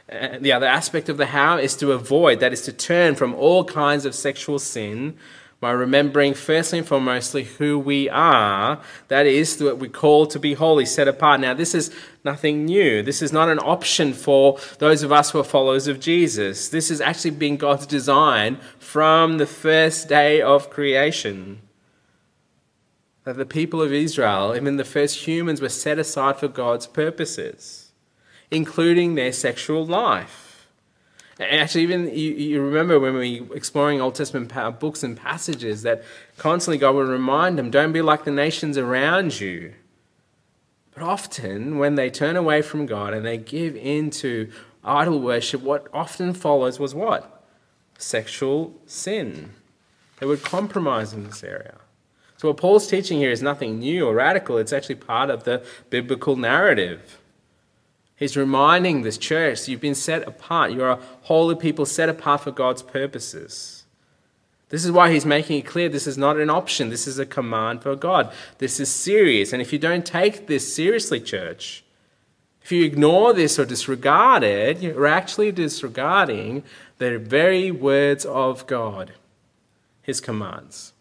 And 0.10 0.44
the 0.44 0.54
other 0.54 0.66
aspect 0.66 1.10
of 1.10 1.18
the 1.18 1.28
how 1.28 1.58
is 1.58 1.76
to 1.78 1.92
avoid, 1.92 2.40
that 2.40 2.54
is 2.54 2.62
to 2.62 2.74
turn 2.74 3.16
from 3.16 3.36
all 3.36 3.66
kinds 3.66 4.06
of 4.06 4.16
sexual 4.16 4.58
sin 4.58 5.18
by 5.60 5.72
remembering 5.72 6.36
firstly 6.36 6.80
and 6.80 6.88
foremostly 6.88 7.44
who 7.44 7.80
we 7.80 8.08
are, 8.10 8.80
that 9.08 9.26
is 9.26 9.62
what 9.62 9.80
we 9.80 9.90
call 9.90 10.28
to 10.28 10.40
be 10.40 10.54
holy, 10.54 10.86
set 10.86 11.08
apart. 11.08 11.40
Now, 11.40 11.56
this 11.56 11.74
is 11.74 11.90
nothing 12.24 12.66
new. 12.66 13.02
This 13.02 13.24
is 13.24 13.34
not 13.34 13.50
an 13.50 13.58
option 13.60 14.14
for 14.14 14.60
those 14.78 15.02
of 15.02 15.12
us 15.12 15.32
who 15.32 15.40
are 15.40 15.44
followers 15.44 15.88
of 15.88 16.00
Jesus. 16.00 16.70
This 16.70 16.90
has 16.90 17.02
actually 17.02 17.32
been 17.32 17.58
God's 17.58 17.88
design 17.88 18.60
from 18.78 19.40
the 19.40 19.48
first 19.48 20.08
day 20.08 20.42
of 20.42 20.70
creation. 20.70 21.62
That 23.24 23.38
the 23.38 23.46
people 23.46 23.82
of 23.82 23.92
Israel, 23.92 24.56
even 24.56 24.78
the 24.78 24.86
first 24.86 25.28
humans, 25.28 25.60
were 25.60 25.70
set 25.70 25.98
aside 25.98 26.38
for 26.38 26.48
God's 26.48 26.86
purposes, 26.86 27.92
including 28.52 29.16
their 29.16 29.34
sexual 29.34 29.86
life. 29.86 30.47
Actually, 31.40 31.84
even 31.84 32.08
you, 32.10 32.34
you 32.34 32.62
remember 32.62 33.00
when 33.00 33.14
we 33.14 33.42
were 33.42 33.56
exploring 33.56 34.02
Old 34.02 34.16
Testament 34.16 34.52
books 34.80 35.04
and 35.04 35.16
passages 35.16 35.84
that 35.84 36.04
constantly 36.38 36.80
God 36.80 36.96
would 36.96 37.08
remind 37.08 37.60
them 37.60 37.70
don't 37.70 37.92
be 37.92 38.02
like 38.02 38.24
the 38.24 38.32
nations 38.32 38.78
around 38.78 39.40
you. 39.40 39.74
But 40.94 41.04
often, 41.04 41.78
when 41.78 41.94
they 41.94 42.10
turn 42.10 42.36
away 42.36 42.64
from 42.64 42.88
God 42.88 43.14
and 43.14 43.24
they 43.24 43.38
give 43.38 43.76
in 43.76 44.10
to 44.12 44.50
idol 44.84 45.20
worship, 45.20 45.62
what 45.62 45.88
often 45.94 46.34
follows 46.34 46.80
was 46.80 46.96
what? 46.96 47.44
Sexual 48.00 48.74
sin. 48.88 49.52
They 50.20 50.26
would 50.26 50.42
compromise 50.42 51.14
in 51.14 51.24
this 51.26 51.44
area. 51.44 51.76
So, 52.38 52.48
what 52.48 52.58
Paul's 52.58 52.88
teaching 52.88 53.20
here 53.20 53.30
is 53.30 53.44
nothing 53.44 53.78
new 53.78 54.08
or 54.08 54.16
radical, 54.16 54.58
it's 54.58 54.74
actually 54.74 54.96
part 54.96 55.30
of 55.30 55.44
the 55.44 55.64
biblical 55.92 56.36
narrative. 56.36 57.20
He's 58.18 58.36
reminding 58.36 59.04
this 59.04 59.18
church 59.18 59.68
you've 59.68 59.80
been 59.80 59.96
set 59.96 60.28
apart. 60.28 60.74
You're 60.74 60.90
a 60.90 61.00
holy 61.22 61.56
people 61.56 61.86
set 61.86 62.10
apart 62.10 62.42
for 62.42 62.52
God's 62.52 62.82
purposes. 62.82 63.86
This 64.70 64.84
is 64.84 64.92
why 64.92 65.14
he's 65.14 65.26
making 65.26 65.60
it 65.60 65.66
clear 65.66 65.88
this 65.88 66.08
is 66.08 66.18
not 66.18 66.38
an 66.38 66.50
option. 66.50 66.90
This 66.90 67.08
is 67.08 67.20
a 67.20 67.26
command 67.26 67.84
for 67.84 67.96
God. 67.96 68.34
This 68.58 68.80
is 68.80 68.90
serious. 68.90 69.54
And 69.54 69.62
if 69.62 69.72
you 69.72 69.80
don't 69.80 70.06
take 70.06 70.48
this 70.48 70.74
seriously, 70.74 71.22
church, 71.22 71.86
if 72.64 72.72
you 72.72 72.84
ignore 72.84 73.34
this 73.34 73.58
or 73.60 73.66
disregard 73.66 74.44
it, 74.44 74.82
you're 74.82 75.06
actually 75.06 75.54
disregarding 75.54 76.64
the 76.98 77.20
very 77.20 77.72
words 77.72 78.26
of 78.26 78.68
God, 78.68 79.14
his 80.02 80.20
commands. 80.20 80.92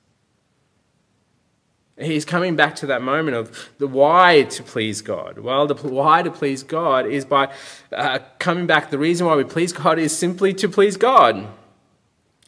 He's 1.98 2.26
coming 2.26 2.56
back 2.56 2.76
to 2.76 2.86
that 2.86 3.00
moment 3.00 3.36
of 3.36 3.70
the 3.78 3.86
why 3.86 4.42
to 4.42 4.62
please 4.62 5.00
God. 5.00 5.38
Well, 5.38 5.66
the 5.66 5.74
why 5.74 6.22
to 6.22 6.30
please 6.30 6.62
God 6.62 7.06
is 7.06 7.24
by 7.24 7.52
uh, 7.90 8.18
coming 8.38 8.66
back. 8.66 8.90
The 8.90 8.98
reason 8.98 9.26
why 9.26 9.34
we 9.34 9.44
please 9.44 9.72
God 9.72 9.98
is 9.98 10.16
simply 10.16 10.52
to 10.54 10.68
please 10.68 10.98
God. 10.98 11.46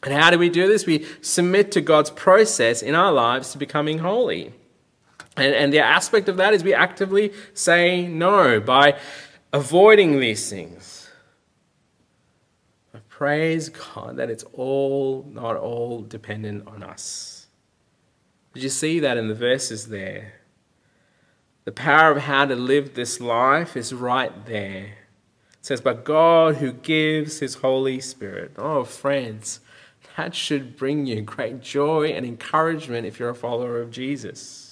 And 0.03 0.13
how 0.13 0.29
do 0.29 0.37
we 0.37 0.49
do 0.49 0.67
this? 0.67 0.85
We 0.85 1.05
submit 1.21 1.71
to 1.71 1.81
God's 1.81 2.11
process 2.11 2.83
in 2.83 2.93
our 2.93 3.11
lives 3.11 3.51
to 3.51 3.57
becoming 3.57 3.99
holy. 3.99 4.53
And, 5.35 5.53
and 5.53 5.73
the 5.73 5.79
aspect 5.79 6.29
of 6.29 6.37
that 6.37 6.53
is 6.53 6.63
we 6.63 6.73
actively 6.73 7.33
say 7.53 8.07
no 8.07 8.59
by 8.59 8.99
avoiding 9.51 10.19
these 10.19 10.47
things. 10.49 11.09
I 12.93 12.99
praise 13.09 13.69
God 13.69 14.17
that 14.17 14.29
it's 14.29 14.43
all, 14.53 15.25
not 15.31 15.57
all, 15.57 16.01
dependent 16.01 16.67
on 16.67 16.83
us. 16.83 17.38
Did 18.53 18.63
you 18.63 18.69
see 18.69 18.99
that 18.99 19.17
in 19.17 19.27
the 19.27 19.35
verses 19.35 19.87
there? 19.87 20.33
The 21.65 21.71
power 21.71 22.11
of 22.11 22.23
how 22.23 22.45
to 22.45 22.55
live 22.55 22.93
this 22.93 23.19
life 23.19 23.77
is 23.77 23.93
right 23.93 24.45
there. 24.45 24.85
It 25.53 25.65
says, 25.65 25.81
But 25.81 26.03
God 26.03 26.57
who 26.57 26.73
gives 26.73 27.39
his 27.39 27.55
Holy 27.55 27.99
Spirit. 27.99 28.53
Oh, 28.57 28.83
friends, 28.83 29.59
that 30.17 30.33
should 30.33 30.77
bring 30.77 31.05
you 31.05 31.21
great 31.21 31.61
joy 31.61 32.07
and 32.07 32.25
encouragement 32.25 33.05
if 33.05 33.19
you're 33.19 33.29
a 33.29 33.35
follower 33.35 33.81
of 33.81 33.91
Jesus. 33.91 34.68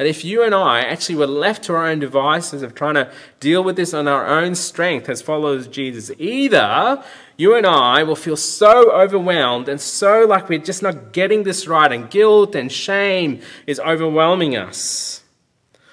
That 0.00 0.06
if 0.06 0.24
you 0.24 0.42
and 0.42 0.54
I 0.54 0.80
actually 0.80 1.16
were 1.16 1.26
left 1.26 1.64
to 1.64 1.74
our 1.74 1.86
own 1.86 1.98
devices 1.98 2.62
of 2.62 2.74
trying 2.74 2.94
to 2.94 3.12
deal 3.38 3.62
with 3.62 3.76
this 3.76 3.92
on 3.92 4.08
our 4.08 4.26
own 4.26 4.54
strength 4.54 5.10
as 5.10 5.20
followers 5.20 5.66
of 5.66 5.72
Jesus, 5.72 6.10
either 6.16 7.04
you 7.36 7.54
and 7.54 7.66
I 7.66 8.02
will 8.04 8.16
feel 8.16 8.38
so 8.38 8.90
overwhelmed 8.92 9.68
and 9.68 9.78
so 9.78 10.24
like 10.24 10.48
we're 10.48 10.58
just 10.58 10.82
not 10.82 11.12
getting 11.12 11.42
this 11.42 11.68
right, 11.68 11.92
and 11.92 12.08
guilt 12.08 12.54
and 12.54 12.72
shame 12.72 13.42
is 13.66 13.78
overwhelming 13.78 14.56
us. 14.56 15.22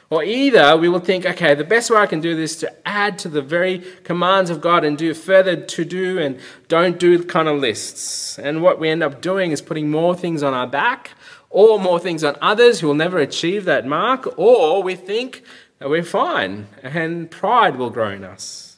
Or 0.09 0.23
either 0.23 0.77
we 0.77 0.87
will 0.87 1.01
think, 1.01 1.25
okay, 1.25 1.53
the 1.53 1.65
best 1.65 1.91
way 1.91 1.97
I 1.97 2.05
can 2.05 2.21
do 2.21 2.33
this 2.33 2.53
is 2.53 2.59
to 2.59 2.87
add 2.87 3.19
to 3.19 3.27
the 3.27 3.41
very 3.41 3.79
commands 4.05 4.49
of 4.49 4.61
God 4.61 4.85
and 4.85 4.97
do 4.97 5.13
further 5.13 5.57
to 5.57 5.83
do 5.83 6.17
and 6.17 6.39
don't 6.69 6.97
do 6.97 7.21
kind 7.25 7.49
of 7.49 7.59
lists. 7.59 8.39
And 8.39 8.61
what 8.61 8.79
we 8.79 8.87
end 8.87 9.03
up 9.03 9.21
doing 9.21 9.51
is 9.51 9.61
putting 9.61 9.91
more 9.91 10.15
things 10.15 10.43
on 10.43 10.53
our 10.53 10.65
back 10.65 11.11
or 11.49 11.79
more 11.79 11.99
things 11.99 12.23
on 12.23 12.35
others 12.41 12.79
who 12.79 12.87
will 12.87 12.93
never 12.93 13.19
achieve 13.19 13.65
that 13.65 13.85
mark, 13.85 14.37
or 14.37 14.83
we 14.83 14.95
think 14.95 15.43
that 15.79 15.89
we're 15.89 16.03
fine 16.03 16.67
and 16.83 17.29
pride 17.31 17.75
will 17.75 17.89
grow 17.89 18.11
in 18.11 18.23
us. 18.23 18.77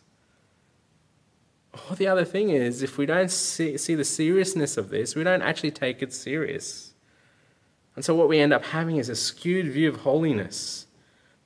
Or 1.90 1.96
the 1.96 2.08
other 2.08 2.26
thing 2.26 2.50
is, 2.50 2.84
if 2.84 2.98
we 2.98 3.06
don't 3.06 3.32
see, 3.32 3.78
see 3.78 3.96
the 3.96 4.04
seriousness 4.04 4.78
of 4.78 4.90
this, 4.90 5.16
we 5.16 5.24
don't 5.24 5.42
actually 5.42 5.72
take 5.72 6.02
it 6.02 6.14
serious. 6.14 6.94
And 7.96 8.06
so 8.06 8.16
what 8.16 8.30
we 8.30 8.40
end 8.40 8.54
up 8.54 8.66
having 8.66 8.98
is 8.98 9.10
a 9.10 9.16
skewed 9.16 9.68
view 9.68 9.90
of 9.90 10.02
holiness. 10.02 10.88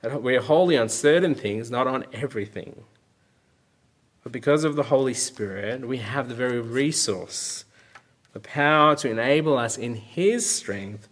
That 0.02 0.22
we're 0.22 0.40
holy 0.40 0.76
on 0.76 0.88
certain 0.88 1.34
things, 1.34 1.70
not 1.70 1.86
on 1.86 2.04
everything. 2.12 2.84
But 4.22 4.32
because 4.32 4.64
of 4.64 4.76
the 4.76 4.84
Holy 4.84 5.14
Spirit, 5.14 5.86
we 5.86 5.98
have 5.98 6.28
the 6.28 6.34
very 6.34 6.60
resource, 6.60 7.64
the 8.32 8.40
power 8.40 8.96
to 8.96 9.10
enable 9.10 9.56
us 9.56 9.76
in 9.76 9.94
His 9.94 10.48
strength 10.48 11.08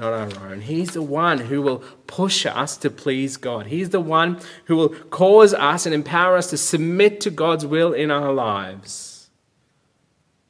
not 0.00 0.12
our 0.12 0.48
own. 0.48 0.62
He's 0.62 0.92
the 0.92 1.02
one 1.02 1.38
who 1.38 1.62
will 1.62 1.78
push 2.06 2.46
us 2.46 2.76
to 2.78 2.90
please 2.90 3.36
God. 3.36 3.66
He's 3.66 3.90
the 3.90 4.00
one 4.00 4.40
who 4.64 4.76
will 4.76 4.88
cause 4.88 5.54
us 5.54 5.86
and 5.86 5.94
empower 5.94 6.36
us 6.36 6.50
to 6.50 6.56
submit 6.56 7.20
to 7.20 7.30
God's 7.30 7.66
will 7.66 7.92
in 7.92 8.10
our 8.10 8.32
lives. 8.32 9.30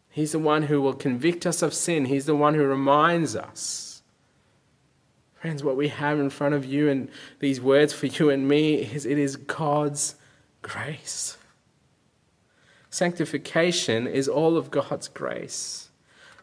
He's 0.09 0.33
the 0.33 0.39
one 0.39 0.65
who 0.65 0.81
will 0.81 0.95
convict 0.95 1.47
us 1.47 1.63
of 1.63 1.75
sin. 1.75 2.07
He's 2.07 2.27
the 2.27 2.37
one 2.37 2.55
who 2.55 2.65
reminds 2.65 3.37
us. 3.37 4.03
Friends, 5.35 5.65
what 5.65 5.77
we 5.77 5.89
have 5.89 6.21
in 6.21 6.31
front 6.31 6.55
of 6.55 6.65
you 6.65 6.89
and 6.89 7.09
these 7.41 7.61
words 7.61 7.93
for 7.93 8.07
you 8.07 8.31
and 8.31 8.47
me 8.47 8.75
is 8.75 9.07
it 9.07 9.19
is 9.19 9.37
God's 9.37 10.15
grace. 10.63 11.39
Sanctification 12.91 14.07
is 14.07 14.29
all 14.29 14.57
of 14.57 14.71
God's 14.71 15.09
grace 15.09 15.90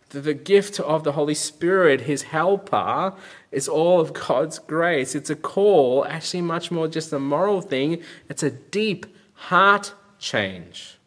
the 0.10 0.34
gift 0.34 0.80
of 0.80 1.04
the 1.04 1.14
Holy 1.14 1.34
Spirit, 1.34 2.02
his 2.02 2.24
helper, 2.24 3.14
is 3.52 3.68
all 3.68 4.00
of 4.00 4.14
God's 4.14 4.60
grace. 4.60 5.16
It's 5.16 5.30
a 5.30 5.36
call, 5.36 6.06
actually, 6.06 6.42
much 6.42 6.72
more 6.72 6.88
just 6.88 7.12
a 7.14 7.20
moral 7.20 7.62
thing, 7.62 8.02
it's 8.30 8.44
a 8.44 8.52
deep 8.52 9.06
heart 9.34 9.94
change. 10.20 10.98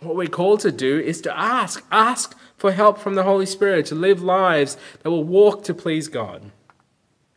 What 0.00 0.16
we're 0.16 0.28
called 0.28 0.60
to 0.60 0.72
do 0.72 0.98
is 0.98 1.20
to 1.22 1.38
ask, 1.38 1.84
ask 1.90 2.36
for 2.56 2.72
help 2.72 2.98
from 2.98 3.14
the 3.14 3.22
Holy 3.22 3.46
Spirit 3.46 3.86
to 3.86 3.94
live 3.94 4.22
lives 4.22 4.76
that 5.02 5.10
will 5.10 5.24
walk 5.24 5.64
to 5.64 5.74
please 5.74 6.08
God. 6.08 6.50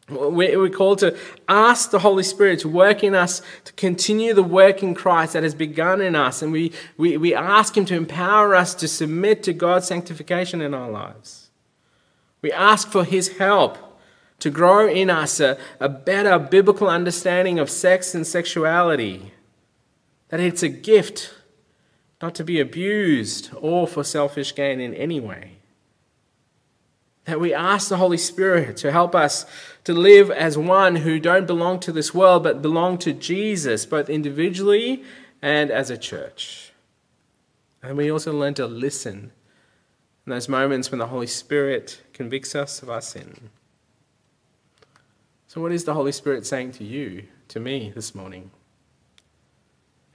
We're 0.09 0.69
called 0.69 0.99
to 0.99 1.17
ask 1.49 1.91
the 1.91 1.99
Holy 1.99 2.23
Spirit 2.23 2.59
to 2.61 2.69
work 2.69 3.03
in 3.03 3.13
us, 3.13 3.41
to 3.65 3.73
continue 3.73 4.33
the 4.33 4.43
work 4.43 4.81
in 4.81 4.95
Christ 4.95 5.33
that 5.33 5.43
has 5.43 5.53
begun 5.53 5.99
in 5.99 6.15
us. 6.15 6.41
And 6.41 6.53
we, 6.53 6.71
we, 6.95 7.17
we 7.17 7.35
ask 7.35 7.75
Him 7.75 7.83
to 7.85 7.95
empower 7.95 8.55
us 8.55 8.73
to 8.75 8.87
submit 8.87 9.43
to 9.43 9.53
God's 9.53 9.87
sanctification 9.87 10.61
in 10.61 10.73
our 10.73 10.89
lives. 10.89 11.49
We 12.41 12.53
ask 12.53 12.89
for 12.89 13.03
His 13.03 13.37
help 13.37 13.77
to 14.39 14.49
grow 14.49 14.87
in 14.87 15.09
us 15.09 15.41
a, 15.41 15.57
a 15.79 15.89
better 15.89 16.39
biblical 16.39 16.87
understanding 16.87 17.59
of 17.59 17.69
sex 17.69 18.15
and 18.15 18.25
sexuality, 18.25 19.33
that 20.29 20.39
it's 20.39 20.63
a 20.63 20.69
gift, 20.69 21.33
not 22.21 22.33
to 22.35 22.45
be 22.45 22.61
abused 22.61 23.49
or 23.59 23.85
for 23.85 24.05
selfish 24.05 24.55
gain 24.55 24.79
in 24.79 24.93
any 24.93 25.19
way 25.19 25.56
that 27.27 27.41
we 27.41 27.53
ask 27.53 27.89
the 27.89 27.97
Holy 27.97 28.17
Spirit 28.17 28.77
to 28.77 28.89
help 28.89 29.13
us 29.13 29.45
to 29.83 29.93
live 29.93 30.31
as 30.31 30.57
one 30.57 30.95
who 30.97 31.19
don't 31.19 31.45
belong 31.45 31.77
to 31.81 31.91
this 31.91 32.13
world 32.13 32.41
but 32.41 32.61
belong 32.61 32.97
to 32.99 33.11
Jesus, 33.11 33.85
both 33.85 34.09
individually 34.09 35.03
and 35.41 35.69
as 35.69 35.89
a 35.89 35.97
church. 35.97 36.71
And 37.83 37.97
we 37.97 38.09
also 38.09 38.31
learn 38.31 38.53
to 38.55 38.65
listen 38.65 39.33
in 40.25 40.31
those 40.31 40.47
moments 40.47 40.89
when 40.89 40.99
the 40.99 41.07
Holy 41.07 41.27
Spirit 41.27 42.01
convicts 42.13 42.55
us 42.55 42.81
of 42.81 42.89
our 42.89 43.01
sin. 43.01 43.49
So, 45.47 45.61
what 45.61 45.73
is 45.73 45.83
the 45.83 45.93
Holy 45.93 46.13
Spirit 46.13 46.45
saying 46.45 46.71
to 46.73 46.85
you, 46.85 47.25
to 47.49 47.59
me 47.59 47.91
this 47.93 48.15
morning? 48.15 48.51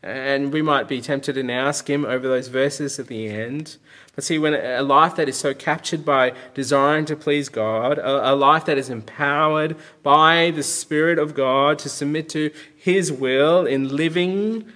And 0.03 0.53
we 0.53 0.63
might 0.63 0.89
be 0.89 1.01
tempted 1.01 1.35
to 1.35 1.43
now 1.45 1.71
skim 1.71 2.05
over 2.05 2.27
those 2.27 2.49
verses 2.49 2.99
at 2.99 3.07
the 3.07 3.29
end. 3.29 3.77
But 4.17 4.25
see, 4.25 4.39
when 4.39 4.53
a 4.53 4.83
life 4.83 5.15
that 5.17 5.29
is 5.29 5.37
so 5.37 5.55
captured 5.55 6.05
by 6.05 6.33
desiring 6.55 7.05
to 7.05 7.17
please 7.17 7.49
God, 7.49 7.99
a, 7.99 8.33
a 8.33 8.35
life 8.35 8.65
that 8.65 8.79
is 8.79 8.91
empowered 8.91 9.77
by 10.03 10.51
the 10.51 10.65
Spirit 10.65 11.19
of 11.21 11.35
God 11.35 11.79
to 11.81 11.89
submit 11.89 12.29
to 12.31 12.51
His 12.77 13.13
will 13.13 13.65
in 13.65 13.95
living 13.95 14.71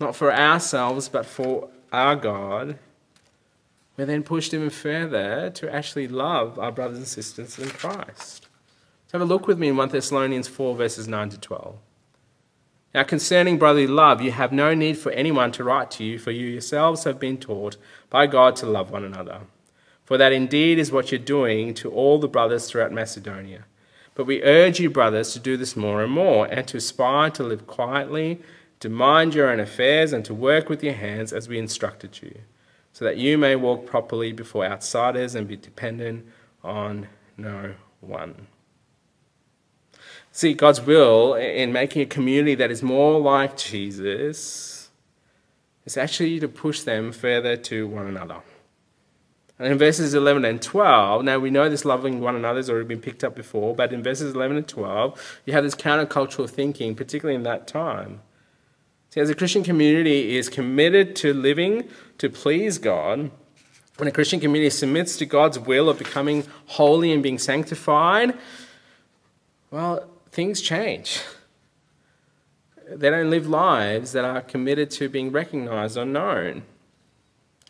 not 0.00 0.16
for 0.16 0.32
ourselves, 0.32 1.08
but 1.08 1.26
for 1.26 1.68
our 1.92 2.16
God, 2.16 2.78
we're 3.96 4.06
then 4.06 4.22
pushed 4.22 4.54
even 4.54 4.70
further 4.70 5.50
to 5.50 5.72
actually 5.72 6.08
love 6.08 6.58
our 6.58 6.72
brothers 6.72 6.98
and 6.98 7.06
sisters 7.06 7.58
in 7.58 7.68
Christ. 7.68 8.48
So 9.08 9.18
have 9.18 9.22
a 9.22 9.30
look 9.30 9.46
with 9.46 9.58
me 9.58 9.68
in 9.68 9.76
1 9.76 9.90
Thessalonians 9.90 10.48
4, 10.48 10.74
verses 10.74 11.06
9 11.06 11.28
to 11.30 11.38
12. 11.38 11.76
Now, 12.92 13.04
concerning 13.04 13.56
brotherly 13.56 13.86
love, 13.86 14.20
you 14.20 14.32
have 14.32 14.52
no 14.52 14.74
need 14.74 14.98
for 14.98 15.12
anyone 15.12 15.52
to 15.52 15.64
write 15.64 15.92
to 15.92 16.04
you, 16.04 16.18
for 16.18 16.32
you 16.32 16.46
yourselves 16.46 17.04
have 17.04 17.20
been 17.20 17.38
taught 17.38 17.76
by 18.08 18.26
God 18.26 18.56
to 18.56 18.66
love 18.66 18.90
one 18.90 19.04
another. 19.04 19.42
For 20.04 20.18
that 20.18 20.32
indeed 20.32 20.78
is 20.78 20.90
what 20.90 21.12
you're 21.12 21.20
doing 21.20 21.72
to 21.74 21.90
all 21.90 22.18
the 22.18 22.26
brothers 22.26 22.68
throughout 22.68 22.90
Macedonia. 22.90 23.64
But 24.16 24.26
we 24.26 24.42
urge 24.42 24.80
you, 24.80 24.90
brothers, 24.90 25.32
to 25.34 25.38
do 25.38 25.56
this 25.56 25.76
more 25.76 26.02
and 26.02 26.10
more, 26.10 26.46
and 26.46 26.66
to 26.66 26.78
aspire 26.78 27.30
to 27.30 27.44
live 27.44 27.68
quietly, 27.68 28.40
to 28.80 28.88
mind 28.88 29.36
your 29.36 29.48
own 29.48 29.60
affairs, 29.60 30.12
and 30.12 30.24
to 30.24 30.34
work 30.34 30.68
with 30.68 30.82
your 30.82 30.94
hands 30.94 31.32
as 31.32 31.48
we 31.48 31.58
instructed 31.58 32.20
you, 32.20 32.40
so 32.92 33.04
that 33.04 33.18
you 33.18 33.38
may 33.38 33.54
walk 33.54 33.86
properly 33.86 34.32
before 34.32 34.64
outsiders 34.64 35.36
and 35.36 35.46
be 35.46 35.56
dependent 35.56 36.26
on 36.64 37.06
no 37.36 37.74
one. 38.00 38.48
See, 40.32 40.54
God's 40.54 40.80
will 40.80 41.34
in 41.34 41.72
making 41.72 42.02
a 42.02 42.06
community 42.06 42.54
that 42.54 42.70
is 42.70 42.82
more 42.82 43.18
like 43.18 43.56
Jesus 43.56 44.90
is 45.84 45.96
actually 45.96 46.38
to 46.40 46.48
push 46.48 46.82
them 46.82 47.12
further 47.12 47.56
to 47.56 47.86
one 47.86 48.06
another. 48.06 48.40
And 49.58 49.72
in 49.72 49.78
verses 49.78 50.14
11 50.14 50.44
and 50.44 50.62
12, 50.62 51.24
now 51.24 51.38
we 51.38 51.50
know 51.50 51.68
this 51.68 51.84
loving 51.84 52.20
one 52.20 52.34
another 52.34 52.58
has 52.58 52.70
already 52.70 52.86
been 52.86 53.00
picked 53.00 53.22
up 53.22 53.34
before, 53.34 53.74
but 53.74 53.92
in 53.92 54.02
verses 54.02 54.34
11 54.34 54.56
and 54.56 54.66
12, 54.66 55.40
you 55.44 55.52
have 55.52 55.64
this 55.64 55.74
countercultural 55.74 56.48
thinking, 56.48 56.94
particularly 56.94 57.34
in 57.34 57.42
that 57.42 57.66
time. 57.66 58.20
See, 59.10 59.20
as 59.20 59.28
a 59.28 59.34
Christian 59.34 59.62
community 59.62 60.38
is 60.38 60.48
committed 60.48 61.16
to 61.16 61.34
living 61.34 61.88
to 62.18 62.30
please 62.30 62.78
God, 62.78 63.30
when 63.96 64.08
a 64.08 64.12
Christian 64.12 64.40
community 64.40 64.70
submits 64.70 65.18
to 65.18 65.26
God's 65.26 65.58
will 65.58 65.90
of 65.90 65.98
becoming 65.98 66.46
holy 66.66 67.12
and 67.12 67.22
being 67.22 67.38
sanctified, 67.38 68.38
well, 69.70 70.09
things 70.32 70.60
change. 70.60 71.20
They 72.88 73.10
don't 73.10 73.30
live 73.30 73.46
lives 73.46 74.12
that 74.12 74.24
are 74.24 74.40
committed 74.40 74.90
to 74.92 75.08
being 75.08 75.30
recognized 75.30 75.96
or 75.96 76.04
known. 76.04 76.62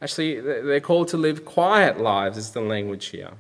Actually, 0.03 0.41
they're 0.41 0.81
called 0.81 1.09
to 1.09 1.19
live 1.19 1.45
quiet 1.45 2.01
lives, 2.01 2.39
is 2.39 2.53
the 2.53 2.61
language 2.61 3.07
here. 3.07 3.33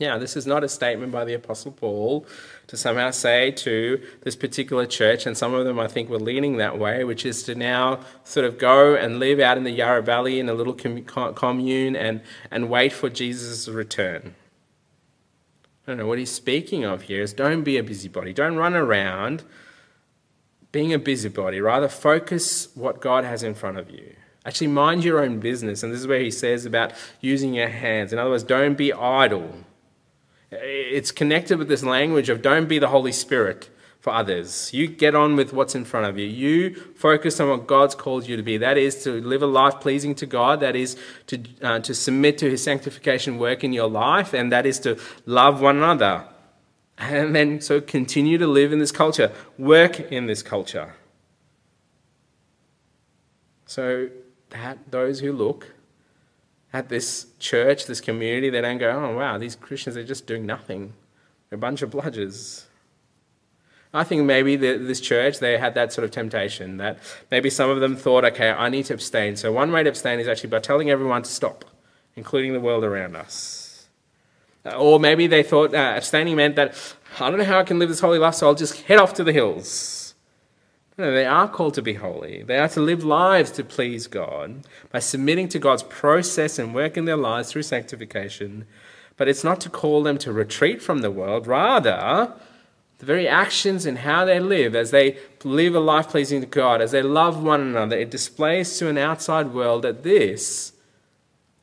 Now, 0.00 0.18
this 0.18 0.36
is 0.36 0.46
not 0.46 0.64
a 0.64 0.68
statement 0.68 1.12
by 1.12 1.24
the 1.24 1.34
Apostle 1.34 1.70
Paul 1.70 2.26
to 2.66 2.76
somehow 2.76 3.10
say 3.10 3.52
to 3.52 4.02
this 4.22 4.34
particular 4.34 4.86
church, 4.86 5.26
and 5.26 5.36
some 5.36 5.54
of 5.54 5.64
them 5.64 5.78
I 5.78 5.86
think 5.86 6.08
were 6.08 6.18
leaning 6.18 6.56
that 6.56 6.78
way, 6.78 7.04
which 7.04 7.24
is 7.24 7.42
to 7.44 7.54
now 7.54 8.00
sort 8.24 8.46
of 8.46 8.58
go 8.58 8.96
and 8.96 9.20
live 9.20 9.38
out 9.38 9.58
in 9.58 9.64
the 9.64 9.70
Yarra 9.70 10.02
Valley 10.02 10.40
in 10.40 10.48
a 10.48 10.54
little 10.54 10.74
commune 10.74 11.94
and, 11.94 12.20
and 12.50 12.68
wait 12.68 12.92
for 12.92 13.10
Jesus' 13.10 13.68
return. 13.68 14.34
I 15.86 15.90
don't 15.90 15.98
know 15.98 16.06
what 16.06 16.18
he's 16.18 16.30
speaking 16.30 16.84
of 16.84 17.02
here 17.02 17.22
is 17.22 17.32
don't 17.32 17.62
be 17.62 17.76
a 17.76 17.82
busybody. 17.82 18.32
Don't 18.32 18.56
run 18.56 18.74
around 18.74 19.42
being 20.70 20.92
a 20.92 20.98
busybody. 20.98 21.60
Rather, 21.60 21.88
focus 21.88 22.68
what 22.74 23.00
God 23.00 23.24
has 23.24 23.42
in 23.42 23.54
front 23.54 23.78
of 23.78 23.90
you. 23.90 24.14
Actually, 24.44 24.68
mind 24.68 25.04
your 25.04 25.22
own 25.22 25.38
business. 25.38 25.82
And 25.82 25.92
this 25.92 26.00
is 26.00 26.06
where 26.06 26.20
he 26.20 26.30
says 26.30 26.64
about 26.64 26.92
using 27.20 27.54
your 27.54 27.68
hands. 27.68 28.12
In 28.12 28.18
other 28.18 28.30
words, 28.30 28.42
don't 28.42 28.76
be 28.76 28.92
idle. 28.92 29.52
It's 30.50 31.10
connected 31.10 31.58
with 31.58 31.68
this 31.68 31.82
language 31.82 32.28
of 32.28 32.42
don't 32.42 32.68
be 32.68 32.78
the 32.78 32.88
Holy 32.88 33.12
Spirit 33.12 33.68
for 34.02 34.12
others. 34.12 34.74
You 34.74 34.88
get 34.88 35.14
on 35.14 35.36
with 35.36 35.52
what's 35.52 35.76
in 35.76 35.84
front 35.84 36.06
of 36.06 36.18
you. 36.18 36.26
You 36.26 36.74
focus 36.74 37.38
on 37.38 37.48
what 37.48 37.68
God's 37.68 37.94
called 37.94 38.26
you 38.26 38.36
to 38.36 38.42
be. 38.42 38.56
That 38.56 38.76
is 38.76 39.04
to 39.04 39.20
live 39.20 39.42
a 39.42 39.46
life 39.46 39.80
pleasing 39.80 40.16
to 40.16 40.26
God. 40.26 40.58
That 40.58 40.74
is 40.74 40.96
to, 41.28 41.40
uh, 41.62 41.78
to 41.78 41.94
submit 41.94 42.36
to 42.38 42.50
His 42.50 42.64
sanctification 42.64 43.38
work 43.38 43.62
in 43.62 43.72
your 43.72 43.88
life. 43.88 44.34
And 44.34 44.50
that 44.50 44.66
is 44.66 44.80
to 44.80 44.98
love 45.24 45.60
one 45.60 45.76
another. 45.76 46.24
And 46.98 47.34
then 47.34 47.60
so 47.60 47.80
continue 47.80 48.38
to 48.38 48.46
live 48.46 48.72
in 48.72 48.80
this 48.80 48.90
culture, 48.90 49.30
work 49.56 50.00
in 50.00 50.26
this 50.26 50.42
culture. 50.42 50.94
So 53.66 54.08
that 54.50 54.78
those 54.90 55.20
who 55.20 55.32
look 55.32 55.68
at 56.72 56.88
this 56.88 57.26
church, 57.38 57.86
this 57.86 58.00
community, 58.00 58.50
they 58.50 58.62
don't 58.62 58.78
go, 58.78 58.90
oh 58.90 59.16
wow, 59.16 59.38
these 59.38 59.54
Christians 59.54 59.96
are 59.96 60.04
just 60.04 60.26
doing 60.26 60.44
nothing. 60.44 60.92
They're 61.48 61.56
a 61.56 61.60
bunch 61.60 61.82
of 61.82 61.90
bludgers. 61.90 62.64
I 63.94 64.04
think 64.04 64.22
maybe 64.24 64.56
the, 64.56 64.78
this 64.78 65.00
church, 65.00 65.38
they 65.38 65.58
had 65.58 65.74
that 65.74 65.92
sort 65.92 66.04
of 66.04 66.10
temptation 66.10 66.78
that 66.78 66.98
maybe 67.30 67.50
some 67.50 67.68
of 67.68 67.80
them 67.80 67.94
thought, 67.94 68.24
okay, 68.24 68.50
I 68.50 68.70
need 68.70 68.86
to 68.86 68.94
abstain. 68.94 69.36
So 69.36 69.52
one 69.52 69.70
way 69.70 69.82
to 69.82 69.90
abstain 69.90 70.18
is 70.18 70.28
actually 70.28 70.50
by 70.50 70.60
telling 70.60 70.90
everyone 70.90 71.22
to 71.22 71.30
stop, 71.30 71.64
including 72.16 72.54
the 72.54 72.60
world 72.60 72.84
around 72.84 73.16
us. 73.16 73.88
Uh, 74.64 74.76
or 74.76 74.98
maybe 74.98 75.26
they 75.26 75.42
thought 75.42 75.74
uh, 75.74 75.94
abstaining 75.96 76.36
meant 76.36 76.56
that 76.56 76.74
I 77.20 77.28
don't 77.28 77.38
know 77.38 77.44
how 77.44 77.58
I 77.58 77.64
can 77.64 77.78
live 77.78 77.90
this 77.90 78.00
holy 78.00 78.18
life, 78.18 78.34
so 78.34 78.46
I'll 78.46 78.54
just 78.54 78.82
head 78.82 78.98
off 78.98 79.12
to 79.14 79.24
the 79.24 79.32
hills. 79.32 80.14
No, 80.96 81.10
they 81.10 81.26
are 81.26 81.48
called 81.48 81.74
to 81.74 81.82
be 81.82 81.94
holy. 81.94 82.42
They 82.42 82.58
are 82.58 82.68
to 82.68 82.80
live 82.80 83.02
lives 83.02 83.50
to 83.52 83.64
please 83.64 84.06
God 84.06 84.66
by 84.90 85.00
submitting 85.00 85.48
to 85.48 85.58
God's 85.58 85.82
process 85.82 86.58
and 86.58 86.74
work 86.74 86.96
in 86.96 87.06
their 87.06 87.16
lives 87.16 87.50
through 87.50 87.62
sanctification. 87.62 88.66
But 89.16 89.28
it's 89.28 89.44
not 89.44 89.60
to 89.62 89.70
call 89.70 90.02
them 90.02 90.18
to 90.18 90.32
retreat 90.32 90.82
from 90.82 91.00
the 91.00 91.10
world. 91.10 91.46
Rather, 91.46 92.32
the 93.02 93.06
very 93.06 93.26
actions 93.26 93.84
and 93.84 93.98
how 93.98 94.24
they 94.24 94.38
live, 94.38 94.76
as 94.76 94.92
they 94.92 95.18
live 95.42 95.74
a 95.74 95.80
life 95.80 96.08
pleasing 96.08 96.40
to 96.40 96.46
God, 96.46 96.80
as 96.80 96.92
they 96.92 97.02
love 97.02 97.42
one 97.42 97.60
another, 97.60 97.98
it 97.98 98.12
displays 98.12 98.78
to 98.78 98.88
an 98.88 98.96
outside 98.96 99.52
world 99.52 99.82
that 99.82 100.04
this 100.04 100.72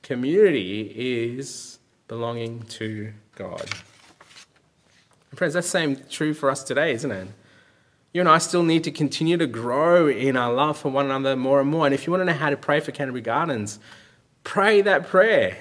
community 0.04 0.94
is 1.32 1.80
belonging 2.10 2.64
to 2.64 3.14
God. 3.36 3.70
And 5.30 5.38
friends, 5.38 5.54
that's 5.54 5.68
the 5.68 5.72
same 5.72 6.02
true 6.10 6.34
for 6.34 6.50
us 6.50 6.62
today, 6.62 6.92
isn't 6.92 7.10
it? 7.10 7.30
You 8.12 8.20
and 8.20 8.28
I 8.28 8.40
still 8.40 8.64
need 8.64 8.84
to 8.84 8.92
continue 8.92 9.38
to 9.38 9.48
grow 9.48 10.10
in 10.10 10.36
our 10.36 10.52
love 10.52 10.78
for 10.78 10.90
one 10.90 11.06
another 11.06 11.38
more 11.38 11.62
and 11.62 11.70
more. 11.70 11.86
And 11.86 11.96
if 11.96 12.06
you 12.06 12.12
want 12.12 12.20
to 12.20 12.26
know 12.26 12.38
how 12.38 12.50
to 12.50 12.58
pray 12.58 12.82
for 12.82 12.92
Canterbury 12.92 13.22
Gardens, 13.22 13.80
pray 14.44 14.82
that 14.82 15.08
prayer. 15.08 15.58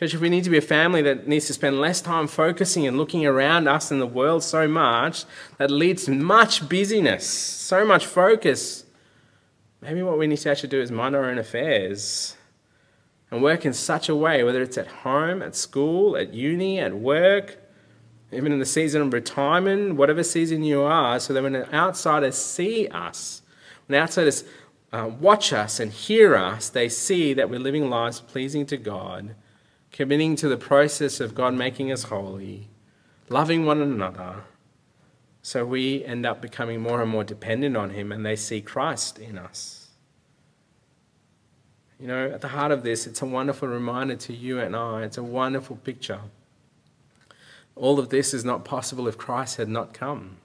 Church, 0.00 0.14
if 0.14 0.20
we 0.22 0.30
need 0.30 0.44
to 0.44 0.50
be 0.50 0.56
a 0.56 0.62
family 0.62 1.02
that 1.02 1.28
needs 1.28 1.46
to 1.48 1.52
spend 1.52 1.78
less 1.78 2.00
time 2.00 2.26
focusing 2.26 2.86
and 2.86 2.96
looking 2.96 3.26
around 3.26 3.68
us 3.68 3.90
and 3.90 4.00
the 4.00 4.06
world 4.06 4.42
so 4.42 4.66
much, 4.66 5.26
that 5.58 5.70
leads 5.70 6.06
to 6.06 6.12
much 6.12 6.66
busyness, 6.70 7.28
so 7.28 7.84
much 7.84 8.06
focus, 8.06 8.86
maybe 9.82 10.02
what 10.02 10.16
we 10.16 10.26
need 10.26 10.38
to 10.38 10.50
actually 10.50 10.70
do 10.70 10.80
is 10.80 10.90
mind 10.90 11.14
our 11.14 11.26
own 11.26 11.36
affairs 11.36 12.34
and 13.30 13.42
work 13.42 13.66
in 13.66 13.74
such 13.74 14.08
a 14.08 14.16
way, 14.16 14.42
whether 14.42 14.62
it's 14.62 14.78
at 14.78 14.86
home, 14.86 15.42
at 15.42 15.54
school, 15.54 16.16
at 16.16 16.32
uni, 16.32 16.78
at 16.78 16.94
work, 16.94 17.58
even 18.32 18.52
in 18.52 18.58
the 18.58 18.64
season 18.64 19.02
of 19.02 19.12
retirement, 19.12 19.96
whatever 19.96 20.22
season 20.22 20.64
you 20.64 20.80
are, 20.80 21.20
so 21.20 21.34
that 21.34 21.42
when 21.42 21.56
outsiders 21.74 22.38
see 22.38 22.88
us, 22.88 23.42
when 23.86 24.00
outsiders 24.00 24.44
uh, 24.94 25.10
watch 25.20 25.52
us 25.52 25.78
and 25.78 25.92
hear 25.92 26.36
us, 26.36 26.70
they 26.70 26.88
see 26.88 27.34
that 27.34 27.50
we're 27.50 27.60
living 27.60 27.90
lives 27.90 28.18
pleasing 28.18 28.64
to 28.64 28.78
God 28.78 29.34
committing 30.00 30.34
to 30.34 30.48
the 30.48 30.56
process 30.56 31.20
of 31.20 31.34
God 31.34 31.52
making 31.52 31.92
us 31.92 32.04
holy, 32.04 32.66
loving 33.28 33.66
one 33.66 33.82
another, 33.82 34.44
so 35.42 35.62
we 35.62 36.02
end 36.06 36.24
up 36.24 36.40
becoming 36.40 36.80
more 36.80 37.02
and 37.02 37.10
more 37.10 37.22
dependent 37.22 37.76
on 37.76 37.90
Him 37.90 38.10
and 38.10 38.24
they 38.24 38.34
see 38.34 38.62
Christ 38.62 39.18
in 39.18 39.36
us. 39.36 39.88
You 41.98 42.06
know, 42.06 42.30
at 42.30 42.40
the 42.40 42.48
heart 42.48 42.72
of 42.72 42.82
this, 42.82 43.06
it's 43.06 43.20
a 43.20 43.26
wonderful 43.26 43.68
reminder 43.68 44.16
to 44.16 44.32
you 44.32 44.58
and 44.58 44.74
I. 44.74 45.02
It's 45.02 45.18
a 45.18 45.22
wonderful 45.22 45.76
picture. 45.76 46.20
All 47.76 47.98
of 47.98 48.08
this 48.08 48.32
is 48.32 48.42
not 48.42 48.64
possible 48.64 49.06
if 49.06 49.18
Christ 49.18 49.58
had 49.58 49.68
not 49.68 49.92
come. 49.92 50.38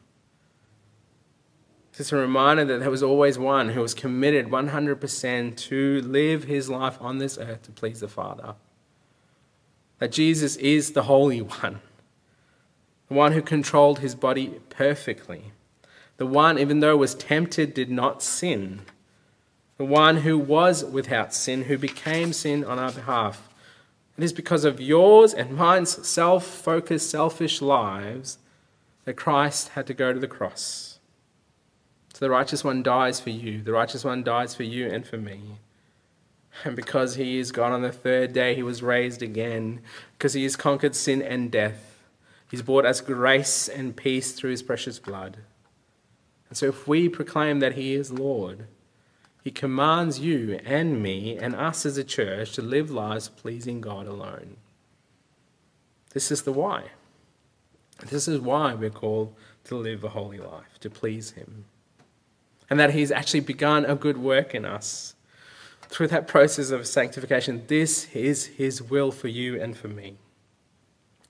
It's 1.98 2.12
a 2.12 2.18
reminder 2.18 2.66
that 2.66 2.82
there 2.82 2.92
was 2.92 3.04
always 3.04 3.40
one 3.40 3.70
who 3.70 3.80
was 3.80 3.94
committed 3.94 4.48
100% 4.48 5.56
to 5.56 6.02
live 6.02 6.44
his 6.44 6.70
life 6.70 6.98
on 7.00 7.20
this 7.20 7.38
earth 7.38 7.62
to 7.64 7.72
please 7.72 8.02
the 8.02 8.10
Father 8.10 8.56
that 10.00 10.12
Jesus 10.12 10.56
is 10.58 10.92
the 10.92 11.04
Holy 11.04 11.42
One, 11.42 11.82
the 13.08 13.14
one 13.14 13.32
who 13.32 13.42
controlled 13.42 14.00
his 14.00 14.16
body 14.16 14.60
perfectly, 14.70 15.52
the 16.18 16.26
one, 16.26 16.58
even 16.58 16.80
though 16.80 16.98
was 16.98 17.16
tempted, 17.16 17.74
did 17.74 17.90
not 17.90 18.24
sin, 18.24 18.82
the 19.78 19.86
one 19.86 20.18
who 20.18 20.38
was 20.38 20.84
without 20.84 21.34
sin, 21.34 21.64
who 21.64 21.78
became 21.78 22.32
sin 22.32 22.64
on 22.64 22.80
our 22.80 22.92
behalf. 22.92 23.50
It 24.18 24.24
is 24.24 24.32
because 24.32 24.64
of 24.64 24.80
yours 24.80 25.34
and 25.34 25.58
mine's 25.58 26.08
self 26.08 26.46
focused, 26.46 27.10
selfish 27.10 27.62
lives 27.62 28.38
that 29.04 29.16
Christ 29.16 29.70
had 29.70 29.86
to 29.88 29.94
go 29.94 30.14
to 30.14 30.20
the 30.20 30.28
cross. 30.28 31.00
So 32.14 32.20
the 32.26 32.30
righteous 32.30 32.64
one 32.64 32.82
dies 32.82 33.20
for 33.20 33.30
you. 33.30 33.62
The 33.62 33.74
righteous 33.74 34.06
one 34.06 34.24
dies 34.24 34.56
for 34.56 34.64
you 34.64 34.88
and 34.88 35.06
for 35.06 35.18
me. 35.18 35.60
And 36.64 36.76
because 36.76 37.16
he 37.16 37.38
is 37.38 37.52
God 37.52 37.72
on 37.72 37.82
the 37.82 37.92
third 37.92 38.34
day, 38.34 38.56
he 38.56 38.64
was 38.64 38.82
raised 38.82 39.22
again. 39.22 39.82
Because 40.14 40.34
he 40.34 40.44
has 40.44 40.56
conquered 40.56 40.96
sin 40.96 41.22
and 41.22 41.52
death. 41.52 42.00
He's 42.50 42.62
brought 42.62 42.86
us 42.86 43.02
grace 43.02 43.68
and 43.68 43.96
peace 43.96 44.32
through 44.32 44.52
his 44.52 44.64
precious 44.64 45.00
blood. 45.00 45.38
And 46.50 46.58
so 46.58 46.68
if 46.68 46.88
we 46.88 47.10
proclaim 47.10 47.60
that 47.60 47.74
he 47.74 47.94
is 47.94 48.12
Lord, 48.12 48.68
he 49.44 49.52
commands 49.52 50.20
you 50.20 50.60
and 50.64 51.02
me 51.02 51.38
and 51.38 51.56
us 51.56 51.86
as 51.86 51.98
a 51.98 52.04
church 52.04 52.54
to 52.54 52.62
live 52.62 52.90
lives 52.90 53.30
pleasing 53.30 53.82
God 53.82 54.08
alone. 54.08 54.58
This 56.14 56.32
is 56.32 56.44
the 56.44 56.54
why. 56.54 56.86
This 58.08 58.28
is 58.28 58.40
why 58.40 58.74
we're 58.74 58.90
called 58.90 59.36
to 59.66 59.76
live 59.76 60.04
a 60.04 60.10
holy 60.10 60.38
life, 60.38 60.80
to 60.80 60.90
please 60.90 61.32
him 61.32 61.66
and 62.70 62.80
that 62.80 62.94
He's 62.94 63.12
actually 63.12 63.42
begun 63.42 63.86
a 63.86 63.96
good 63.96 64.18
work 64.18 64.56
in 64.56 64.66
us. 64.66 65.15
Through 65.90 66.08
that 66.08 66.28
process 66.28 66.72
of 66.72 66.88
sanctification, 66.88 67.64
this 67.68 68.08
is 68.14 68.46
His 68.46 68.82
will 68.82 69.12
for 69.12 69.28
you 69.28 69.62
and 69.62 69.78
for 69.78 69.88
me. 69.88 70.18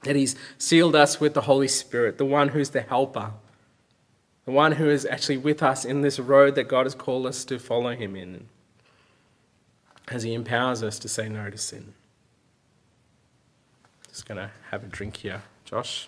That 0.04 0.16
He's 0.16 0.36
sealed 0.58 0.96
us 0.96 1.20
with 1.20 1.34
the 1.34 1.42
Holy 1.42 1.68
Spirit, 1.68 2.18
the 2.18 2.26
one 2.26 2.50
who's 2.50 2.70
the 2.70 2.82
helper, 2.82 3.34
the 4.46 4.52
one 4.52 4.74
who 4.74 4.90
is 4.90 5.06
actually 5.06 5.38
with 5.38 5.64
us 5.64 5.86
in 5.86 6.02
this 6.02 6.20
road 6.20 6.56
that 6.56 6.66
God 6.66 6.86
has 6.86 6.96
called 6.96 7.26
us 7.26 7.44
to 7.46 7.60
follow 7.60 7.96
Him 7.96 8.16
in, 8.16 8.48
as 10.08 10.24
He 10.24 10.34
empowers 10.34 10.84
us 10.84 11.00
to 11.00 11.10
say 11.10 11.28
no 11.28 11.50
to 11.50 11.58
sin. 11.58 11.94
Just 14.10 14.28
going 14.28 14.38
to 14.38 14.52
have 14.72 14.84
a 14.84 14.88
drink 14.88 15.18
here, 15.18 15.42
Josh. 15.66 16.08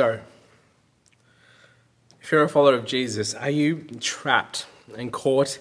So, 0.00 0.18
if 2.22 2.32
you're 2.32 2.42
a 2.42 2.48
follower 2.48 2.72
of 2.72 2.86
Jesus, 2.86 3.34
are 3.34 3.50
you 3.50 3.84
trapped 4.00 4.64
and 4.96 5.12
caught 5.12 5.58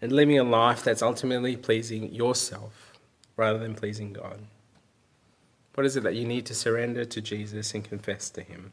and 0.00 0.10
living 0.10 0.38
a 0.38 0.44
life 0.44 0.82
that's 0.82 1.02
ultimately 1.02 1.56
pleasing 1.56 2.10
yourself 2.10 2.94
rather 3.36 3.58
than 3.58 3.74
pleasing 3.74 4.14
God? 4.14 4.46
What 5.74 5.84
is 5.84 5.94
it 5.94 6.04
that 6.04 6.14
you 6.14 6.24
need 6.24 6.46
to 6.46 6.54
surrender 6.54 7.04
to 7.04 7.20
Jesus 7.20 7.74
and 7.74 7.84
confess 7.84 8.30
to 8.30 8.40
Him? 8.40 8.72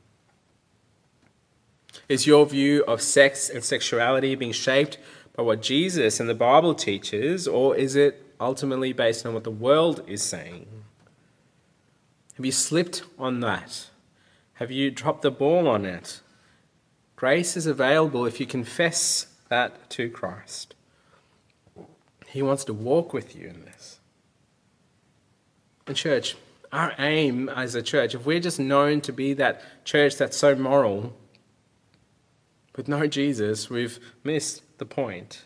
Is 2.08 2.26
your 2.26 2.46
view 2.46 2.86
of 2.86 3.02
sex 3.02 3.50
and 3.50 3.62
sexuality 3.62 4.36
being 4.36 4.54
shaped 4.54 5.00
by 5.36 5.44
what 5.44 5.62
Jesus 5.62 6.22
and 6.22 6.30
the 6.30 6.34
Bible 6.34 6.74
teaches, 6.74 7.46
or 7.46 7.76
is 7.76 7.98
it 7.98 8.24
ultimately 8.40 8.94
based 8.94 9.26
on 9.26 9.34
what 9.34 9.44
the 9.44 9.52
world 9.52 10.02
is 10.08 10.24
saying? 10.24 10.66
Have 12.38 12.46
you 12.46 12.54
slipped 12.54 13.04
on 13.18 13.42
that? 13.42 13.90
Have 14.60 14.72
you 14.72 14.92
dropped 14.92 15.22
the 15.22 15.32
ball 15.32 15.70
on 15.70 15.86
it? 15.86 16.20
Grace 17.16 17.56
is 17.56 17.66
available 17.66 18.26
if 18.26 18.42
you 18.42 18.46
confess 18.46 19.28
that 19.48 19.90
to 19.92 20.10
Christ. 20.10 20.76
He 22.28 22.42
wants 22.42 22.66
to 22.66 22.74
walk 22.74 23.14
with 23.14 23.38
you 23.38 23.48
in 23.48 23.64
this. 23.64 24.02
And, 25.88 25.96
church, 25.96 26.36
our 26.74 26.94
aim 27.00 27.48
as 27.48 27.74
a 27.74 27.82
church, 27.82 28.14
if 28.14 28.26
we're 28.26 28.42
just 28.42 28.60
known 28.60 29.00
to 29.02 29.14
be 29.14 29.32
that 29.36 29.62
church 29.86 30.18
that's 30.18 30.36
so 30.36 30.56
moral, 30.56 31.16
with 32.76 32.90
no 32.90 33.08
Jesus, 33.08 33.70
we've 33.70 33.98
missed 34.26 34.62
the 34.78 34.86
point. 34.86 35.44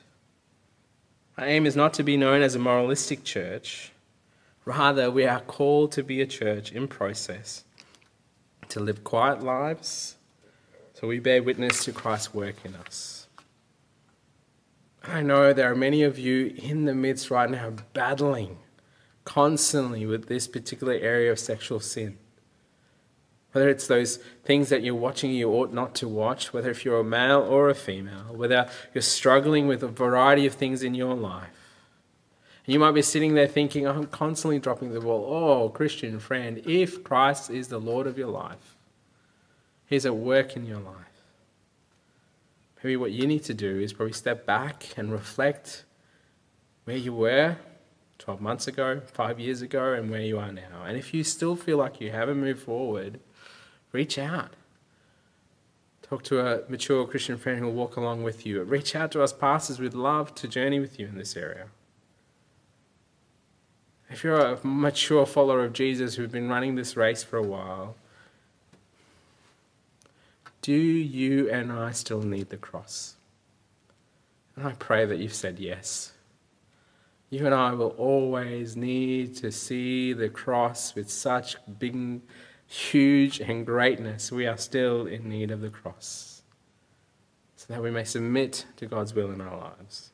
Our 1.38 1.46
aim 1.46 1.68
is 1.68 1.76
not 1.76 1.94
to 1.94 2.04
be 2.04 2.18
known 2.18 2.42
as 2.42 2.56
a 2.56 2.60
moralistic 2.60 3.24
church. 3.24 3.92
Rather, 4.66 5.12
we 5.12 5.28
are 5.28 5.40
called 5.40 5.92
to 5.92 6.02
be 6.02 6.20
a 6.20 6.26
church 6.26 6.72
in 6.72 6.88
process 6.88 7.64
to 8.70 8.80
live 8.80 9.04
quiet 9.04 9.44
lives 9.44 10.16
so 10.94 11.08
we 11.08 11.20
bear 11.20 11.44
witness 11.44 11.84
to 11.86 11.92
Christ's 11.92 12.34
work 12.34 12.56
in 12.64 12.76
us. 12.76 13.28
I 15.04 15.22
know 15.22 15.52
there 15.52 15.70
are 15.70 15.76
many 15.76 16.04
of 16.04 16.18
you 16.18 16.54
in 16.56 16.86
the 16.86 16.96
midst 16.96 17.30
right 17.30 17.50
now 17.50 17.74
battling 17.94 18.60
constantly 19.26 20.06
with 20.06 20.28
this 20.28 20.48
particular 20.48 20.94
area 20.94 21.32
of 21.32 21.40
sexual 21.40 21.80
sin. 21.80 22.18
Whether 23.52 23.70
it's 23.70 23.88
those 23.88 24.18
things 24.44 24.70
that 24.70 24.82
you're 24.84 24.96
watching 24.96 25.32
you 25.32 25.52
ought 25.52 25.74
not 25.74 25.94
to 25.96 26.08
watch, 26.08 26.54
whether 26.54 26.72
if 26.72 26.84
you're 26.86 27.00
a 27.00 27.04
male 27.04 27.42
or 27.42 27.70
a 27.70 27.76
female, 27.76 28.34
whether 28.34 28.70
you're 28.94 29.02
struggling 29.02 29.68
with 29.68 29.84
a 29.84 29.88
variety 29.88 30.46
of 30.46 30.54
things 30.54 30.84
in 30.84 30.96
your 30.96 31.14
life. 31.14 31.50
And 32.66 32.74
you 32.74 32.80
might 32.80 32.92
be 32.92 33.02
sitting 33.02 33.34
there 33.34 33.48
thinking, 33.48 33.88
I'm 33.88 34.08
constantly 34.08 34.60
dropping 34.60 34.94
the 34.94 35.02
ball. 35.02 35.26
Oh, 35.28 35.70
Christian 35.70 36.20
friend, 36.20 36.62
if 36.66 37.04
Christ 37.04 37.50
is 37.50 37.68
the 37.68 37.80
Lord 37.80 38.08
of 38.08 38.18
your 38.18 38.30
life, 38.30 38.78
He's 39.86 40.06
at 40.06 40.16
work 40.16 40.56
in 40.56 40.66
your 40.66 40.80
life. 40.80 40.96
Maybe 42.84 42.98
what 42.98 43.12
you 43.12 43.28
need 43.28 43.44
to 43.46 43.54
do 43.54 43.80
is 43.80 43.94
probably 43.94 44.14
step 44.14 44.46
back 44.46 44.86
and 44.98 45.12
reflect 45.12 45.86
where 46.86 46.98
you 46.98 47.14
were 47.14 47.58
12 48.18 48.42
months 48.42 48.68
ago, 48.68 49.02
five 49.06 49.40
years 49.40 49.62
ago, 49.62 49.94
and 49.94 50.10
where 50.10 50.22
you 50.22 50.40
are 50.40 50.52
now. 50.52 50.84
And 50.86 50.98
if 50.98 51.14
you 51.14 51.24
still 51.24 51.56
feel 51.56 51.78
like 51.78 52.02
you 52.02 52.12
haven't 52.12 52.40
moved 52.40 52.64
forward, 52.64 53.20
reach 53.92 54.18
out. 54.18 54.56
Talk 56.02 56.24
to 56.24 56.40
a 56.40 56.70
mature 56.70 57.06
Christian 57.06 57.38
friend 57.38 57.60
who 57.60 57.66
will 57.66 57.74
walk 57.74 57.98
along 57.98 58.24
with 58.24 58.46
you. 58.46 58.62
Reach 58.64 58.96
out 58.96 59.12
to 59.14 59.24
us 59.24 59.34
pastors. 59.34 59.80
We'd 59.80 59.94
love 59.94 60.36
to 60.36 60.48
journey 60.48 60.80
with 60.80 61.00
you 61.00 61.08
in 61.08 61.18
this 61.18 61.36
area. 61.36 61.68
If 64.14 64.24
you're 64.24 64.40
a 64.40 64.60
mature 64.64 65.26
follower 65.26 65.66
of 65.66 65.74
Jesus 65.74 66.14
who's 66.14 66.32
been 66.32 66.48
running 66.48 66.76
this 66.76 66.96
race 66.96 67.24
for 67.24 67.38
a 67.38 67.42
while, 67.42 67.96
do 70.62 70.72
you 70.72 71.50
and 71.50 71.72
I 71.72 71.94
still 71.94 72.22
need 72.22 72.50
the 72.52 72.58
cross? 72.58 73.16
And 74.56 74.68
I 74.68 74.74
pray 74.74 75.08
that 75.08 75.18
you've 75.18 75.34
said 75.34 75.58
yes. 75.58 76.14
You 77.32 77.48
and 77.48 77.56
I 77.56 77.74
will 77.74 77.96
always 77.98 78.76
need 78.76 79.36
to 79.38 79.52
see 79.52 80.14
the 80.14 80.30
cross 80.30 80.94
with 80.94 81.10
such 81.10 81.58
big, 81.80 82.22
huge, 82.68 83.40
and 83.40 83.66
greatness. 83.66 84.32
We 84.32 84.46
are 84.46 84.58
still 84.58 85.08
in 85.08 85.28
need 85.28 85.50
of 85.50 85.62
the 85.62 85.72
cross 85.72 86.44
so 87.56 87.66
that 87.74 87.82
we 87.82 87.90
may 87.90 88.04
submit 88.04 88.68
to 88.78 88.86
God's 88.86 89.16
will 89.16 89.32
in 89.32 89.42
our 89.42 89.58
lives. 89.58 90.12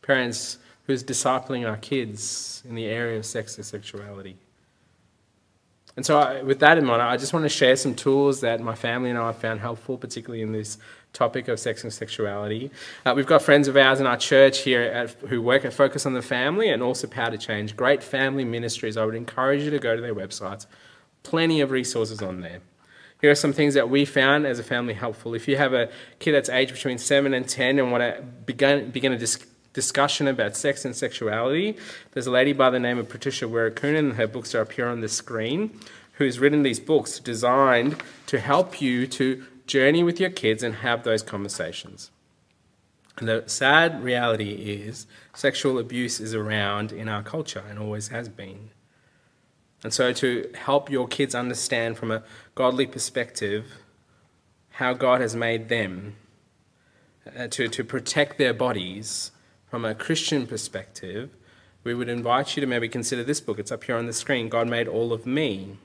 Parents, 0.00 0.58
who's 0.86 1.02
discipling 1.02 1.68
our 1.68 1.76
kids 1.76 2.62
in 2.68 2.74
the 2.74 2.86
area 2.86 3.18
of 3.18 3.26
sex 3.26 3.56
and 3.56 3.66
sexuality. 3.66 4.36
And 5.96 6.04
so, 6.04 6.18
I, 6.18 6.42
with 6.42 6.60
that 6.60 6.76
in 6.76 6.84
mind, 6.84 7.00
I 7.00 7.16
just 7.16 7.32
want 7.32 7.44
to 7.44 7.48
share 7.48 7.74
some 7.74 7.94
tools 7.94 8.42
that 8.42 8.60
my 8.60 8.74
family 8.74 9.08
and 9.08 9.18
I 9.18 9.26
have 9.28 9.38
found 9.38 9.60
helpful, 9.60 9.96
particularly 9.96 10.42
in 10.42 10.52
this 10.52 10.76
topic 11.14 11.48
of 11.48 11.58
sex 11.58 11.82
and 11.84 11.92
sexuality. 11.92 12.70
Uh, 13.06 13.14
we've 13.16 13.26
got 13.26 13.40
friends 13.40 13.66
of 13.66 13.76
ours 13.78 13.98
in 13.98 14.06
our 14.06 14.18
church 14.18 14.58
here 14.58 14.82
at, 14.82 15.12
who 15.28 15.40
work 15.40 15.64
at 15.64 15.72
Focus 15.72 16.04
on 16.04 16.12
the 16.12 16.20
Family 16.20 16.68
and 16.68 16.82
also 16.82 17.06
Power 17.06 17.30
to 17.30 17.38
Change. 17.38 17.74
Great 17.74 18.02
family 18.02 18.44
ministries. 18.44 18.98
I 18.98 19.06
would 19.06 19.14
encourage 19.14 19.62
you 19.62 19.70
to 19.70 19.78
go 19.78 19.96
to 19.96 20.02
their 20.02 20.14
websites. 20.14 20.66
Plenty 21.22 21.62
of 21.62 21.70
resources 21.70 22.20
on 22.20 22.42
there. 22.42 22.60
Here 23.22 23.30
are 23.30 23.34
some 23.34 23.54
things 23.54 23.72
that 23.72 23.88
we 23.88 24.04
found 24.04 24.46
as 24.46 24.58
a 24.58 24.62
family 24.62 24.92
helpful. 24.92 25.32
If 25.32 25.48
you 25.48 25.56
have 25.56 25.72
a 25.72 25.88
kid 26.18 26.32
that's 26.32 26.50
aged 26.50 26.74
between 26.74 26.98
7 26.98 27.32
and 27.32 27.48
10 27.48 27.78
and 27.78 27.90
want 27.90 28.02
to 28.02 28.22
begin, 28.22 28.90
begin 28.90 29.12
a 29.12 29.18
discussion, 29.18 29.55
discussion 29.76 30.26
about 30.26 30.56
sex 30.56 30.86
and 30.86 30.96
sexuality. 30.96 31.76
There's 32.12 32.26
a 32.26 32.30
lady 32.30 32.54
by 32.54 32.70
the 32.70 32.80
name 32.80 32.96
of 32.96 33.10
Patricia 33.10 33.44
Weerakunin, 33.44 34.14
her 34.14 34.26
books 34.26 34.54
are 34.54 34.62
up 34.62 34.72
here 34.72 34.88
on 34.88 35.02
the 35.02 35.08
screen, 35.08 35.78
who's 36.12 36.38
written 36.38 36.62
these 36.62 36.80
books 36.80 37.20
designed 37.20 38.02
to 38.26 38.40
help 38.40 38.80
you 38.80 39.06
to 39.08 39.44
journey 39.66 40.02
with 40.02 40.18
your 40.18 40.30
kids 40.30 40.62
and 40.62 40.76
have 40.76 41.04
those 41.04 41.22
conversations. 41.22 42.10
And 43.18 43.28
the 43.28 43.44
sad 43.48 44.02
reality 44.02 44.52
is 44.52 45.06
sexual 45.34 45.78
abuse 45.78 46.20
is 46.20 46.34
around 46.34 46.90
in 46.90 47.06
our 47.06 47.22
culture 47.22 47.62
and 47.68 47.78
always 47.78 48.08
has 48.08 48.30
been. 48.30 48.70
And 49.84 49.92
so, 49.92 50.10
to 50.14 50.50
help 50.54 50.90
your 50.90 51.06
kids 51.06 51.34
understand 51.34 51.98
from 51.98 52.10
a 52.10 52.22
godly 52.54 52.86
perspective 52.86 53.66
how 54.70 54.94
God 54.94 55.20
has 55.20 55.36
made 55.36 55.68
them, 55.68 56.16
uh, 57.38 57.48
to, 57.48 57.68
to 57.68 57.84
protect 57.84 58.38
their 58.38 58.54
bodies, 58.54 59.32
from 59.76 59.84
a 59.84 59.94
Christian 59.94 60.46
perspective, 60.46 61.28
we 61.84 61.92
would 61.92 62.08
invite 62.08 62.56
you 62.56 62.62
to 62.62 62.66
maybe 62.66 62.88
consider 62.88 63.22
this 63.22 63.42
book. 63.42 63.58
It's 63.58 63.70
up 63.70 63.84
here 63.84 63.94
on 63.94 64.06
the 64.06 64.12
screen 64.14 64.48
God 64.48 64.68
Made 64.68 64.88
All 64.88 65.12
of 65.12 65.26
Me. 65.26 65.76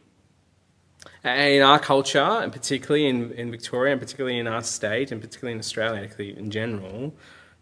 In 1.26 1.62
our 1.62 1.78
culture, 1.78 2.22
and 2.22 2.54
particularly 2.54 3.06
in, 3.06 3.34
in 3.34 3.52
Victoria, 3.52 3.92
and 3.92 4.00
particularly 4.00 4.40
in 4.40 4.48
our 4.48 4.64
state, 4.64 5.12
and 5.12 5.20
particularly 5.20 5.56
in 5.56 5.60
Australia 5.60 6.10
in 6.18 6.50
general, 6.50 7.14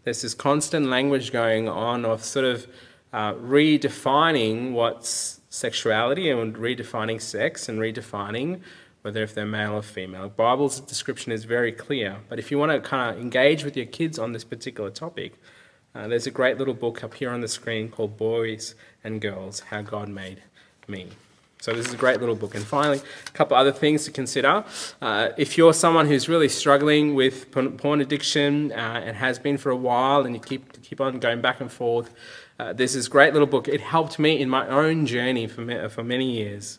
there's 0.04 0.22
this 0.22 0.34
constant 0.34 0.86
language 0.86 1.32
going 1.32 1.68
on 1.68 2.04
of 2.04 2.22
sort 2.22 2.44
of 2.44 2.68
uh, 3.12 3.34
redefining 3.34 4.70
what's 4.70 5.40
sexuality 5.48 6.30
and 6.30 6.54
redefining 6.54 7.20
sex 7.20 7.68
and 7.68 7.80
redefining 7.80 8.60
whether 9.02 9.20
if 9.24 9.34
they're 9.34 9.46
male 9.46 9.72
or 9.72 9.82
female. 9.82 10.22
The 10.22 10.28
Bible's 10.28 10.78
description 10.78 11.32
is 11.32 11.42
very 11.42 11.72
clear, 11.72 12.18
but 12.28 12.38
if 12.38 12.52
you 12.52 12.58
want 12.58 12.70
to 12.70 12.88
kind 12.88 13.16
of 13.16 13.20
engage 13.20 13.64
with 13.64 13.76
your 13.76 13.86
kids 13.86 14.16
on 14.16 14.30
this 14.30 14.44
particular 14.44 14.90
topic, 14.90 15.32
Uh, 15.92 16.06
there's 16.06 16.26
a 16.26 16.30
great 16.30 16.56
little 16.56 16.74
book 16.74 17.02
up 17.02 17.14
here 17.14 17.30
on 17.30 17.40
the 17.40 17.48
screen 17.48 17.88
called 17.88 18.16
Boys 18.16 18.76
and 19.02 19.20
Girls 19.20 19.60
How 19.60 19.82
God 19.82 20.08
Made 20.08 20.40
Me. 20.86 21.08
So, 21.60 21.72
this 21.72 21.88
is 21.88 21.92
a 21.92 21.96
great 21.96 22.20
little 22.20 22.36
book. 22.36 22.54
And 22.54 22.64
finally, 22.64 23.00
a 23.26 23.30
couple 23.32 23.56
other 23.56 23.72
things 23.72 24.04
to 24.04 24.12
consider. 24.12 24.64
Uh, 25.02 25.30
if 25.36 25.58
you're 25.58 25.74
someone 25.74 26.06
who's 26.06 26.28
really 26.28 26.48
struggling 26.48 27.14
with 27.14 27.50
porn 27.50 28.00
addiction 28.00 28.70
uh, 28.72 29.02
and 29.04 29.16
has 29.16 29.38
been 29.40 29.58
for 29.58 29.70
a 29.70 29.76
while, 29.76 30.24
and 30.24 30.34
you 30.34 30.40
keep, 30.40 30.80
keep 30.82 31.00
on 31.00 31.18
going 31.18 31.40
back 31.40 31.60
and 31.60 31.72
forth, 31.72 32.14
uh, 32.60 32.72
there's 32.72 32.94
this 32.94 33.08
great 33.08 33.32
little 33.32 33.48
book. 33.48 33.66
It 33.66 33.80
helped 33.80 34.18
me 34.18 34.40
in 34.40 34.48
my 34.48 34.66
own 34.68 35.06
journey 35.06 35.48
for, 35.48 35.88
for 35.88 36.04
many 36.04 36.30
years. 36.30 36.78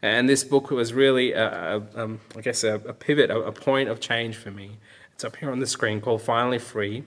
And 0.00 0.28
this 0.28 0.42
book 0.42 0.70
was 0.70 0.94
really, 0.94 1.32
a, 1.32 1.76
a, 1.76 2.02
um, 2.02 2.20
I 2.34 2.40
guess, 2.40 2.64
a, 2.64 2.74
a 2.74 2.94
pivot, 2.94 3.30
a, 3.30 3.40
a 3.40 3.52
point 3.52 3.90
of 3.90 4.00
change 4.00 4.36
for 4.36 4.50
me. 4.50 4.78
It's 5.12 5.22
up 5.22 5.36
here 5.36 5.52
on 5.52 5.60
the 5.60 5.66
screen 5.66 6.00
called 6.00 6.22
Finally 6.22 6.60
Free 6.60 7.04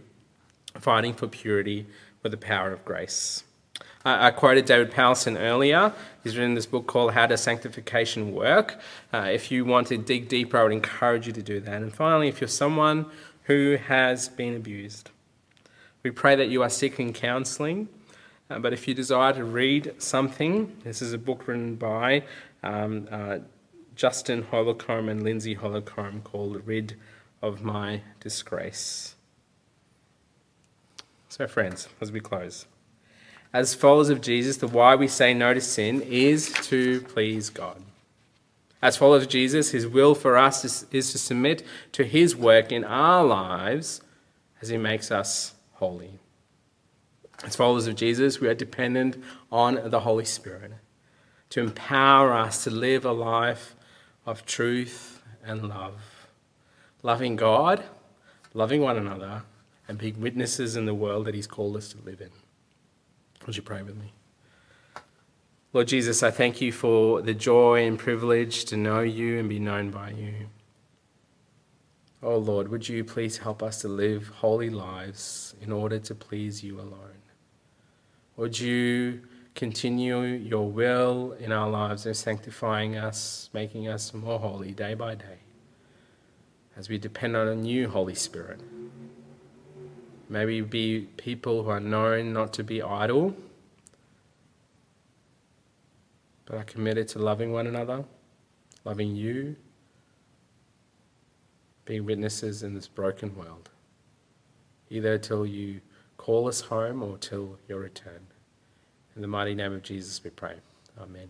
Fighting 0.79 1.13
for 1.13 1.27
Purity 1.27 1.85
with 2.23 2.31
the 2.31 2.37
Power 2.37 2.71
of 2.71 2.83
Grace. 2.85 3.43
I 4.03 4.31
quoted 4.31 4.65
David 4.65 4.91
Powlison 4.91 5.39
earlier. 5.39 5.93
He's 6.23 6.35
written 6.35 6.55
this 6.55 6.65
book 6.65 6.87
called 6.87 7.13
How 7.13 7.27
Does 7.27 7.41
Sanctification 7.41 8.33
Work? 8.33 8.79
Uh, 9.13 9.29
if 9.31 9.51
you 9.51 9.63
want 9.63 9.87
to 9.87 9.97
dig 9.97 10.27
deeper, 10.27 10.57
I 10.57 10.63
would 10.63 10.71
encourage 10.71 11.27
you 11.27 11.33
to 11.33 11.43
do 11.43 11.59
that. 11.59 11.83
And 11.83 11.93
finally, 11.93 12.27
if 12.27 12.41
you're 12.41 12.47
someone 12.47 13.05
who 13.43 13.77
has 13.77 14.27
been 14.27 14.55
abused, 14.55 15.11
we 16.01 16.09
pray 16.09 16.35
that 16.35 16.49
you 16.49 16.63
are 16.63 16.69
seeking 16.69 17.13
counseling. 17.13 17.89
Uh, 18.49 18.57
but 18.57 18.73
if 18.73 18.87
you 18.87 18.95
desire 18.95 19.33
to 19.33 19.43
read 19.43 19.93
something, 19.99 20.75
this 20.83 21.03
is 21.03 21.13
a 21.13 21.19
book 21.19 21.47
written 21.47 21.75
by 21.75 22.23
um, 22.63 23.07
uh, 23.11 23.37
Justin 23.95 24.41
Holcomb 24.41 25.09
and 25.09 25.21
Lindsey 25.21 25.53
Holcomb 25.53 26.21
called 26.23 26.65
Rid 26.65 26.95
of 27.43 27.61
My 27.61 28.01
Disgrace. 28.19 29.15
So, 31.41 31.47
friends, 31.47 31.89
as 31.99 32.11
we 32.11 32.19
close, 32.19 32.67
as 33.51 33.73
followers 33.73 34.09
of 34.09 34.21
Jesus, 34.21 34.57
the 34.57 34.67
why 34.67 34.93
we 34.93 35.07
say 35.07 35.33
no 35.33 35.55
to 35.55 35.59
sin 35.59 36.03
is 36.03 36.53
to 36.67 37.01
please 37.01 37.49
God. 37.49 37.81
As 38.79 38.95
followers 38.95 39.23
of 39.23 39.29
Jesus, 39.29 39.71
his 39.71 39.87
will 39.87 40.13
for 40.13 40.37
us 40.37 40.63
is, 40.63 40.85
is 40.91 41.11
to 41.13 41.17
submit 41.17 41.63
to 41.93 42.03
his 42.03 42.35
work 42.35 42.71
in 42.71 42.83
our 42.83 43.25
lives 43.25 44.01
as 44.61 44.69
he 44.69 44.77
makes 44.77 45.09
us 45.09 45.55
holy. 45.73 46.19
As 47.43 47.55
followers 47.55 47.87
of 47.87 47.95
Jesus, 47.95 48.39
we 48.39 48.47
are 48.47 48.53
dependent 48.53 49.17
on 49.51 49.89
the 49.89 50.01
Holy 50.01 50.25
Spirit 50.25 50.73
to 51.49 51.59
empower 51.59 52.33
us 52.33 52.63
to 52.65 52.69
live 52.69 53.03
a 53.03 53.11
life 53.11 53.75
of 54.27 54.45
truth 54.45 55.23
and 55.43 55.67
love. 55.67 56.27
Loving 57.01 57.35
God, 57.35 57.83
loving 58.53 58.81
one 58.81 58.95
another, 58.95 59.41
and 59.91 59.99
being 59.99 60.21
witnesses 60.21 60.77
in 60.77 60.85
the 60.85 60.93
world 60.93 61.25
that 61.25 61.35
He's 61.35 61.47
called 61.47 61.75
us 61.75 61.89
to 61.89 61.97
live 62.05 62.21
in. 62.21 62.29
Would 63.45 63.57
you 63.57 63.61
pray 63.61 63.83
with 63.83 63.97
me? 63.97 64.13
Lord 65.73 65.89
Jesus, 65.89 66.23
I 66.23 66.31
thank 66.31 66.61
you 66.61 66.71
for 66.71 67.21
the 67.21 67.33
joy 67.33 67.85
and 67.85 67.99
privilege 67.99 68.63
to 68.65 68.77
know 68.77 69.01
you 69.01 69.37
and 69.37 69.49
be 69.49 69.59
known 69.59 69.91
by 69.91 70.11
you. 70.11 70.47
Oh 72.23 72.37
Lord, 72.37 72.69
would 72.69 72.87
you 72.87 73.03
please 73.03 73.39
help 73.39 73.61
us 73.61 73.81
to 73.81 73.89
live 73.89 74.29
holy 74.29 74.69
lives 74.69 75.55
in 75.61 75.73
order 75.73 75.99
to 75.99 76.15
please 76.15 76.63
you 76.63 76.79
alone? 76.79 77.21
Would 78.37 78.57
you 78.61 79.23
continue 79.55 80.21
your 80.21 80.71
will 80.71 81.33
in 81.33 81.51
our 81.51 81.69
lives 81.69 82.05
and 82.05 82.15
sanctifying 82.15 82.95
us, 82.95 83.49
making 83.53 83.89
us 83.89 84.13
more 84.13 84.39
holy 84.39 84.71
day 84.71 84.93
by 84.93 85.15
day 85.15 85.39
as 86.77 86.87
we 86.87 86.97
depend 86.97 87.35
on 87.35 87.49
a 87.49 87.55
new 87.55 87.89
Holy 87.89 88.15
Spirit? 88.15 88.61
May 90.31 90.45
we 90.45 90.61
be 90.61 91.09
people 91.17 91.61
who 91.61 91.69
are 91.71 91.81
known 91.81 92.31
not 92.31 92.53
to 92.53 92.63
be 92.63 92.81
idle, 92.81 93.35
but 96.45 96.55
are 96.55 96.63
committed 96.63 97.09
to 97.09 97.19
loving 97.19 97.51
one 97.51 97.67
another, 97.67 98.05
loving 98.85 99.13
you, 99.13 99.57
being 101.83 102.05
witnesses 102.05 102.63
in 102.63 102.73
this 102.73 102.87
broken 102.87 103.35
world, 103.35 103.71
either 104.89 105.17
till 105.17 105.45
you 105.45 105.81
call 106.15 106.47
us 106.47 106.61
home 106.61 107.03
or 107.03 107.17
till 107.17 107.59
your 107.67 107.79
return. 107.79 108.25
In 109.17 109.21
the 109.21 109.27
mighty 109.27 109.53
name 109.53 109.73
of 109.73 109.83
Jesus 109.83 110.23
we 110.23 110.29
pray. 110.29 110.55
Amen. 110.97 111.27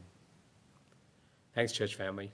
Thanks, 1.56 1.72
church 1.72 1.96
family. 1.96 2.32